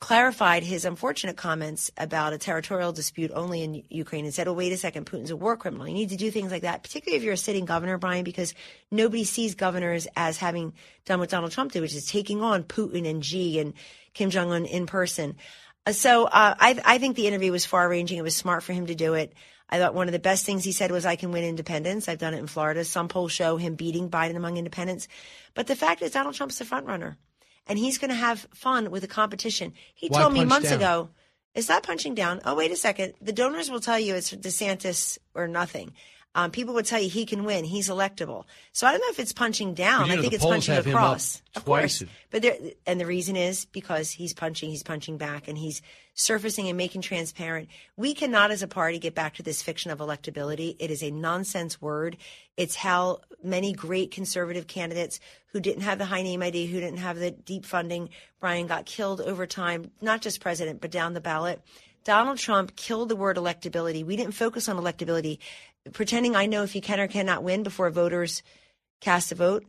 [0.00, 4.72] clarified his unfortunate comments about a territorial dispute only in Ukraine and said, oh, wait
[4.72, 5.86] a second, Putin's a war criminal.
[5.86, 8.54] You need to do things like that, particularly if you're a sitting governor, Brian, because
[8.90, 10.72] nobody sees governors as having
[11.04, 13.72] done what Donald Trump did, which is taking on Putin and Xi and
[14.14, 15.36] Kim Jong un in person.
[15.86, 18.18] Uh, so uh, I, I think the interview was far ranging.
[18.18, 19.32] It was smart for him to do it.
[19.68, 22.08] I thought one of the best things he said was, I can win independents.
[22.08, 22.84] I've done it in Florida.
[22.84, 25.08] Some polls show him beating Biden among independents.
[25.54, 27.16] But the fact is, Donald Trump's the front runner,
[27.66, 29.72] and he's going to have fun with the competition.
[29.94, 30.78] He Why told me months down?
[30.78, 31.08] ago,
[31.54, 32.40] it's not punching down.
[32.44, 33.14] Oh, wait a second.
[33.20, 35.92] The donors will tell you it's DeSantis or nothing.
[36.34, 37.64] Um, people would tell you he can win.
[37.64, 38.44] He's electable.
[38.72, 40.06] So I don't know if it's punching down.
[40.06, 41.42] You I think it's punching have him up across.
[41.54, 41.98] Of twice.
[42.00, 42.10] course.
[42.30, 42.56] But there,
[42.86, 45.80] and the reason is because he's punching, he's punching back, and he's
[46.14, 47.68] surfacing and making transparent.
[47.96, 50.76] We cannot, as a party, get back to this fiction of electability.
[50.80, 52.16] It is a nonsense word.
[52.56, 55.20] It's how many great conservative candidates
[55.52, 58.08] who didn't have the high name ID, who didn't have the deep funding,
[58.40, 61.62] Brian got killed over time, not just president, but down the ballot.
[62.04, 64.04] Donald Trump killed the word electability.
[64.04, 65.38] We didn't focus on electability,
[65.92, 68.42] pretending I know if you can or cannot win before voters
[69.00, 69.64] cast a vote.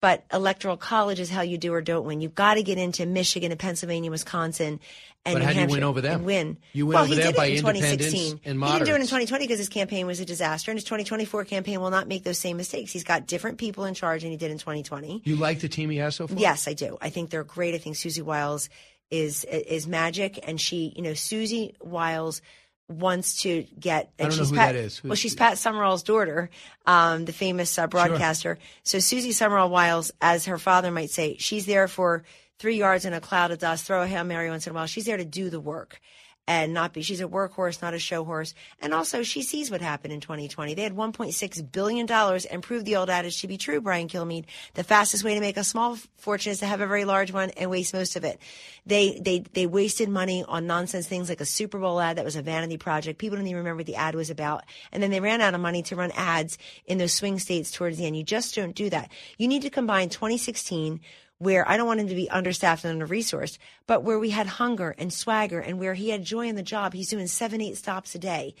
[0.00, 2.20] But electoral college is how you do or don't win.
[2.20, 4.78] You've got to get into Michigan and Pennsylvania, Wisconsin,
[5.24, 6.14] and But New how do you Hampshire win over them?
[6.14, 6.56] And win.
[6.72, 8.40] You win well, over them by in independents 2016.
[8.44, 10.84] and He didn't do it in 2020 because his campaign was a disaster, and his
[10.84, 12.92] 2024 campaign will not make those same mistakes.
[12.92, 15.22] He's got different people in charge than he did in 2020.
[15.24, 16.38] You like the team he has so far?
[16.38, 16.96] Yes, I do.
[17.00, 17.74] I think they're great.
[17.74, 18.68] I think Susie Wiles
[19.10, 22.40] is is magic, and she, you know, Susie Wiles
[22.88, 24.10] wants to get.
[24.18, 25.04] I And don't know she's who Pat, that is.
[25.04, 26.50] Well, she's Pat Summerall's daughter,
[26.86, 28.58] um, the famous uh, broadcaster.
[28.82, 32.24] So Susie Summerall Wiles, as her father might say, she's there for
[32.58, 34.86] three yards in a cloud of dust, throw a hail mary once in a while.
[34.86, 36.00] She's there to do the work.
[36.48, 38.54] And not be, she's a workhorse, not a show horse.
[38.80, 40.72] And also, she sees what happened in 2020.
[40.72, 44.46] They had $1.6 billion and proved the old adage to be true, Brian Kilmeade.
[44.72, 47.50] The fastest way to make a small fortune is to have a very large one
[47.50, 48.40] and waste most of it.
[48.86, 52.36] They, they, they wasted money on nonsense things like a Super Bowl ad that was
[52.36, 53.18] a vanity project.
[53.18, 54.64] People don't even remember what the ad was about.
[54.90, 56.56] And then they ran out of money to run ads
[56.86, 58.16] in those swing states towards the end.
[58.16, 59.10] You just don't do that.
[59.36, 61.00] You need to combine 2016
[61.38, 64.94] where I don't want him to be understaffed and under-resourced, but where we had hunger
[64.98, 66.94] and swagger and where he had joy in the job.
[66.94, 68.54] He's doing seven, eight stops a day.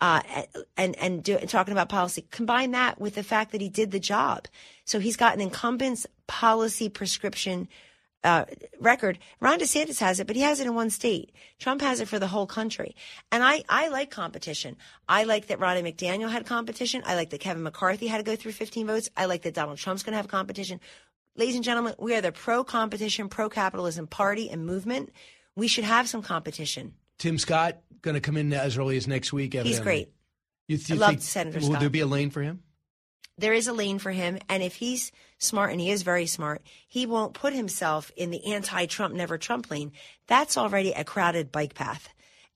[0.00, 0.22] Uh,
[0.76, 2.24] and, and, do, talking about policy.
[2.30, 4.46] Combine that with the fact that he did the job.
[4.84, 7.66] So he's got an incumbent's policy prescription
[8.24, 8.44] uh,
[8.80, 9.18] record.
[9.40, 11.32] Ron DeSantis has it, but he has it in one state.
[11.58, 12.96] Trump has it for the whole country.
[13.30, 14.76] And I, I like competition.
[15.08, 17.02] I like that Ronna McDaniel had competition.
[17.06, 19.08] I like that Kevin McCarthy had to go through 15 votes.
[19.16, 20.80] I like that Donald Trump's going to have competition.
[21.36, 25.12] Ladies and gentlemen, we are the pro competition, pro capitalism party and movement.
[25.54, 26.94] We should have some competition.
[27.18, 29.54] Tim Scott going to come in as early as next week.
[29.54, 30.10] He's great.
[30.66, 32.62] You, I you love think, Senator Will there be a lane for him?
[33.38, 34.38] there is a lane for him.
[34.48, 38.52] And if he's smart, and he is very smart, he won't put himself in the
[38.52, 39.92] anti Trump, never Trump lane.
[40.26, 42.08] That's already a crowded bike path.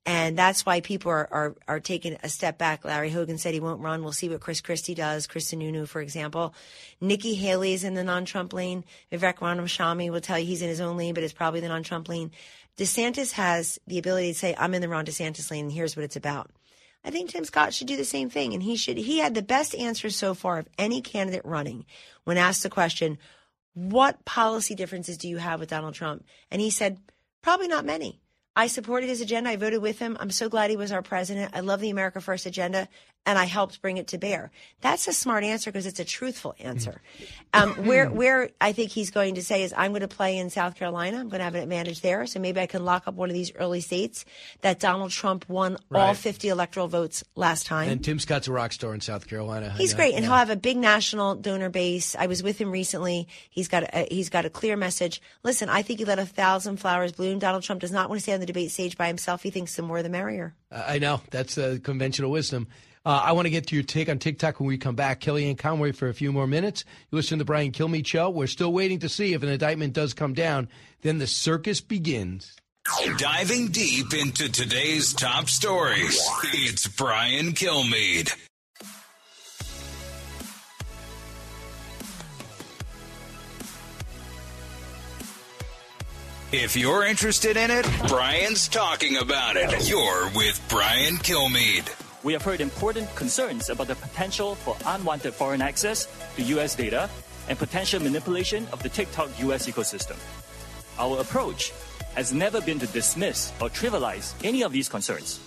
[0.04, 2.84] And that's why people are, are, are taking a step back.
[2.84, 4.02] Larry Hogan said he won't run.
[4.02, 5.28] We'll see what Chris Christie does.
[5.28, 6.54] Kristi Noem, for example.
[7.00, 8.84] Nikki Haley is in the non-Trump lane.
[9.12, 12.08] Vivek Ramaswamy will tell you he's in his own lane, but it's probably the non-Trump
[12.08, 12.32] lane.
[12.78, 16.04] DeSantis has the ability to say, I'm in the Ron DeSantis lane, and here's what
[16.04, 16.50] it's about.
[17.04, 18.54] I think Tim Scott should do the same thing.
[18.54, 21.84] And he should, he had the best answer so far of any candidate running
[22.24, 23.18] when asked the question,
[23.74, 26.24] what policy differences do you have with Donald Trump?
[26.50, 26.98] And he said,
[27.42, 28.21] probably not many.
[28.54, 29.50] I supported his agenda.
[29.50, 30.16] I voted with him.
[30.20, 31.52] I'm so glad he was our president.
[31.54, 32.88] I love the America First agenda.
[33.24, 34.50] And I helped bring it to bear.
[34.80, 37.00] That's a smart answer because it's a truthful answer.
[37.54, 40.50] Um, where where I think he's going to say is, I'm going to play in
[40.50, 41.18] South Carolina.
[41.18, 43.34] I'm going to have an advantage there, so maybe I can lock up one of
[43.34, 44.24] these early states
[44.62, 47.88] that Donald Trump won all 50 electoral votes last time.
[47.90, 49.72] And Tim Scott's a rock star in South Carolina.
[49.76, 50.30] He's great, and Yeah.
[50.30, 52.16] he'll have a big national donor base.
[52.18, 53.28] I was with him recently.
[53.50, 55.20] He's got a, he's got a clear message.
[55.44, 57.38] Listen, I think he let a thousand flowers bloom.
[57.38, 59.42] Donald Trump does not want to stay on the debate stage by himself.
[59.42, 60.54] He thinks the more the merrier.
[60.70, 62.66] I know that's uh, conventional wisdom.
[63.04, 65.20] Uh, I want to get to your take on TikTok when we come back.
[65.20, 66.84] Kellyanne Conway for a few more minutes.
[67.10, 68.30] You listen to Brian Kilmeade show.
[68.30, 70.68] We're still waiting to see if an indictment does come down.
[71.00, 72.56] Then the circus begins.
[73.18, 76.20] Diving deep into today's top stories,
[76.52, 78.32] it's Brian Kilmeade.
[86.52, 89.88] If you're interested in it, Brian's talking about it.
[89.88, 92.01] You're with Brian Kilmeade.
[92.22, 96.76] We have heard important concerns about the potential for unwanted foreign access to U.S.
[96.76, 97.10] data
[97.48, 99.66] and potential manipulation of the TikTok U.S.
[99.68, 100.16] ecosystem.
[100.98, 101.72] Our approach
[102.14, 105.40] has never been to dismiss or trivialize any of these concerns.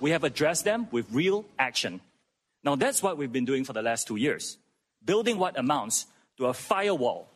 [0.00, 2.00] We have addressed them with real action.
[2.64, 4.56] Now, that's what we've been doing for the last two years,
[5.04, 6.06] building what amounts
[6.38, 7.28] to a firewall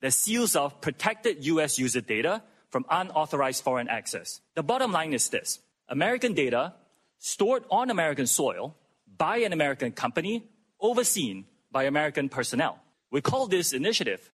[0.00, 1.78] that seals off protected U.S.
[1.78, 4.40] user data from unauthorized foreign access.
[4.54, 5.58] The bottom line is this
[5.88, 6.72] American data
[7.18, 8.76] stored on American soil
[9.16, 10.48] by an American company,
[10.80, 12.78] overseen by American personnel.
[13.10, 14.30] We call this initiative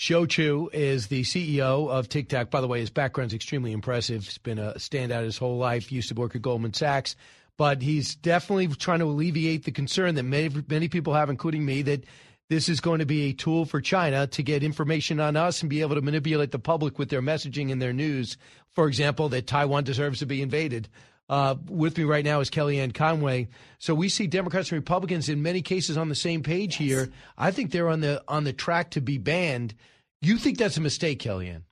[0.00, 2.50] Shou Chew is the CEO of TikTok.
[2.50, 4.24] By the way, his background's extremely impressive.
[4.24, 5.92] He's been a standout his whole life.
[5.92, 7.16] Used to work at Goldman Sachs,
[7.58, 11.82] but he's definitely trying to alleviate the concern that many many people have, including me,
[11.82, 12.04] that
[12.50, 15.70] this is going to be a tool for China to get information on us and
[15.70, 18.36] be able to manipulate the public with their messaging and their news.
[18.70, 20.88] For example, that Taiwan deserves to be invaded.
[21.28, 23.48] Uh, with me right now is Kellyanne Conway.
[23.78, 27.10] So we see Democrats and Republicans in many cases on the same page here.
[27.38, 29.74] I think they're on the on the track to be banned.
[30.20, 31.62] You think that's a mistake, Kellyanne?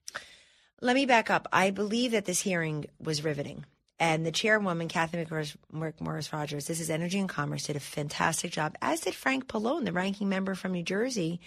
[0.81, 1.49] Let me back up.
[1.53, 3.65] I believe that this hearing was riveting.
[4.01, 8.77] And the chairwoman, Cathy McMorris, Rodgers, this is Energy and Commerce, did a fantastic job,
[8.81, 11.41] as did Frank Pallone, the ranking member from New Jersey,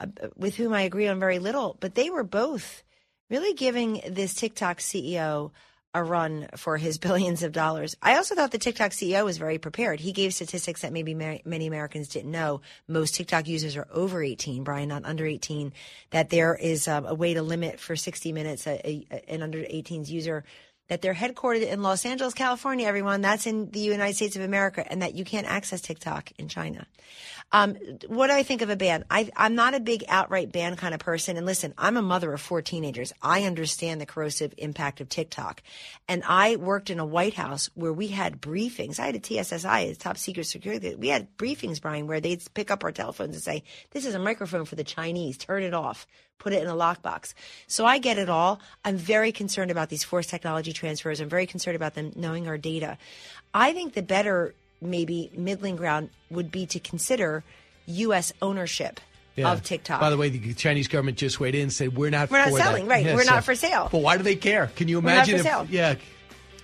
[0.00, 1.76] uh, with whom I agree on very little.
[1.78, 2.82] But they were both
[3.28, 5.50] really giving this TikTok CEO
[5.92, 7.96] a run for his billions of dollars.
[8.02, 10.00] I also thought the TikTok CEO was very prepared.
[10.00, 12.60] He gave statistics that maybe ma- many Americans didn't know.
[12.88, 15.72] Most TikTok users are over 18, Brian, not under 18.
[16.10, 19.58] That there is um, a way to limit for 60 minutes a, a, an under
[19.58, 20.44] 18's user.
[20.90, 23.20] That they're headquartered in Los Angeles, California, everyone.
[23.20, 26.84] That's in the United States of America, and that you can't access TikTok in China.
[27.52, 27.76] Um,
[28.08, 29.04] what do I think of a ban?
[29.08, 31.36] I, I'm not a big outright ban kind of person.
[31.36, 33.12] And listen, I'm a mother of four teenagers.
[33.22, 35.62] I understand the corrosive impact of TikTok.
[36.08, 38.98] And I worked in a White House where we had briefings.
[38.98, 40.94] I had a TSSI, a top secret security.
[40.96, 44.20] We had briefings, Brian, where they'd pick up our telephones and say, this is a
[44.20, 45.36] microphone for the Chinese.
[45.36, 46.06] Turn it off.
[46.40, 47.34] Put it in a lockbox.
[47.68, 48.60] So I get it all.
[48.84, 51.20] I'm very concerned about these forced technology transfers.
[51.20, 52.98] I'm very concerned about them knowing our data.
[53.54, 57.44] I think the better maybe middling ground would be to consider
[57.86, 58.32] U.S.
[58.42, 59.00] ownership
[59.38, 60.00] of TikTok.
[60.00, 62.52] By the way, the Chinese government just weighed in and said we're not We're not
[62.52, 62.90] selling, that.
[62.94, 63.06] right.
[63.06, 63.88] Yeah, We're so- not for sale.
[63.92, 64.70] But why do they care?
[64.76, 65.66] Can you We're not imagine for if sale.
[65.70, 65.94] yeah,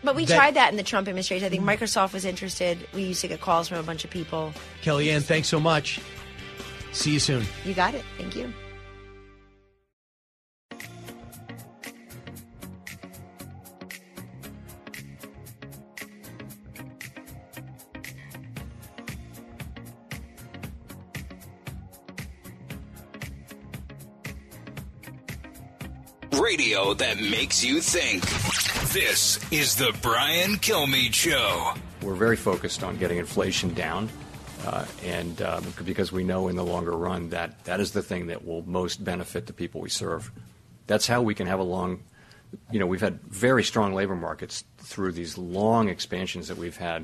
[0.04, 1.46] But we that- tried that in the Trump administration.
[1.46, 2.78] I think Microsoft was interested.
[2.94, 4.52] We used to get calls from a bunch of people.
[4.82, 6.00] Kellyanne, thanks so much.
[6.92, 7.44] See you soon.
[7.64, 8.04] You got it.
[8.18, 8.52] Thank you.
[26.46, 28.22] Radio that makes you think.
[28.92, 31.74] This is the Brian Kilmeade Show.
[32.02, 34.08] We're very focused on getting inflation down,
[34.64, 38.28] uh, and uh, because we know in the longer run that that is the thing
[38.28, 40.30] that will most benefit the people we serve.
[40.86, 42.04] That's how we can have a long,
[42.70, 47.02] you know, we've had very strong labor markets through these long expansions that we've had.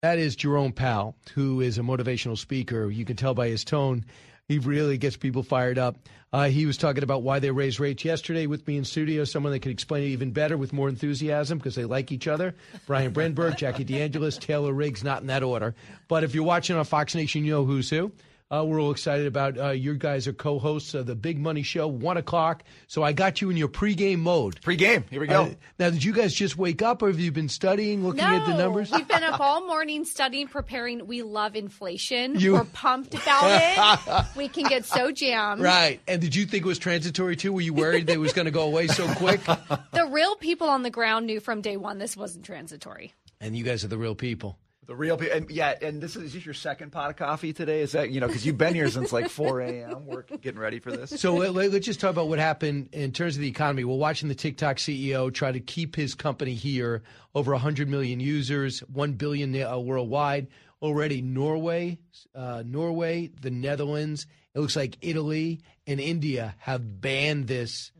[0.00, 2.90] That is Jerome Powell, who is a motivational speaker.
[2.90, 4.06] You can tell by his tone,
[4.48, 5.96] he really gets people fired up.
[6.32, 9.24] Uh, he was talking about why they raised rates yesterday with me in studio.
[9.24, 12.54] Someone that could explain it even better with more enthusiasm because they like each other.
[12.86, 15.74] Brian Brenberg, Jackie DeAngelis, Taylor Riggs, not in that order.
[16.08, 18.12] But if you're watching on Fox Nation, you know who's who.
[18.48, 21.88] Uh, we're all excited about uh, your guys are co-hosts of the Big Money Show,
[21.88, 22.62] one o'clock.
[22.86, 24.60] So I got you in your pregame mode.
[24.60, 25.42] Pregame, here we go.
[25.46, 25.50] Uh,
[25.80, 28.56] now, did you guys just wake up, or have you been studying, looking at the
[28.56, 28.92] numbers?
[28.92, 31.08] We've been up all morning studying, preparing.
[31.08, 32.38] We love inflation.
[32.38, 34.26] You- We're pumped about it.
[34.36, 35.60] we can get so jammed.
[35.60, 36.00] Right.
[36.06, 37.52] And did you think it was transitory too?
[37.52, 39.40] Were you worried that it was going to go away so quick?
[39.92, 43.12] The real people on the ground knew from day one this wasn't transitory.
[43.40, 44.56] and you guys are the real people.
[44.86, 47.52] The real people, and yeah, and this is, is this your second pot of coffee
[47.52, 47.80] today?
[47.80, 50.06] Is that you know because you've been here since like 4 a.m.
[50.06, 51.20] working, getting ready for this.
[51.20, 53.82] So let, us just talk about what happened in terms of the economy.
[53.82, 57.02] We're watching the TikTok CEO try to keep his company here,
[57.34, 60.46] over 100 million users, 1 billion uh, worldwide.
[60.80, 61.98] Already, Norway,
[62.34, 67.92] uh, Norway, the Netherlands, it looks like Italy and India have banned this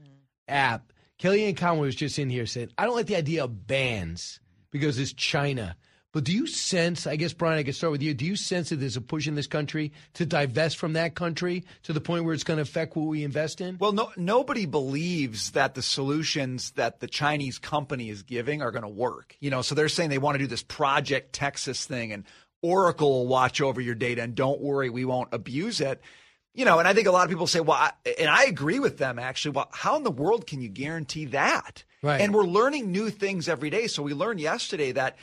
[0.46, 0.92] app.
[1.18, 4.38] Kellyanne Conway was just in here saying, I don't like the idea of bans
[4.70, 5.76] because it's China.
[6.16, 8.14] But do you sense, I guess, Brian, I can start with you.
[8.14, 11.62] Do you sense that there's a push in this country to divest from that country
[11.82, 13.76] to the point where it's going to affect what we invest in?
[13.76, 18.80] Well, no, nobody believes that the solutions that the Chinese company is giving are going
[18.80, 19.36] to work.
[19.40, 22.24] You know, so they're saying they want to do this Project Texas thing and
[22.62, 26.00] Oracle will watch over your data and don't worry, we won't abuse it.
[26.54, 28.80] You know, and I think a lot of people say, well, I, and I agree
[28.80, 29.50] with them actually.
[29.50, 31.84] Well, how in the world can you guarantee that?
[32.02, 32.22] Right.
[32.22, 33.86] And we're learning new things every day.
[33.86, 35.18] So we learned yesterday that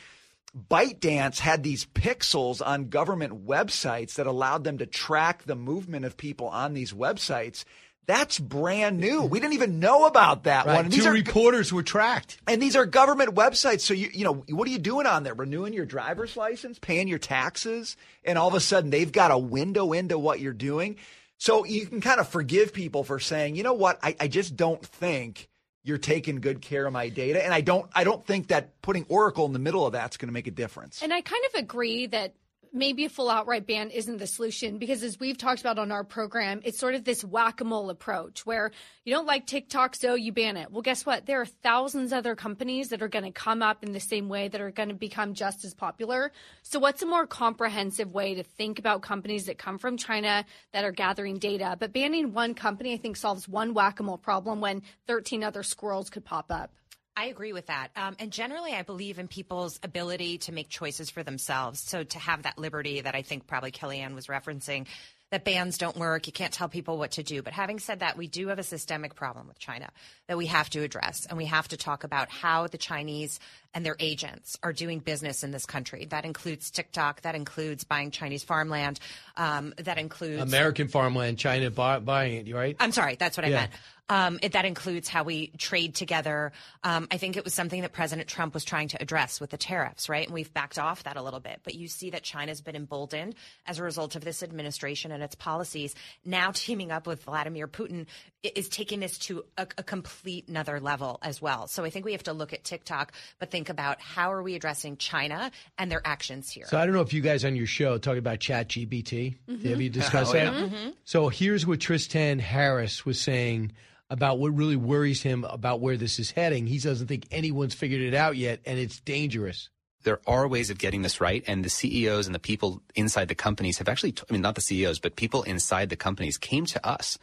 [0.56, 6.16] ByteDance had these pixels on government websites that allowed them to track the movement of
[6.16, 7.64] people on these websites.
[8.06, 9.22] That's brand new.
[9.22, 10.74] We didn't even know about that Right.
[10.76, 10.84] one.
[10.84, 12.38] And Two these are, reporters were tracked.
[12.46, 13.80] and these are government websites.
[13.80, 15.34] So you you know what are you doing on there?
[15.34, 19.38] Renewing your driver's license, paying your taxes, and all of a sudden they've got a
[19.38, 20.96] window into what you're doing.
[21.38, 24.54] So you can kind of forgive people for saying, you know what, I, I just
[24.54, 25.48] don't think
[25.84, 29.04] you're taking good care of my data, and I don't I don't think that putting
[29.08, 31.02] Oracle in the middle of that's going to make a difference.
[31.02, 32.34] And I kind of agree that
[32.74, 36.04] maybe a full outright ban isn't the solution because as we've talked about on our
[36.04, 38.72] program, it's sort of this whack-a-mole approach where
[39.04, 40.72] you don't like TikTok, so you ban it.
[40.72, 41.26] Well, guess what?
[41.26, 44.48] There are thousands other companies that are going to come up in the same way
[44.48, 46.32] that are going to become just as popular.
[46.62, 50.84] So what's a more comprehensive way to think about companies that come from China that
[50.84, 51.76] are gathering data?
[51.78, 56.24] But banning one company, I think, solves one whack-a-mole problem when 13 other squirrels could
[56.24, 56.72] pop up.
[57.16, 57.88] I agree with that.
[57.94, 61.80] Um, and generally, I believe in people's ability to make choices for themselves.
[61.80, 64.86] So to have that liberty that I think probably Kellyanne was referencing,
[65.30, 67.42] that bans don't work, you can't tell people what to do.
[67.42, 69.90] But having said that, we do have a systemic problem with China
[70.28, 71.26] that we have to address.
[71.26, 73.40] And we have to talk about how the Chinese
[73.74, 76.06] and their agents are doing business in this country.
[76.06, 79.00] That includes TikTok, that includes buying Chinese farmland,
[79.36, 82.76] um, that includes American farmland, China buy, buying it, right?
[82.78, 83.72] I'm sorry, that's what I meant.
[84.08, 86.52] Um, it, that includes how we trade together.
[86.82, 89.56] Um, I think it was something that President Trump was trying to address with the
[89.56, 90.26] tariffs, right?
[90.26, 91.60] And we've backed off that a little bit.
[91.64, 93.34] But you see that China's been emboldened
[93.66, 95.94] as a result of this administration and its policies.
[96.24, 98.06] Now teaming up with Vladimir Putin
[98.42, 101.66] is taking this to a, a complete another level as well.
[101.66, 104.54] So I think we have to look at TikTok, but think about how are we
[104.54, 106.66] addressing China and their actions here.
[106.68, 109.36] So I don't know if you guys on your show talk about Chat GPT.
[109.48, 109.64] Mhm.
[109.64, 110.50] Have you discussed Oh, yeah.
[110.50, 110.70] that?
[110.70, 110.94] Mhm.
[111.04, 113.72] So here's what Tristan Harris was saying
[114.10, 116.66] about what really worries him about where this is heading.
[116.66, 119.68] He doesn't think anyone's figured it out yet, and it's dangerous.
[120.02, 123.34] there are ways of getting this right, and the CEOs and the people inside the
[123.34, 126.86] companies have actually, I mean, not the CEOs, but people inside the companies came to
[126.86, 127.16] us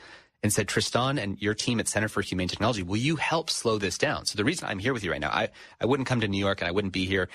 [0.44, 3.78] and said, Tristan and your team at Center for Humane Technology, will you help slow
[3.78, 4.26] this down?
[4.26, 5.50] So the reason I'm here with you right now, I,
[5.80, 7.30] I wouldn't come to New York and I wouldn't be here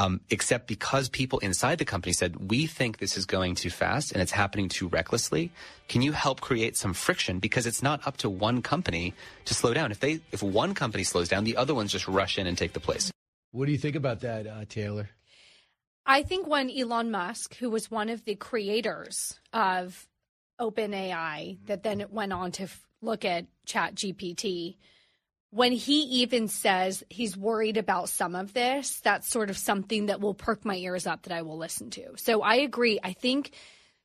[0.00, 4.12] um, except because people inside the company said, we think this is going too fast
[4.12, 5.52] and it's happening too recklessly.
[5.88, 7.38] Can you help create some friction?
[7.38, 9.14] Because it's not up to one company
[9.44, 9.90] to slow down.
[9.90, 12.72] If they, if one company slows down, the other ones just rush in and take
[12.72, 13.10] the place.
[13.52, 15.10] What do you think about that, uh, Taylor?
[16.06, 20.08] I think when Elon Musk, who was one of the creators of
[20.60, 21.66] OpenAI, mm-hmm.
[21.66, 24.76] that then went on to f- look at ChatGPT,
[25.50, 30.20] when he even says he's worried about some of this, that's sort of something that
[30.20, 32.16] will perk my ears up that I will listen to.
[32.16, 33.00] So I agree.
[33.02, 33.50] I think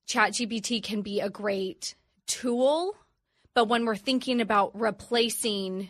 [0.08, 1.96] ChatGPT can be a great
[2.26, 2.96] tool,
[3.54, 5.90] but when we're thinking about replacing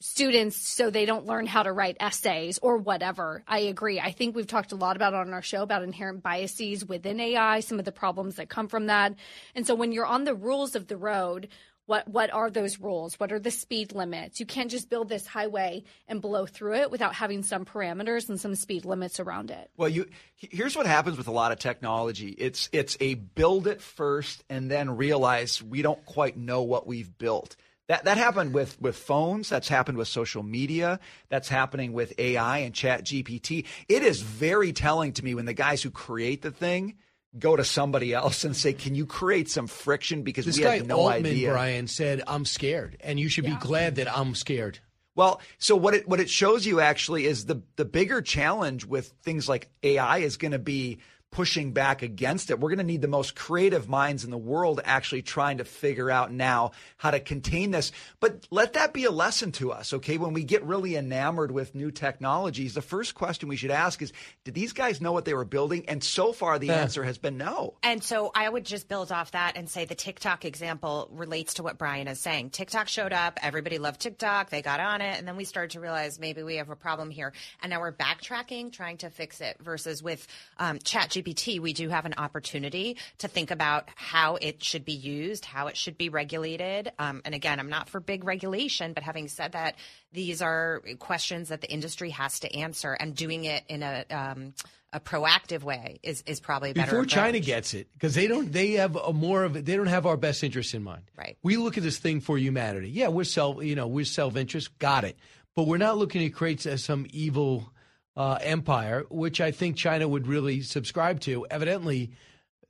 [0.00, 3.42] students so they don't learn how to write essays or whatever.
[3.48, 3.98] I agree.
[3.98, 7.60] I think we've talked a lot about on our show about inherent biases within AI,
[7.60, 9.14] some of the problems that come from that.
[9.54, 11.48] And so when you're on the rules of the road,
[11.88, 13.18] what what are those rules?
[13.18, 14.38] What are the speed limits?
[14.38, 18.38] You can't just build this highway and blow through it without having some parameters and
[18.38, 19.70] some speed limits around it.
[19.78, 20.06] Well, you
[20.36, 22.28] here's what happens with a lot of technology.
[22.28, 27.16] It's it's a build it first and then realize we don't quite know what we've
[27.16, 27.56] built.
[27.88, 29.48] That that happened with with phones.
[29.48, 31.00] That's happened with social media.
[31.30, 33.64] That's happening with AI and Chat GPT.
[33.88, 36.96] It is very telling to me when the guys who create the thing
[37.38, 40.76] go to somebody else and say, "Can you create some friction?" Because This we guy
[40.76, 41.50] have no Altman, idea.
[41.50, 44.80] Brian, said, "I'm scared," and you should be glad that I'm scared.
[45.14, 49.14] Well, so what it what it shows you actually is the the bigger challenge with
[49.22, 50.98] things like AI is going to be
[51.30, 52.58] pushing back against it.
[52.58, 56.10] We're going to need the most creative minds in the world actually trying to figure
[56.10, 57.92] out now how to contain this.
[58.18, 60.16] But let that be a lesson to us, okay?
[60.16, 64.12] When we get really enamored with new technologies, the first question we should ask is,
[64.44, 65.84] did these guys know what they were building?
[65.88, 66.80] And so far, the Yeah.
[66.80, 67.74] answer has been no.
[67.82, 71.62] And so I would just build off that and say the TikTok example relates to
[71.62, 72.50] what Brian is saying.
[72.50, 75.80] TikTok showed up, everybody loved TikTok, they got on it, and then we started to
[75.80, 77.32] realize maybe we have a problem here.
[77.62, 79.56] And now we're backtracking, trying to fix it.
[79.60, 80.26] Versus with
[80.58, 85.44] um, ChatGPT, we do have an opportunity to think about how it should be used,
[85.44, 86.92] how it should be regulated.
[86.98, 89.76] Um, and again, I'm not for big regulation, but having said that,
[90.12, 94.54] these are questions that the industry has to answer, and doing it in a um,
[94.92, 96.86] a proactive way is is probably a better.
[96.86, 97.12] Before approach.
[97.12, 100.16] China gets it, because they don't, they have a more of, they don't have our
[100.16, 101.02] best interests in mind.
[101.16, 101.36] Right.
[101.42, 102.88] We look at this thing for humanity.
[102.88, 104.78] Yeah, we're self, you know, we're self interest.
[104.78, 105.18] Got it.
[105.54, 107.72] But we're not looking to create some evil
[108.18, 111.46] uh, empire, which I think China would really subscribe to.
[111.48, 112.10] Evidently,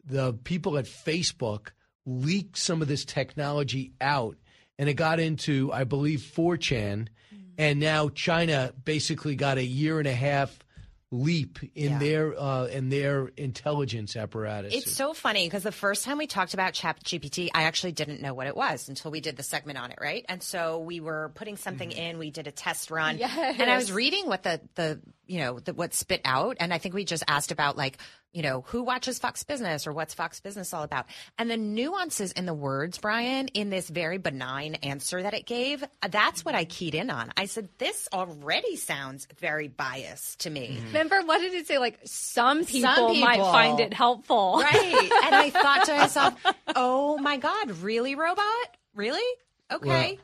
[0.04, 1.68] the people at Facebook
[2.04, 4.36] leaked some of this technology out,
[4.78, 7.08] and it got into, I believe, 4chan,
[7.56, 10.58] and now China basically got a year and a half
[11.10, 11.98] leap in Yeah.
[11.98, 14.74] their uh, in their intelligence apparatus.
[14.74, 18.20] It's so funny because the first time we talked about Chat GPT, I actually didn't
[18.20, 20.24] know what it was until we did the segment on it, right?
[20.28, 23.56] And so we were putting something in, we did a test run, Yes.
[23.58, 26.78] and I was reading what the the you know the, what spit out, and I
[26.78, 27.98] think we just asked about like
[28.32, 31.06] you know who watches Fox Business or what's Fox Business all about,
[31.38, 35.82] and the nuances in the words, Brian, in this very benign answer that it gave,
[36.08, 37.32] that's what I keyed in on.
[37.36, 40.76] I said this already sounds very biased to me.
[40.76, 40.86] Mm-hmm.
[40.88, 41.78] Remember, what did it say?
[41.78, 44.60] Like, some people, Some might find it helpful.
[44.62, 45.10] Right.
[45.24, 46.34] and I thought to myself,
[46.74, 48.44] oh my God, really, robot?
[48.94, 49.36] Really?
[49.70, 50.18] Okay.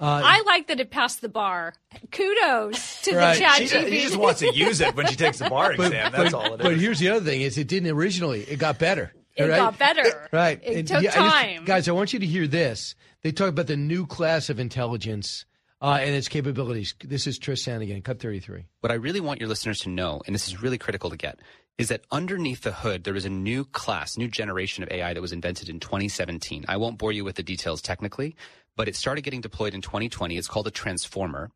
[0.00, 1.74] Uh, I like that it passed the bar.
[2.12, 3.34] Kudos to Right.
[3.34, 3.88] the chat She- GPT.
[3.90, 6.12] He just wants to use it when she takes the bar exam.
[6.12, 6.66] That's all it is.
[6.66, 8.42] But here's the other thing: is it didn't originally.
[8.42, 9.12] It got better.
[9.36, 9.56] It right?
[9.56, 10.28] got better.
[10.32, 10.60] Right.
[10.62, 11.64] It And, took I just- time.
[11.64, 12.94] guys, I want you to hear this.
[13.22, 15.44] They talk about the new class of intelligence
[15.80, 16.94] uh, and its capabilities.
[17.04, 18.66] This is Tristan again, Cut 33.
[18.80, 21.38] What I really want your listeners to know, and this is really critical to get,
[21.78, 25.20] is that underneath the hood, there is a new class, new generation of AI that
[25.20, 26.64] was invented in 2017.
[26.68, 28.34] I won't bore you with the details technically,
[28.76, 30.36] but it started getting deployed in 2020.
[30.36, 31.50] It's called a transformer.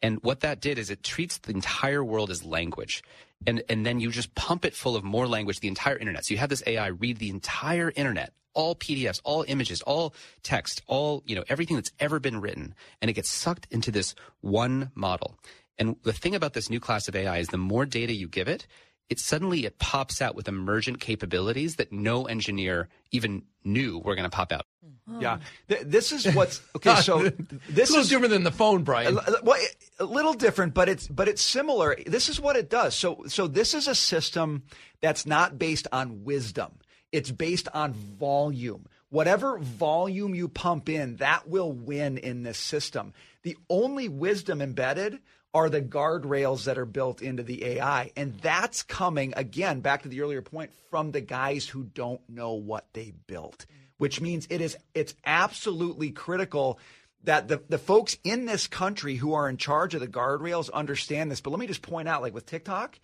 [0.00, 3.02] And what that did is it treats the entire world as language.
[3.46, 6.24] And, and then you just pump it full of more language, the entire internet.
[6.24, 10.14] So you have this AI read the entire internet, all PDFs, all images, all
[10.44, 12.74] text, all, you know, everything that's ever been written.
[13.02, 15.36] And it gets sucked into this one model.
[15.78, 18.46] And the thing about this new class of AI is the more data you give
[18.46, 18.66] it,
[19.10, 24.28] it suddenly it pops out with emergent capabilities that no engineer even knew were going
[24.28, 24.66] to pop out.
[25.08, 25.20] Hmm.
[25.20, 26.96] Yeah, Th- this is what's okay.
[26.96, 29.18] So this It's a little is different than the phone, Brian.
[29.18, 29.60] A, well,
[29.98, 31.96] a little different, but it's but it's similar.
[32.06, 32.94] This is what it does.
[32.94, 34.62] So so this is a system
[35.00, 36.78] that's not based on wisdom.
[37.12, 38.86] It's based on volume.
[39.10, 43.12] Whatever volume you pump in, that will win in this system.
[43.42, 45.20] The only wisdom embedded
[45.54, 48.10] are the guardrails that are built into the AI.
[48.16, 52.54] And that's coming, again, back to the earlier point, from the guys who don't know
[52.54, 53.64] what they built,
[53.96, 56.78] which means it is it's absolutely critical
[57.22, 61.30] that the, the folks in this country who are in charge of the guardrails understand
[61.30, 61.40] this.
[61.40, 62.98] But let me just point out, like with TikTok,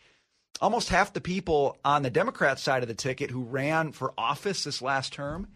[0.61, 4.65] almost half the people on the Democrat side of the ticket who ran for office
[4.65, 5.49] this last term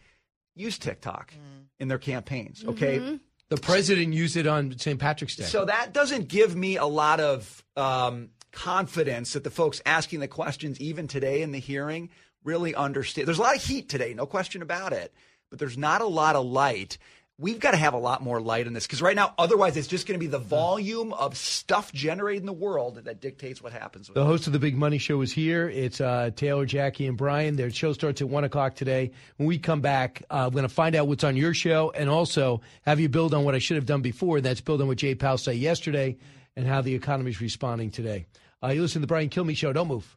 [0.54, 1.34] used TikTok
[1.80, 2.64] in their campaigns.
[2.64, 2.98] Okay.
[3.00, 3.16] Mm-hmm.
[3.50, 4.98] The president used it on St.
[4.98, 5.44] Patrick's Day.
[5.44, 10.28] So that doesn't give me a lot of um, confidence that the folks asking the
[10.28, 12.10] questions, even today in the hearing,
[12.42, 13.26] really understand.
[13.26, 15.12] There's a lot of heat today, no question about it,
[15.50, 16.98] but there's not a lot of light.
[17.36, 19.88] We've got to have a lot more light in this because right now, otherwise, it's
[19.88, 23.72] just going to be the volume of stuff generated in the world that dictates what
[23.72, 24.08] happens.
[24.08, 25.68] With The host of the Big Money Show is here.
[25.68, 27.56] It's uh, Taylor, Jackie, and Brian.
[27.56, 29.10] Their show starts at 1 o'clock today.
[29.36, 32.08] When we come back, uh, I'm going to find out what's on your show and
[32.08, 34.36] also have you build on what I should have done before.
[34.36, 36.16] And that's build on what Jay Powell said yesterday
[36.54, 38.26] and how the economy is responding today.
[38.62, 39.72] Uh, you listen to the Brian Kilmeade Show.
[39.72, 40.16] Don't move.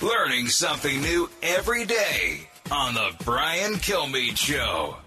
[0.00, 4.98] Learning something new every day on the Brian Kilmeade Show.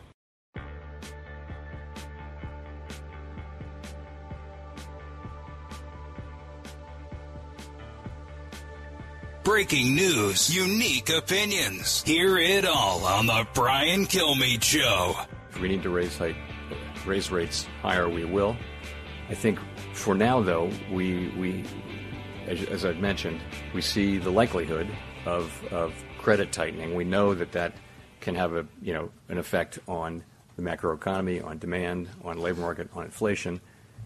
[9.48, 12.04] Breaking news, unique opinions.
[12.04, 15.16] Hear it all on the Brian Kilmeade Show.
[15.52, 16.36] If we need to raise height,
[17.06, 18.58] raise rates higher, we will.
[19.30, 19.58] I think
[19.94, 21.64] for now, though, we we
[22.46, 23.40] as, as I've mentioned,
[23.74, 24.90] we see the likelihood
[25.26, 26.94] of of credit tightening.
[26.94, 27.74] We know that that
[28.20, 30.26] can have a you know an effect on
[30.58, 33.62] the macroeconomy, on demand, on labor market, on inflation,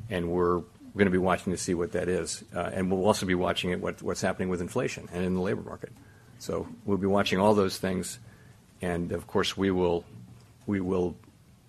[0.07, 0.61] and we're
[0.97, 3.79] going to be watching to see what that is, uh, and we'll also be watching
[3.81, 5.91] what, what's happening with inflation and in the labor market.
[6.39, 8.19] So we'll be watching all those things,
[8.81, 10.03] and of course we will
[10.65, 11.15] we will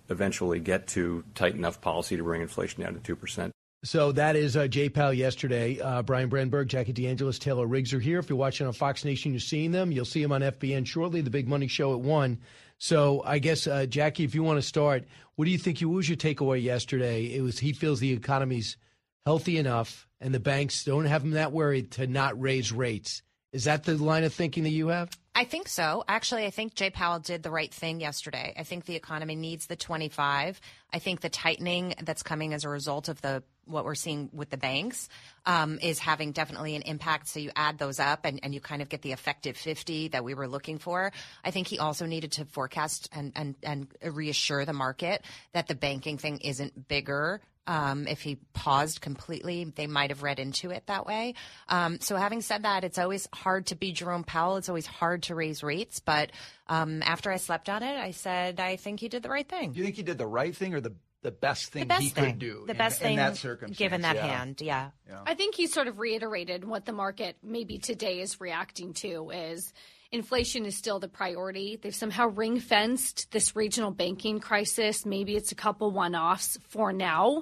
[0.09, 3.53] eventually get to tight enough policy to bring inflation down to two percent.
[3.85, 5.79] So that is uh, Powell yesterday.
[5.79, 8.19] Uh, Brian Brenberg, Jackie DeAngelis, Taylor Riggs are here.
[8.19, 9.91] If you're watching on Fox Nation, you're seeing them.
[9.91, 12.39] You'll see them on FBN shortly, the Big Money Show at 1.
[12.77, 15.03] So I guess, uh, Jackie, if you want to start,
[15.35, 15.81] what do you think?
[15.81, 17.25] What was your takeaway yesterday?
[17.25, 18.77] It was he feels the economy's
[19.25, 23.21] healthy enough and the banks don't have him that worried to not raise rates.
[23.51, 25.11] Is that the line of thinking that you have?
[25.35, 26.03] I think so.
[26.07, 28.53] Actually, I think Jay Powell did the right thing yesterday.
[28.57, 30.59] I think the economy needs the 25.
[30.91, 34.49] I think the tightening that's coming as a result of the what we're seeing with
[34.49, 35.09] the banks
[35.45, 37.27] um, is having definitely an impact.
[37.27, 40.23] So you add those up and, and you kind of get the effective 50 that
[40.23, 41.11] we were looking for.
[41.43, 45.23] I think he also needed to forecast and, and, and reassure the market
[45.53, 50.39] that the banking thing isn't bigger um, if he paused completely, they might have read
[50.39, 51.35] into it that way.
[51.69, 54.57] Um, so, having said that, it's always hard to be Jerome Powell.
[54.57, 55.99] It's always hard to raise rates.
[55.99, 56.31] But
[56.67, 59.71] um, after I slept on it, I said, I think he did the right thing.
[59.71, 62.01] Do you think he did the right thing or the the best thing the best
[62.01, 62.25] he thing.
[62.25, 62.63] could do?
[62.65, 64.27] The in, best in thing that circumstance, given that yeah.
[64.27, 64.89] hand, yeah.
[65.25, 69.73] I think he sort of reiterated what the market maybe today is reacting to is
[70.11, 71.79] inflation is still the priority.
[71.81, 75.05] They've somehow ring fenced this regional banking crisis.
[75.05, 77.41] Maybe it's a couple one offs for now.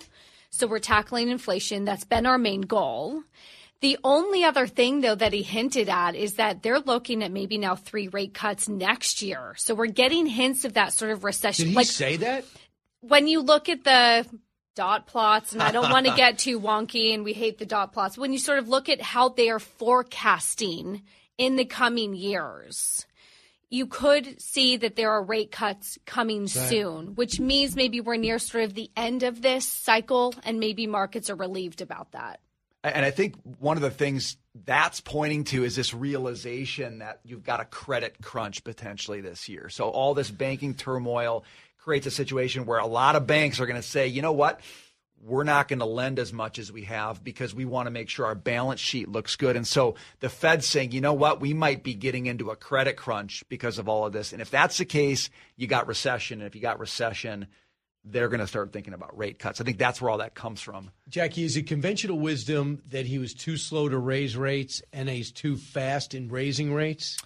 [0.52, 1.86] So we're tackling inflation.
[1.86, 3.24] That's been our main goal.
[3.82, 7.58] The only other thing, though, that he hinted at is that they're looking at maybe
[7.58, 9.56] now three rate cuts next year.
[9.58, 11.70] So we're getting hints of that sort of recession.
[11.70, 12.46] Did he say that?
[13.02, 14.26] When you look at the
[14.76, 17.94] dot plots, and I don't want to get too wonky, and we hate the dot
[17.94, 18.18] plots.
[18.18, 21.04] When you sort of look at how they are forecasting
[21.38, 23.06] in the coming years,
[23.70, 28.38] you could see that there are rate cuts coming soon, which means maybe we're near
[28.38, 32.40] sort of the end of this cycle, and maybe markets are relieved about that.
[32.84, 37.44] And I think one of the things that's pointing to is this realization that you've
[37.44, 39.70] got a credit crunch potentially this year.
[39.70, 41.46] So all this banking turmoil
[41.82, 44.62] creates a situation where a lot of banks are going to say, you know what?
[45.24, 48.10] We're not going to lend as much as we have because we want to make
[48.10, 49.56] sure our balance sheet looks good.
[49.56, 51.42] And so the Fed's saying, you know what?
[51.42, 54.32] We might be getting into a credit crunch because of all of this.
[54.34, 56.40] And if that's the case, you got recession.
[56.40, 57.48] And if you got recession,
[58.04, 59.62] they're going to start thinking about rate cuts.
[59.62, 60.92] I think that's where all that comes from.
[61.08, 65.32] Jackie, is it conventional wisdom that he was too slow to raise rates and he's
[65.32, 67.18] too fast in raising rates?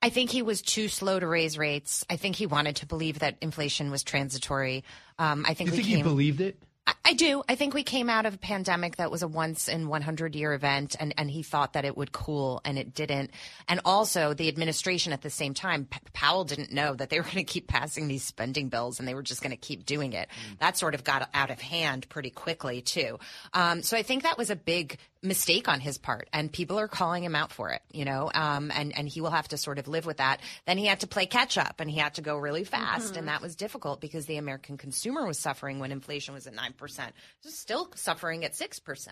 [0.00, 2.04] I think he was too slow to raise rates.
[2.08, 4.84] I think he wanted to believe that inflation was transitory.
[5.18, 6.56] Um, I think You think came, he believed it?
[7.04, 7.42] I, do.
[7.48, 10.52] I think we came out of a pandemic that was a once in 100 year
[10.52, 13.30] event, and, and he thought that it would cool, and it didn't.
[13.68, 17.24] And also, the administration at the same time, P- Powell didn't know that they were
[17.24, 20.12] going to keep passing these spending bills and they were just going to keep doing
[20.12, 20.28] it.
[20.60, 23.18] That sort of got out of hand pretty quickly, too.
[23.52, 26.86] Um, so I think that was a big mistake on his part and people are
[26.86, 29.80] calling him out for it you know um, and and he will have to sort
[29.80, 32.22] of live with that then he had to play catch up and he had to
[32.22, 33.16] go really fast Mhm.
[33.18, 36.77] and that was difficult because the american consumer was suffering when inflation was at 9%
[36.86, 39.08] It's still suffering at 6%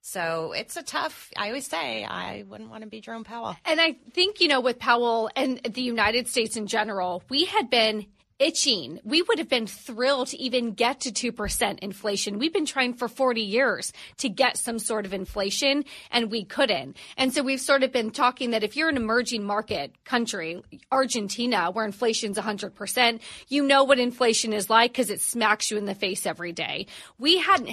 [0.00, 3.56] so it's a tough i always say i wouldn't want to be jerome powell.
[3.64, 7.68] And I think, you know, with Powell and the United States in general, we had
[7.68, 8.06] been
[8.38, 9.00] itching.
[9.04, 12.38] We would have been thrilled to even get to 2% inflation.
[12.38, 16.96] We've been trying for 40 years to get some sort of inflation and we couldn't.
[17.16, 20.62] And so we've sort of been talking that if you're an emerging market country,
[20.92, 25.86] Argentina, where inflation's 100%, you know what inflation is like because it smacks you in
[25.86, 26.86] the face every day.
[27.18, 27.70] We hadn't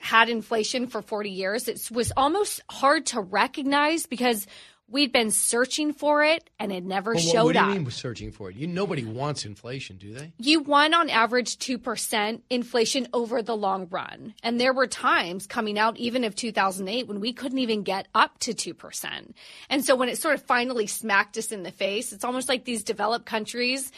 [0.00, 1.68] had inflation for 40 years.
[1.68, 4.46] It was almost hard to recognize because
[4.90, 7.76] we'd been searching for it and it never Well, showed what do you up.
[7.76, 8.56] mean searching for it?
[8.56, 10.32] You, nobody wants inflation, do they?
[10.38, 14.34] You won on average 2% inflation over the long run.
[14.42, 18.38] And there were times coming out even of 2008 when we couldn't even get up
[18.40, 19.32] to 2%.
[19.68, 22.64] And so when it sort of finally smacked us in the face, it's almost like
[22.64, 23.92] these developed countries.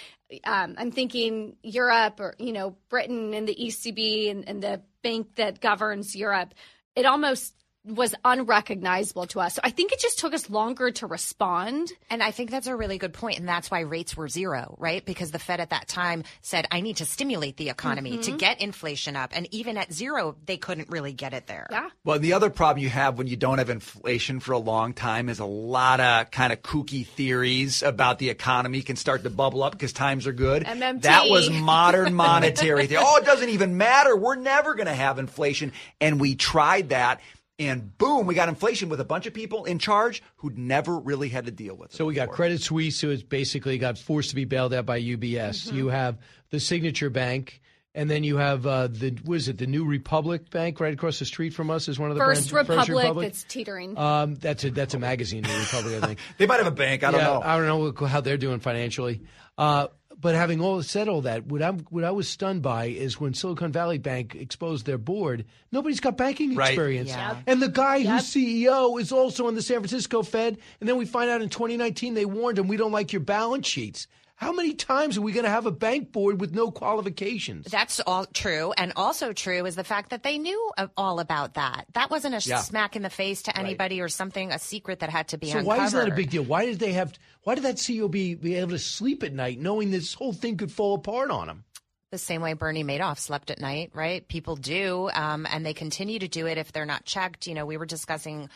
[0.44, 5.36] Um, I'm thinking Europe or, you know, Britain and the ECB and, and the bank
[5.36, 6.54] that governs Europe.
[6.96, 7.54] It almost
[7.84, 9.54] was unrecognizable to us.
[9.54, 11.92] So I think it just took us longer to respond.
[12.10, 13.20] And I think that's a really good point.
[13.20, 15.04] point, and that's why rates were zero, right?
[15.04, 18.38] Because the Fed at that time said, "I need to stimulate the economy to Mhm.
[18.38, 21.66] get inflation up," and even at zero, they couldn't really get it there.
[21.70, 21.90] Yeah.
[22.02, 25.28] Well, the other problem you have when you don't have inflation for a long time
[25.28, 29.62] is a lot of kind of kooky theories about the economy can start to bubble
[29.62, 30.64] up because times are good.
[30.64, 31.02] MMT.
[31.02, 33.02] That was modern monetary theory.
[33.04, 34.16] Oh, it doesn't even matter.
[34.16, 35.72] We're never going to have inflation.
[36.00, 37.20] And we tried that.
[37.60, 41.28] And boom, we got inflation with a bunch of people in charge who'd never really
[41.28, 41.96] had to deal with it.
[41.96, 44.98] So we got Credit Suisse, who has basically got forced to be bailed out by
[44.98, 45.66] UBS.
[45.66, 45.76] Mm-hmm.
[45.76, 46.16] You have
[46.48, 47.60] the Signature Bank.
[47.92, 51.24] And then you have uh, the was it the New Republic Bank right across the
[51.24, 52.88] street from us is one of the First branches.
[52.88, 53.98] Republic, that's teetering.
[53.98, 56.00] Um, that's a that's a magazine, New Republic.
[56.00, 57.02] I think they might have a bank.
[57.02, 57.42] I don't Yeah, know.
[57.42, 57.66] I don't
[58.00, 59.22] know how they're doing financially.
[59.58, 59.88] Uh,
[60.20, 63.32] but having all said all that, what I what I was stunned by is when
[63.34, 65.44] Silicon Valley Bank exposed their board.
[65.72, 66.68] Nobody's got banking Right.
[66.70, 67.38] experience, Yeah.
[67.46, 70.58] and the guy who's CEO is also in the San Francisco Fed.
[70.80, 73.66] And then we find out in 2019 they warned him, "We don't like your balance
[73.66, 74.06] sheets."
[74.40, 77.66] How many times are we going to have a bank board with no qualifications?
[77.70, 78.72] That's all true.
[78.78, 81.84] And also true is the fact that they knew all about that.
[81.92, 82.60] That wasn't a Yeah.
[82.62, 85.58] smack in the face to anybody or something, a secret that had to be So
[85.58, 85.66] uncovered.
[85.78, 86.42] why is that a big deal?
[86.42, 87.12] Why did they have?
[87.42, 90.56] Why did that CEO be, be able to sleep at night knowing this whole thing
[90.56, 91.64] could fall apart on him?
[92.10, 94.26] the same way Bernie Madoff slept at night, right?
[94.26, 97.46] People do, um, and they continue to do it if they're not checked.
[97.46, 98.48] You know, we were discussing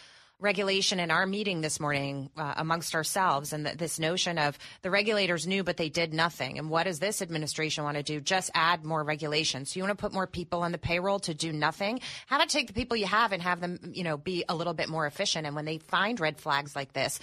[0.45, 4.91] regulation in our meeting this morning uh, amongst ourselves and th- this notion of the
[4.91, 6.59] regulators knew but they did nothing.
[6.59, 8.21] And what does this administration want to do?
[8.21, 9.73] Just add more regulations.
[9.73, 12.01] So you want to put more people on the payroll to do nothing?
[12.27, 14.75] How about take the people you have and have them you know be a little
[14.75, 15.47] bit more efficient.
[15.47, 17.19] And when they find red flags like this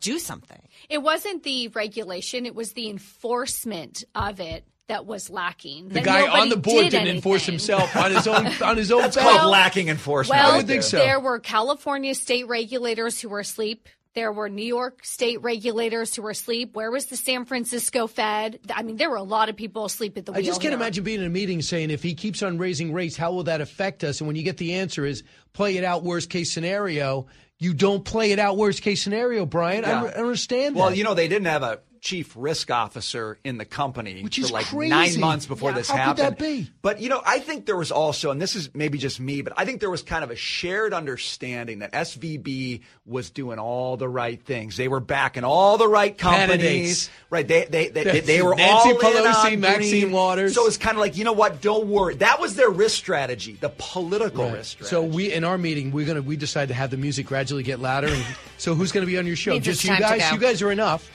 [0.00, 0.62] do something.
[0.88, 5.88] It wasn't the regulation; it was the enforcement of it that was lacking.
[5.88, 9.02] The guy on the board did didn't enforce himself on his own on his own.
[9.02, 9.38] That's bank.
[9.38, 10.38] called lacking enforcement.
[10.40, 10.98] Well, I would think so.
[10.98, 13.88] there were California state regulators who were asleep.
[14.14, 16.74] There were New York state regulators who were asleep.
[16.74, 18.60] Where was the San Francisco Fed?
[18.74, 20.38] I mean, there were a lot of people asleep at the wheel.
[20.38, 20.78] I just can't here.
[20.80, 23.60] imagine being in a meeting saying if he keeps on raising rates, how will that
[23.60, 24.20] affect us?
[24.20, 25.22] And when you get the answer is
[25.52, 27.26] play it out worst case scenario,
[27.58, 29.84] you don't play it out worst case scenario, Brian.
[29.84, 30.00] I Yeah.
[30.00, 30.96] don't understand Well, that.
[30.96, 34.52] you know, they didn't have a chief risk officer in the company Which for is
[34.52, 34.90] like crazy.
[34.90, 36.38] nine months before Yeah, this how could happened.
[36.38, 36.70] that be?
[36.80, 39.52] But you know, I think there was also, and this is maybe just me, but
[39.56, 44.08] I think there was kind of a shared understanding that SVB was doing all the
[44.08, 44.76] right things.
[44.76, 47.10] They were backing all the right companies, Candidates.
[47.30, 47.48] right?
[47.48, 50.12] They they they, they, they were Nancy all in Pelosi, on Maxine green.
[50.12, 50.54] Waters.
[50.54, 51.60] So it's kind of like, you know what?
[51.60, 52.14] Don't worry.
[52.16, 54.54] That was their risk strategy, the political Right.
[54.54, 54.90] risk strategy.
[54.90, 57.80] So we in our meeting we're gonna we decide to have the music gradually get
[57.80, 58.08] louder.
[58.08, 58.24] And
[58.58, 59.58] so who's gonna be on your show?
[59.58, 60.30] Just you guys.
[60.30, 61.10] You guys are enough.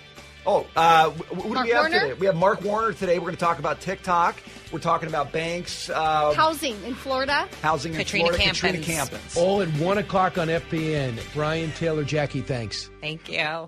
[0.45, 1.99] Oh, uh, wh- who do we have Warner?
[1.99, 2.13] today?
[2.13, 3.19] We have Mark Warner today.
[3.19, 4.38] We're going to talk about TikTok.
[4.72, 7.47] We're talking about banks, uh, Housing in Florida.
[7.61, 8.43] housing in Katrina Florida.
[8.43, 8.61] Campins.
[8.61, 9.38] Katrina Campins.
[9.38, 11.19] All at one o'clock on FBN.
[11.34, 12.89] Brian Taylor, Jackie, thanks.
[13.01, 13.68] thank you